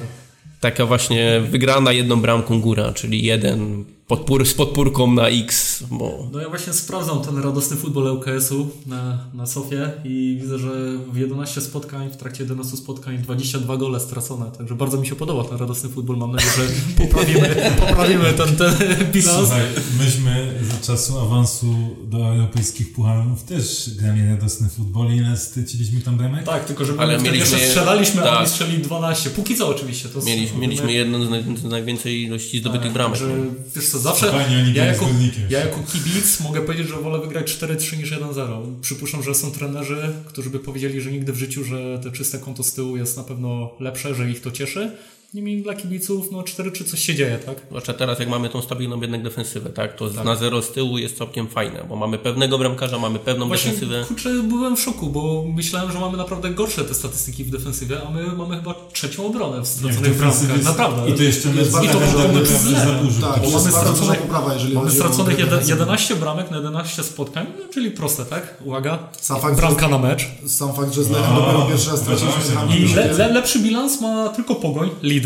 taka 0.59 0.85
właśnie 0.85 1.41
wygrana 1.51 1.91
jedną 1.91 2.21
bramką 2.21 2.61
góra, 2.61 2.93
czyli 2.93 3.23
jeden 3.23 3.85
podpór, 4.07 4.45
z 4.45 4.53
podpórką 4.53 5.11
na 5.13 5.27
X, 5.27 5.83
bo 5.91 6.29
No 6.31 6.39
ja 6.41 6.49
właśnie 6.49 6.73
sprawdzam 6.73 7.21
ten 7.21 7.37
radosny 7.37 7.77
futbol 7.77 8.07
ŁKS-u 8.07 8.67
na, 8.85 9.19
na 9.33 9.45
Sofie 9.45 9.91
i 10.03 10.37
widzę, 10.41 10.59
że 10.59 10.69
w 11.13 11.17
11 11.17 11.61
spotkań, 11.61 12.09
w 12.09 12.17
trakcie 12.17 12.43
11 12.43 12.77
spotkań 12.77 13.17
22 13.17 13.77
gole 13.77 13.99
stracone, 13.99 14.45
także 14.57 14.75
bardzo 14.75 14.97
mi 14.97 15.07
się 15.07 15.15
podoba 15.15 15.43
ten 15.43 15.57
radosny 15.57 15.89
futbol. 15.89 16.17
Mam 16.17 16.31
nadzieję, 16.31 16.51
że 16.57 16.63
poprawimy, 17.05 17.71
poprawimy 17.79 18.33
ten, 18.33 18.55
ten 18.55 18.73
bilans. 19.11 19.37
Słuchaj, 19.39 19.63
myśmy 19.99 20.59
za 20.71 20.87
czasu 20.87 21.19
awansu 21.19 21.75
do 22.03 22.17
europejskich 22.27 22.93
pucharów 22.93 23.43
też 23.43 23.89
grali 23.99 24.27
radosny 24.29 24.69
futbol. 24.69 25.13
Ile 25.15 25.37
straciliśmy 25.37 26.01
tam 26.01 26.17
bramek? 26.17 26.45
Tak, 26.45 26.65
tylko 26.65 26.85
że 26.85 26.93
my 26.93 26.99
Ale 26.99 27.17
mieliśmy- 27.17 27.37
jeszcze 27.37 27.59
strzelaliśmy, 27.67 28.21
a 28.21 28.23
tak. 28.25 28.39
oni 28.39 28.47
strzeli 28.49 28.77
12. 28.77 29.29
Póki 29.29 29.55
co 29.55 29.67
oczywiście. 29.67 30.09
To 30.09 30.21
mieliśmy, 30.21 30.57
mieliśmy 30.59 30.93
jedną 30.93 31.25
z, 31.25 31.29
naj, 31.29 31.43
z 31.57 31.63
najwięcej 31.63 32.21
ilości 32.21 32.59
zdobytych 32.59 32.93
bramek. 32.93 33.19
Że, 33.19 33.27
wiesz 33.75 33.89
co, 33.89 33.94
co, 33.95 33.99
zawsze 34.01 34.27
Spokojnie, 34.27 34.71
ja 34.73 34.85
jako, 34.85 35.07
ja 35.49 35.59
jako 35.59 35.79
kibic 35.91 36.39
mogę 36.39 36.61
powiedzieć, 36.61 36.87
że 36.87 36.95
wolę 36.95 37.19
wygrać 37.19 37.57
4-3 37.57 37.97
niż 37.97 38.11
1-0. 38.11 38.79
Przypuszczam, 38.81 39.23
że 39.23 39.35
są 39.35 39.51
trenerzy, 39.51 40.13
którzy 40.25 40.49
by 40.49 40.59
powiedzieli, 40.59 41.01
że 41.01 41.11
nigdy 41.11 41.33
w 41.33 41.37
życiu, 41.37 41.63
że 41.63 41.99
te 42.03 42.11
czyste 42.11 42.39
konto 42.39 42.63
z 42.63 42.73
tyłu 42.73 42.97
jest 42.97 43.17
na 43.17 43.23
pewno 43.23 43.71
lepsze, 43.79 44.15
że 44.15 44.29
ich 44.29 44.41
to 44.41 44.51
cieszy. 44.51 44.91
Niemniej 45.35 45.61
dla 45.61 45.73
kibiców, 45.73 46.31
no 46.31 46.41
4-3 46.41 46.85
coś 46.85 46.99
się 46.99 47.15
dzieje, 47.15 47.37
tak? 47.45 47.55
Zwłaszcza 47.69 47.93
teraz, 47.93 48.19
jak 48.19 48.29
mamy 48.29 48.49
tą 48.49 48.61
stabilną 48.61 49.01
jednak 49.01 49.23
defensywę, 49.23 49.69
tak? 49.69 49.95
To 49.95 50.09
na 50.23 50.35
zero 50.35 50.61
z 50.61 50.71
tyłu 50.71 50.97
jest 50.97 51.17
całkiem 51.17 51.47
fajne, 51.47 51.83
bo 51.89 51.95
mamy 51.95 52.17
pewnego 52.17 52.57
bramkarza, 52.57 52.99
mamy 52.99 53.19
pewną 53.19 53.47
Właśnie, 53.47 53.71
defensywę. 53.71 54.05
kurczę, 54.07 54.29
byłem 54.43 54.77
w 54.77 54.81
szoku, 54.81 55.07
bo 55.07 55.45
myślałem, 55.55 55.91
że 55.91 55.99
mamy 55.99 56.17
naprawdę 56.17 56.49
gorsze 56.49 56.83
te 56.85 56.93
statystyki 56.93 57.43
w 57.43 57.49
defensywie, 57.51 57.97
a 58.07 58.11
my 58.11 58.23
mamy 58.37 58.55
chyba 58.55 58.75
trzecią 58.93 59.25
obronę 59.25 59.61
w 59.61 59.67
straconych 59.67 60.17
bramkach. 60.17 60.49
jest- 60.57 60.65
Naprawdę. 60.65 61.09
I 61.09 61.13
to 61.13 61.23
jeszcze 61.23 61.49
Jest 61.49 61.71
bardzo 61.71 61.99
zlew. 61.99 62.79
zaburzył. 62.85 63.21
Tak, 63.21 63.35
to 63.35 63.41
bo 63.41 63.57
mamy 63.57 63.71
straconych- 63.71 64.21
poprawa, 64.21 64.53
jeżeli 64.53 64.73
Mamy 64.75 64.91
straconych 64.91 65.35
grę 65.35 65.45
jed- 65.45 65.49
defensywną. 65.49 65.75
11 65.75 66.15
bramek 66.15 66.51
na 66.51 66.57
11 66.57 67.03
spotkań, 67.03 67.45
no, 67.59 67.73
czyli 67.73 67.91
proste, 67.91 68.25
tak? 68.25 68.57
Uwaga, 68.65 68.99
Sam 69.21 69.41
fakt, 69.41 69.55
bramka 69.57 69.87
na 69.87 69.97
mecz. 69.97 70.27
Sam 70.47 70.73
fakt, 70.75 70.93
że 70.93 71.03
z 71.03 71.07
dopiero 71.09 71.65
pierwszy 71.69 71.89
raz 71.89 71.99
straciliśmy 71.99 72.43
z 72.43 72.53
nami. 72.53 72.75
I 72.81 72.93
le, 72.93 73.13
le, 73.13 73.27
lepszy 73.33 73.59
bilans 73.59 74.01
ma 74.01 74.29
tylko 74.29 74.55
Pogoń, 74.55 74.89
lider, 75.03 75.24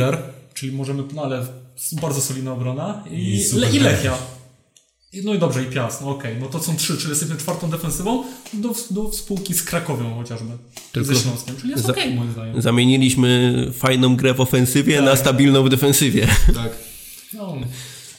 czyli 0.54 0.72
możemy, 0.72 1.04
no 1.14 1.22
ale 1.24 1.46
bardzo 2.02 2.22
solidna 2.22 2.54
obrona 2.54 3.04
i, 3.12 3.46
I 3.54 3.56
le, 3.60 3.70
i. 3.72 3.80
Lechia. 3.80 4.18
No 5.24 5.34
i 5.34 5.40
dobrze, 5.40 5.64
i 5.64 5.66
Piast, 5.66 6.02
no 6.02 6.10
okej, 6.10 6.36
no 6.42 6.48
to 6.48 6.60
są 6.64 6.76
trzy, 6.76 6.98
czyli 6.98 7.10
jesteśmy 7.10 7.38
czwartą 7.38 7.70
defensywą 7.70 8.24
do, 8.54 8.70
do 8.92 9.12
spółki 9.14 9.54
z 9.54 9.64
Krakowią 9.64 10.16
chociażby, 10.16 10.52
Tylko 10.92 11.14
ze 11.14 11.22
Śląskiem, 11.22 11.56
czyli 11.58 11.70
jest 11.72 11.84
za- 11.86 11.92
okej 11.92 12.14
moim 12.16 12.32
zdaniem. 12.32 12.62
Zamieniliśmy 12.62 13.56
fajną 13.74 14.16
grę 14.16 14.34
w 14.34 14.42
ofensywie 14.42 15.02
na 15.02 15.16
stabilną 15.16 15.64
w 15.64 15.70
defensywie. 15.70 16.28
Tak. 16.56 16.72
No, 17.34 17.56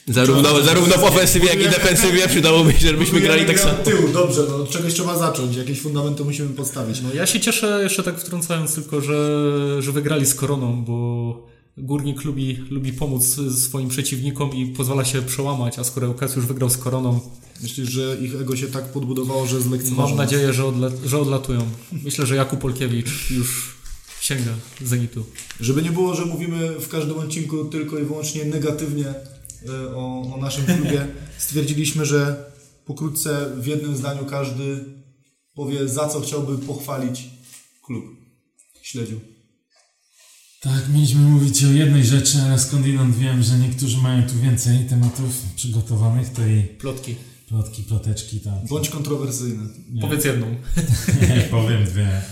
Zarówno, 0.09 0.63
zarówno 0.63 0.97
w 0.97 1.05
ofensywie, 1.05 1.49
jak 1.49 1.61
i 1.61 1.65
defensywie 1.65 2.29
przydałoby 2.29 2.73
się, 2.73 2.79
żebyśmy 2.89 3.21
grali 3.21 3.47
tak 3.47 3.61
samo. 3.61 3.73
Od 3.73 3.85
tyłu, 3.85 4.09
dobrze, 4.09 4.43
no 4.49 4.57
od 4.57 4.71
czegoś 4.71 4.95
trzeba 4.95 5.19
zacząć, 5.19 5.57
jakieś 5.57 5.81
fundamenty 5.81 6.25
musimy 6.25 6.49
postawić. 6.49 7.01
no 7.01 7.15
ja 7.15 7.27
się 7.27 7.41
cieszę, 7.41 7.81
jeszcze 7.83 8.03
tak 8.03 8.21
wtrącając 8.21 8.75
tylko, 8.75 9.01
że, 9.01 9.83
że 9.83 9.93
wygrali 9.93 10.27
z 10.27 10.35
Koroną, 10.35 10.85
bo 10.85 11.50
Górnik 11.77 12.25
lubi, 12.25 12.57
lubi 12.71 12.93
pomóc 12.93 13.37
swoim 13.59 13.89
przeciwnikom 13.89 14.53
i 14.53 14.67
pozwala 14.67 15.05
się 15.05 15.23
przełamać, 15.23 15.79
a 15.79 15.85
skoro 15.85 16.09
Łukas 16.09 16.37
już 16.37 16.47
wygrał 16.47 16.71
z 16.71 16.77
Koroną, 16.77 17.21
Myślisz, 17.63 17.91
że 17.91 18.17
ich 18.21 18.41
ego 18.41 18.57
się 18.57 18.67
tak 18.67 18.85
podbudowało, 18.85 19.47
że 19.47 19.61
zlekceważą? 19.61 20.09
Mam 20.09 20.17
nadzieję, 20.17 20.53
że, 20.53 20.65
odle 20.65 20.91
że 21.07 21.19
odlatują. 21.19 21.71
Myślę, 22.05 22.27
że 22.27 22.37
Jakub 22.37 22.61
Polkiewicz 22.61 23.31
już 23.31 23.77
sięga 24.21 24.55
Zenitu. 24.85 25.25
Żeby 25.61 25.83
nie 25.83 25.91
było, 25.91 26.15
że 26.15 26.27
mówimy 26.27 26.81
w 26.81 26.89
każdym 26.89 27.19
odcinku 27.19 27.65
tylko 27.65 27.99
i 27.99 28.05
wyłącznie 28.05 28.45
negatywnie 28.45 29.07
e, 29.69 29.97
o, 29.97 30.35
o 30.35 30.37
naszym 30.37 30.65
klubie, 30.65 31.07
stwierdziliśmy, 31.39 32.07
że 32.07 32.53
pokrótce 32.85 33.53
w 33.57 33.67
jednym 33.67 33.97
zdaniu 33.97 34.25
każdy 34.25 34.85
powie, 35.55 35.89
za 35.89 36.09
co 36.09 36.21
chciałby 36.21 36.59
pochwalić 36.59 37.25
klub. 37.83 38.05
Śledził. 38.83 39.21
Tak, 40.61 40.89
mieliśmy 40.89 41.21
mówić 41.21 41.65
o 41.65 41.69
jednej 41.73 42.05
rzeczy, 42.05 42.39
ale 42.43 42.59
skądinąd 42.59 43.17
wiem, 43.17 43.43
że 43.43 43.59
niektórzy 43.59 43.99
mają 43.99 44.23
tu 44.29 44.35
więcej 44.39 44.79
tematów 44.87 45.43
przygotowanych, 45.57 46.29
to 46.33 46.47
i 46.47 46.63
Plotki. 46.63 47.17
plotki, 47.49 47.83
ploteczki, 47.83 48.41
tak. 48.41 48.69
Bądź 48.69 48.89
kontrowersyjny. 48.89 49.65
Nie. 49.91 50.01
Powiedz 50.01 50.25
jedną. 50.25 50.47
Nie, 51.35 51.41
powiem 51.51 51.85
dwie. 51.85 52.07
E, 52.07 52.23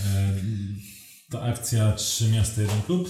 To 1.31 1.43
akcja 1.43 1.93
Trzy 1.93 2.29
Miasta, 2.29 2.61
Jeden 2.63 2.83
Klub. 2.83 3.09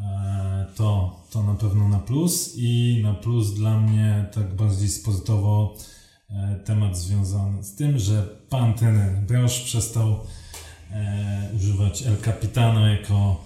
E, 0.00 0.66
To, 0.76 1.20
to 1.30 1.42
na 1.42 1.54
pewno 1.54 1.88
na 1.88 1.98
plus 1.98 2.52
i 2.56 3.00
na 3.02 3.14
plus 3.14 3.54
dla 3.54 3.80
mnie 3.80 4.26
tak 4.34 4.56
bardziej 4.56 4.88
spozytowo 4.88 5.76
e, 6.30 6.60
temat 6.64 6.98
związany 6.98 7.64
z 7.64 7.74
tym, 7.74 7.98
że 7.98 8.22
pan 8.48 8.74
ten 8.74 9.26
Brosz 9.26 9.60
przestał 9.60 10.20
używać 11.56 12.02
El 12.02 12.16
Capitano 12.24 12.88
jako 12.88 13.44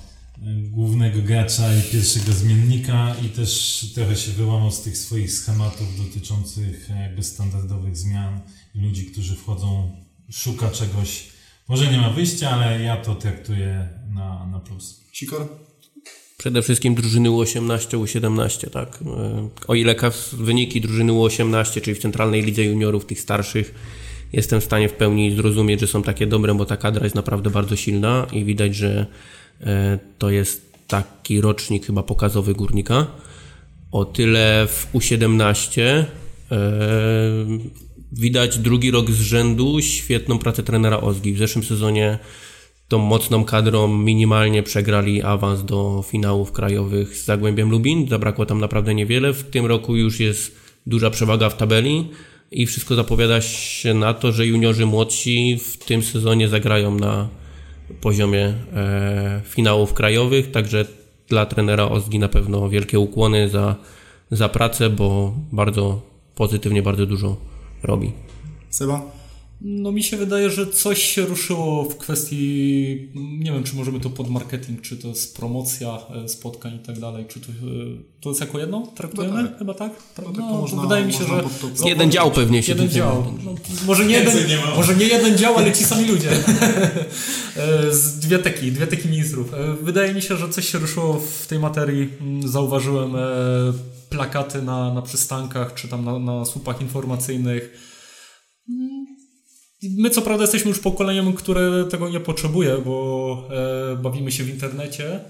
głównego 0.71 1.23
gracza 1.23 1.75
i 1.75 1.83
pierwszego 1.83 2.33
zmiennika 2.33 3.17
i 3.27 3.29
też 3.29 3.85
trochę 3.95 4.17
się 4.17 4.33
wyłamał 4.33 4.71
z 4.71 4.83
tych 4.83 4.99
swoich 4.99 5.33
schematów 5.33 5.87
dotyczących 5.99 6.91
e, 6.91 7.03
jakby 7.03 7.23
standardowych 7.23 7.97
zmian 7.97 8.41
i 8.75 8.81
ludzi, 8.81 9.07
którzy 9.07 9.37
wchodzą, 9.37 9.97
szuka 10.31 10.71
czegoś. 10.71 11.29
Może 11.69 11.93
nie 11.93 11.99
ma 11.99 12.11
wyjścia, 12.11 12.51
ale 12.51 12.83
ja 12.83 12.97
to 12.97 13.15
traktuję 13.15 13.89
na, 14.15 14.47
na 14.47 14.61
plus. 14.61 15.01
Sikor? 15.13 15.49
Przede 16.39 16.63
wszystkim 16.63 16.95
drużyny 16.95 17.29
U18, 17.29 17.99
U17, 17.99 18.71
tak? 18.71 18.99
E, 19.07 19.49
O 19.67 19.75
ile 19.75 19.95
wyniki 20.33 20.81
drużyny 20.81 21.13
U18, 21.13 21.81
czyli 21.81 21.95
w 21.95 22.03
centralnej 22.03 22.43
lidze 22.43 22.65
juniorów, 22.65 23.07
tych 23.07 23.21
starszych, 23.21 23.75
jestem 24.33 24.61
w 24.61 24.65
stanie 24.65 24.89
w 24.89 24.93
pełni 24.93 25.37
zrozumieć, 25.37 25.81
że 25.81 25.87
są 25.87 26.03
takie 26.03 26.27
dobre, 26.27 26.55
bo 26.55 26.65
ta 26.67 26.77
kadra 26.77 27.05
jest 27.05 27.17
naprawdę 27.17 27.51
bardzo 27.51 27.77
silna 27.77 28.27
i 28.33 28.45
widać, 28.45 28.75
że 28.75 29.07
to 30.19 30.31
jest 30.31 30.71
taki 30.87 31.41
rocznik 31.41 31.87
chyba 31.87 32.03
pokazowy 32.03 32.55
górnika. 32.55 33.07
O 33.93 34.05
tyle 34.05 34.67
w 34.69 34.89
U17 34.95 35.83
e, 35.83 36.05
widać 38.13 38.59
drugi 38.59 38.91
rok 38.91 39.11
z 39.11 39.21
rzędu 39.21 39.81
świetną 39.81 40.39
pracę 40.39 40.63
trenera 40.63 41.01
Ozgi. 41.01 41.33
W 41.33 41.39
zeszłym 41.39 41.65
sezonie 41.65 42.19
tą 42.89 42.99
mocną 42.99 43.45
kadrą 43.45 43.89
minimalnie 43.99 44.63
przegrali 44.63 45.23
awans 45.23 45.65
do 45.65 46.05
finałów 46.07 46.53
krajowych 46.53 47.17
z 47.17 47.25
Zagłębiem 47.25 47.71
Lubin. 47.71 48.09
Zabrakło 48.09 48.47
tam 48.47 48.61
naprawdę 48.61 48.95
niewiele. 48.95 49.33
W 49.33 49.51
tym 49.51 49.67
roku 49.67 49.97
już 49.97 50.21
jest 50.21 50.57
duża 50.87 51.11
przewaga 51.11 51.49
w 51.49 51.57
tabeli 51.57 52.09
i 52.51 52.67
wszystko 52.67 52.95
zapowiada 52.95 53.41
się 53.41 53.95
na 53.95 54.15
to, 54.15 54.33
że 54.33 54.47
juniorzy 54.47 54.87
młodsi 54.87 55.59
w 55.65 55.85
tym 55.85 56.03
sezonie 56.03 56.49
zagrają 56.49 56.95
na 56.95 57.29
poziomie 58.01 58.55
e, 58.75 59.41
finałów 59.45 59.95
krajowych, 59.95 60.51
także 60.51 60.85
dla 61.29 61.47
trenera 61.47 61.85
Ozgi 61.85 62.19
na 62.19 62.29
pewno 62.29 62.69
wielkie 62.69 62.99
ukłony 62.99 63.49
za, 63.49 63.77
za 64.31 64.49
pracę, 64.49 64.91
bo 64.91 65.35
bardzo 65.53 66.01
pozytywnie, 66.35 66.83
bardzo 66.83 67.07
dużo 67.07 67.37
robi. 67.83 68.13
Seba? 68.71 69.20
No 69.63 69.93
mi 69.93 70.03
się 70.03 70.17
wydaje, 70.17 70.51
że 70.51 70.67
coś 70.67 71.03
się 71.03 71.23
ruszyło 71.27 71.85
w 71.85 71.97
kwestii, 71.97 73.09
nie 73.15 73.53
wiem 73.53 73.65
czy 73.65 73.77
możemy 73.77 74.01
to 74.01 74.11
pod 74.11 74.31
marketing, 74.31 74.81
czy 74.81 74.97
to 74.97 75.09
jest 75.09 75.37
promocja 75.37 75.99
e, 76.25 76.29
spotkań 76.29 76.75
i 76.75 76.79
tak 76.87 76.99
dalej, 76.99 77.25
czy 77.29 77.41
to, 77.41 77.47
e, 77.49 77.53
to 78.21 78.29
jest 78.29 78.41
jako 78.41 78.59
jedno? 78.59 78.87
Traktujemy? 78.97 79.43
No 79.43 79.49
tak. 79.49 79.59
Chyba 79.59 79.75
tak? 79.75 79.93
No 80.19 80.25
tak 80.25 80.37
No, 80.37 80.49
to 80.49 80.55
można- 80.61 80.83
wydaje 80.83 81.05
mi 81.07 81.13
się, 81.13 81.19
można 81.21 81.37
że... 81.37 81.43
to- 81.43 81.69
no, 81.81 81.89
Jeden 81.89 82.11
dział 82.11 82.31
pewnie 82.31 82.63
się 82.63 82.73
Jeden 82.73 82.87
tutaj- 82.89 83.01
dział. 83.01 83.25
No, 83.45 83.55
może, 83.87 84.07
nie 84.07 84.15
jeden, 84.15 84.49
nie 84.49 84.59
może 84.77 84.97
nie 84.97 85.07
jeden 85.07 85.39
dział, 85.39 85.57
ale 85.59 85.73
ci 85.79 85.85
sami 85.85 86.05
ludzie. 86.09 86.31
E, 87.57 87.93
Z 87.95 88.19
dwie 88.19 88.39
teki, 88.39 88.73
dwie 88.73 88.87
teki 88.87 89.09
ministrów. 89.09 89.51
Wydaje 89.83 90.15
mi 90.15 90.23
się, 90.23 90.37
że 90.37 90.49
coś 90.49 90.69
się 90.69 90.79
ruszyło 90.79 91.21
w 91.41 91.47
tej 91.47 91.59
materii. 91.59 92.09
Mm, 92.21 92.49
Zauważyłem 92.49 93.13
plakaty 94.11 94.63
na, 94.63 94.95
na 94.95 95.03
przystankach, 95.03 95.75
czy 95.75 95.89
tam 95.89 96.05
na, 96.05 96.19
na 96.19 96.45
słupach 96.45 96.81
informacyjnych. 96.83 97.91
My 99.83 100.11
co 100.11 100.23
prawda 100.23 100.43
jesteśmy 100.43 100.69
już 100.69 100.79
pokoleniem, 100.79 101.33
które 101.33 101.85
tego 101.91 102.09
nie 102.09 102.21
potrzebuje, 102.21 102.79
bo 102.85 103.49
e, 103.93 103.97
bawimy 103.97 104.33
się 104.33 104.45
w 104.45 104.51
internecie 104.51 105.21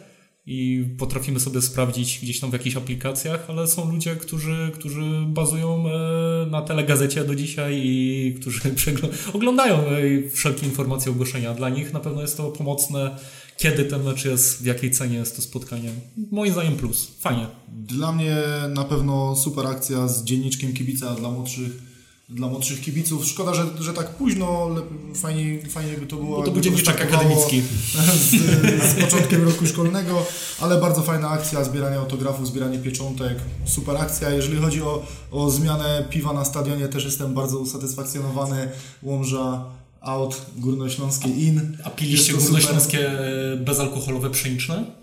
i 0.47 0.85
potrafimy 0.99 1.41
sobie 1.41 1.63
sprawdzić 1.63 2.19
gdzieś 2.23 2.41
tam 2.41 2.51
w 2.51 2.53
jakichś 2.53 2.77
aplikacjach, 2.77 3.51
ale 3.51 3.67
są 3.67 3.93
ludzie, 3.93 4.17
którzy, 4.17 4.71
którzy 4.75 5.03
bazują 5.27 5.85
e, 5.89 6.47
na 6.51 6.63
telegazecie 6.63 7.25
do 7.25 7.35
dzisiaj 7.35 7.81
i 7.85 8.35
którzy 8.41 8.61
oglądają 9.35 9.77
e, 9.77 10.31
wszelkie 10.31 10.67
informacje, 10.67 11.13
ogłoszenia. 11.13 11.55
Dla 11.55 11.69
nich 11.69 11.93
na 11.93 12.01
pewno 12.01 12.23
jest 12.23 12.37
to 12.37 12.51
pomocne, 12.51 13.17
kiedy 13.57 13.85
ten 13.85 14.03
mecz 14.03 14.25
jest, 14.25 14.63
w 14.63 14.67
jakiej 14.67 14.91
cenie 14.91 15.17
jest 15.17 15.37
to 15.37 15.43
spotkanie. 15.43 15.91
Moim 16.31 16.53
zdaniem 16.53 16.77
plus. 16.77 17.11
Fajnie. 17.21 17.47
Dla 17.69 18.13
mnie 18.13 18.37
na 18.69 18.85
pewno 18.85 19.37
super 19.37 19.67
akcja 19.67 20.09
z 20.09 20.25
dzienniczkiem 20.25 20.73
kibica 20.73 21.15
dla 21.15 21.31
młodszych, 21.31 21.90
dla 22.31 22.49
młodszych 22.49 22.81
kibiców. 22.81 23.27
Szkoda, 23.27 23.55
że, 23.55 23.67
że 23.81 23.93
tak 23.93 24.11
późno, 24.11 24.69
le- 24.69 25.15
fajnie, 25.15 25.69
fajnie 25.69 25.93
by 25.93 26.07
to 26.07 26.17
było. 26.17 26.37
Bo 26.37 26.45
to 26.45 26.51
był 26.51 26.79
startowało 26.79 27.19
akademicki. 27.19 27.63
Z, 28.31 28.93
z 28.93 29.01
początkiem 29.05 29.45
roku 29.45 29.67
szkolnego, 29.67 30.27
ale 30.61 30.81
bardzo 30.81 31.03
fajna 31.03 31.29
akcja, 31.31 31.65
zbieranie 31.65 31.97
autografów, 31.97 32.47
zbieranie 32.47 32.79
pieczątek. 32.79 33.39
Super 33.65 33.97
akcja. 33.97 34.31
Jeżeli 34.31 34.59
chodzi 34.59 34.83
o, 34.83 35.07
o 35.31 35.51
zmianę 35.51 36.05
piwa 36.11 36.33
na 36.33 36.45
stadionie, 36.45 36.89
też 36.89 37.05
jestem 37.05 37.35
bardzo 37.35 37.59
usatysfakcjonowany. 37.59 38.69
Łomża 39.03 39.65
out, 40.01 40.43
Górnośląskie 40.57 41.29
in. 41.29 41.77
A 41.85 41.91
piliście 41.91 42.33
górnośląskie 42.33 43.11
e, 43.11 43.57
bezalkoholowe 43.57 44.31
pszeniczne? 44.31 45.00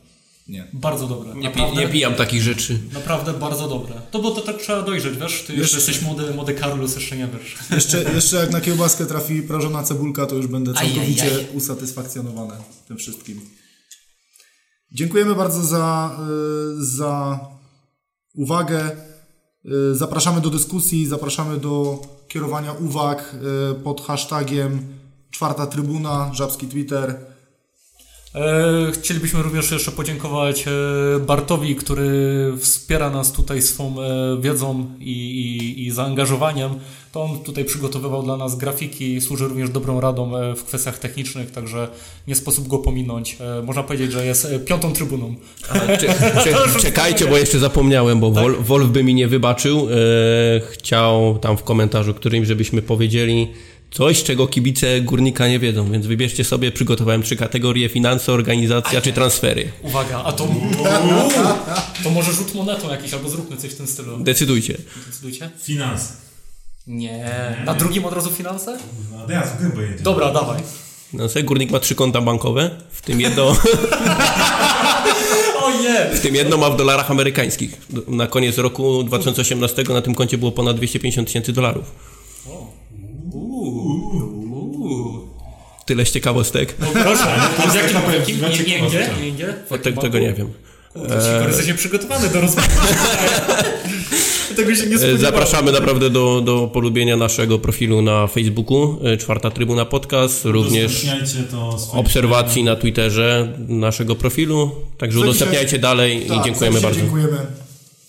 Nie. 0.50 0.68
Bardzo 0.74 1.08
dobre. 1.08 1.34
Nie, 1.36 1.44
Naprawdę- 1.50 1.82
nie 1.82 1.88
pijam 1.90 2.14
takich 2.16 2.42
rzeczy. 2.42 2.80
Naprawdę 2.94 3.34
bardzo 3.34 3.68
dobre. 3.68 3.94
To 4.12 4.20
bo 4.22 4.32
to 4.32 4.42
tak 4.42 4.58
trzeba 4.58 4.82
dojrzeć, 4.82 5.18
wiesz? 5.18 5.32
Ty 5.32 5.54
jeszcze 5.54 5.54
Jeszcze- 5.54 5.78
jesteś 5.78 6.02
młody, 6.02 6.34
młody 6.34 6.54
Karolus, 6.54 6.96
jeszcze 6.96 7.18
nie 7.18 7.28
wiesz. 7.28 7.58
Jeszcze, 7.76 8.04
jeszcze 8.14 8.38
jak 8.38 8.52
na 8.52 8.62
kiełbaskę 8.62 9.06
trafi 9.06 9.42
prażona 9.42 9.84
cebulka, 9.84 10.26
to 10.26 10.36
już 10.36 10.48
będę 10.48 10.72
Aj, 10.72 10.78
aj, 10.78 10.94
całkowicie 10.94 11.36
aj. 11.36 11.48
usatysfakcjonowany 11.54 12.54
tym 12.88 12.98
wszystkim. 12.98 13.42
Dziękujemy 14.92 15.36
bardzo 15.36 15.64
za, 15.64 16.18
y, 16.80 16.86
za 16.86 17.40
uwagę. 18.36 18.92
Y, 19.92 19.96
Zapraszamy 19.96 20.42
do 20.42 20.50
dyskusji, 20.50 21.08
zapraszamy 21.08 21.58
do 21.58 22.02
kierowania 22.28 22.72
uwag 22.74 23.36
y, 23.72 23.76
pod 23.84 24.02
hashtagiem 24.02 24.88
czwarta 25.32 25.68
trybuna, 25.68 26.32
żabski 26.34 26.68
Twitter. 26.68 27.37
E, 28.38 28.92
Chcielibyśmy 28.92 29.42
również 29.42 29.72
jeszcze 29.72 29.92
podziękować 29.92 30.66
e, 30.68 30.72
Bartowi, 31.20 31.76
który 31.76 32.10
wspiera 32.60 33.10
nas 33.10 33.32
tutaj 33.32 33.62
swą 33.62 33.96
e, 34.02 34.42
wiedzą 34.42 34.86
i, 35.00 35.12
i, 35.12 35.88
i 35.88 35.92
zaangażowaniem. 35.92 36.72
To 37.12 37.24
on 37.24 37.40
tutaj 37.40 37.66
przygotowywał 37.66 38.24
dla 38.24 38.38
nas 38.38 38.56
grafiki 38.56 39.14
i 39.14 39.22
służy 39.22 39.48
również 39.48 39.70
dobrą 39.70 40.02
radą 40.02 40.32
w 40.56 40.64
kwestiach 40.64 41.00
technicznych, 41.00 41.52
także 41.52 41.88
nie 42.28 42.36
sposób 42.36 42.68
go 42.68 42.78
pominąć. 42.78 43.38
Można 43.64 43.84
powiedzieć, 43.84 44.12
że 44.12 44.26
jest 44.26 44.48
piątą 44.66 44.94
trybuną. 44.94 45.36
Cze, 46.00 46.14
cze, 46.44 46.80
czekajcie, 46.80 47.28
bo 47.28 47.38
jeszcze 47.38 47.60
zapomniałem, 47.60 48.20
bo 48.20 48.32
Wol, 48.32 48.56
Wolf 48.60 48.90
by 48.90 49.04
mi 49.04 49.14
nie 49.14 49.28
wybaczył. 49.28 49.88
Chciał 50.72 51.40
tam 51.40 51.58
w 51.58 51.64
komentarzu 51.64 52.14
którym, 52.14 52.46
żebyśmy 52.46 52.82
powiedzieli 52.82 53.48
coś, 53.92 54.24
czego 54.24 54.48
kibice 54.48 55.02
górnika 55.02 55.48
nie 55.48 55.60
wiedzą, 55.60 55.92
więc 55.92 56.06
wybierzcie 56.06 56.44
sobie, 56.44 56.72
przygotowałem 56.72 57.24
trzy 57.24 57.36
kategorie, 57.36 57.90
finanse, 57.90 58.34
organizacja 58.34 59.02
czy 59.02 59.14
transfery. 59.14 59.72
Uwaga, 59.82 60.24
a 60.24 60.32
to... 60.32 60.48
To 62.04 62.10
może 62.10 62.32
rzut 62.34 62.56
monetą 62.56 62.90
jakiś, 62.90 63.14
albo 63.14 63.30
zróbmy 63.30 63.58
coś 63.58 63.72
w 63.72 63.76
tym 63.76 63.88
stylu. 63.88 64.18
Decydujcie. 64.18 64.78
Decydujcie? 65.08 65.50
Finans. 65.64 66.14
Nie. 66.88 67.56
Na 67.66 67.74
drugim 67.74 68.06
od 68.06 68.14
razu 68.14 68.30
finanse? 68.30 68.78
No, 69.12 69.28
teraz 69.28 69.50
w 69.54 69.62
gębę. 69.62 69.82
Dobra, 70.00 70.34
dawaj. 70.34 70.62
Finanse, 71.12 71.44
górnik 71.44 71.72
ma 71.72 71.80
trzy 71.80 71.96
konta 71.96 72.22
bankowe, 72.22 72.82
w 72.92 73.02
tym 73.02 73.22
jedno, 73.22 73.56
w 76.14 76.20
tym 76.22 76.36
jedno 76.36 76.58
ma 76.58 76.70
w 76.70 76.78
dolarach 76.78 77.12
amerykańskich. 77.12 77.82
Na 78.08 78.28
koniec 78.28 78.58
roku 78.58 79.04
2018 79.04 79.84
na 79.84 80.02
tym 80.02 80.16
koncie 80.16 80.38
było 80.38 80.52
ponad 80.52 80.78
250 80.78 81.28
tysięcy 81.28 81.54
dolarów. 81.54 81.92
Tyle 85.86 86.06
z 86.06 86.12
ciekawostek. 86.12 86.76
No 86.80 86.88
proszę, 86.94 87.36
a 87.68 87.72
z 87.72 87.76
jakim 87.76 87.94
taka 87.94 88.14
jakim? 88.14 88.38
prawdziwa 88.40 88.48
Nie, 88.48 88.54
nie, 88.54 88.60
nie, 88.60 88.66
ciekawostka. 88.66 89.22
nie, 89.22 89.32
nie. 89.32 89.78
Te, 89.84 89.94
tego 89.94 90.20
nie 90.20 90.34
wiem. 90.34 90.54
Kurde, 90.94 91.46
jesteś 91.48 91.68
nieprzygotowany 91.68 92.30
do 92.30 92.42
rozmowy. 92.42 92.68
Tego 94.56 94.76
się 94.76 94.82
nie 94.88 94.96
E, 94.96 94.98
spodziewałem. 95.00 95.18
Zapraszamy 95.22 95.72
naprawdę 95.72 96.10
do, 96.10 96.42
do 96.42 96.68
polubienia 96.74 97.18
naszego 97.18 97.60
profilu 97.60 98.02
na 98.02 98.28
Facebooku, 98.28 98.98
e, 99.04 99.18
Czwarta 99.18 99.52
Trybuna 99.52 99.86
Podcast, 99.86 100.46
również 100.46 101.06
to 101.52 101.80
swoim 101.80 102.00
obserwacji 102.00 102.64
na 102.64 102.76
Twitterze 102.76 103.54
naszego 103.68 104.16
profilu, 104.16 104.72
także 104.98 105.20
udostępniajcie 105.20 105.80
dalej 105.80 106.26
i 106.26 106.30
Tak, 106.30 106.46
dziękujemy 106.46 106.82
bardzo. 106.82 107.00
Dziękujemy. 107.00 107.38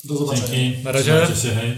Do 0.05 0.16
zobaczenia. 0.16 0.49
Dzięki. 0.49 0.84
Na 0.84 0.92
razie. 0.92 1.12
Trzymajcie 1.12 1.42
się, 1.42 1.49
hej. 1.55 1.72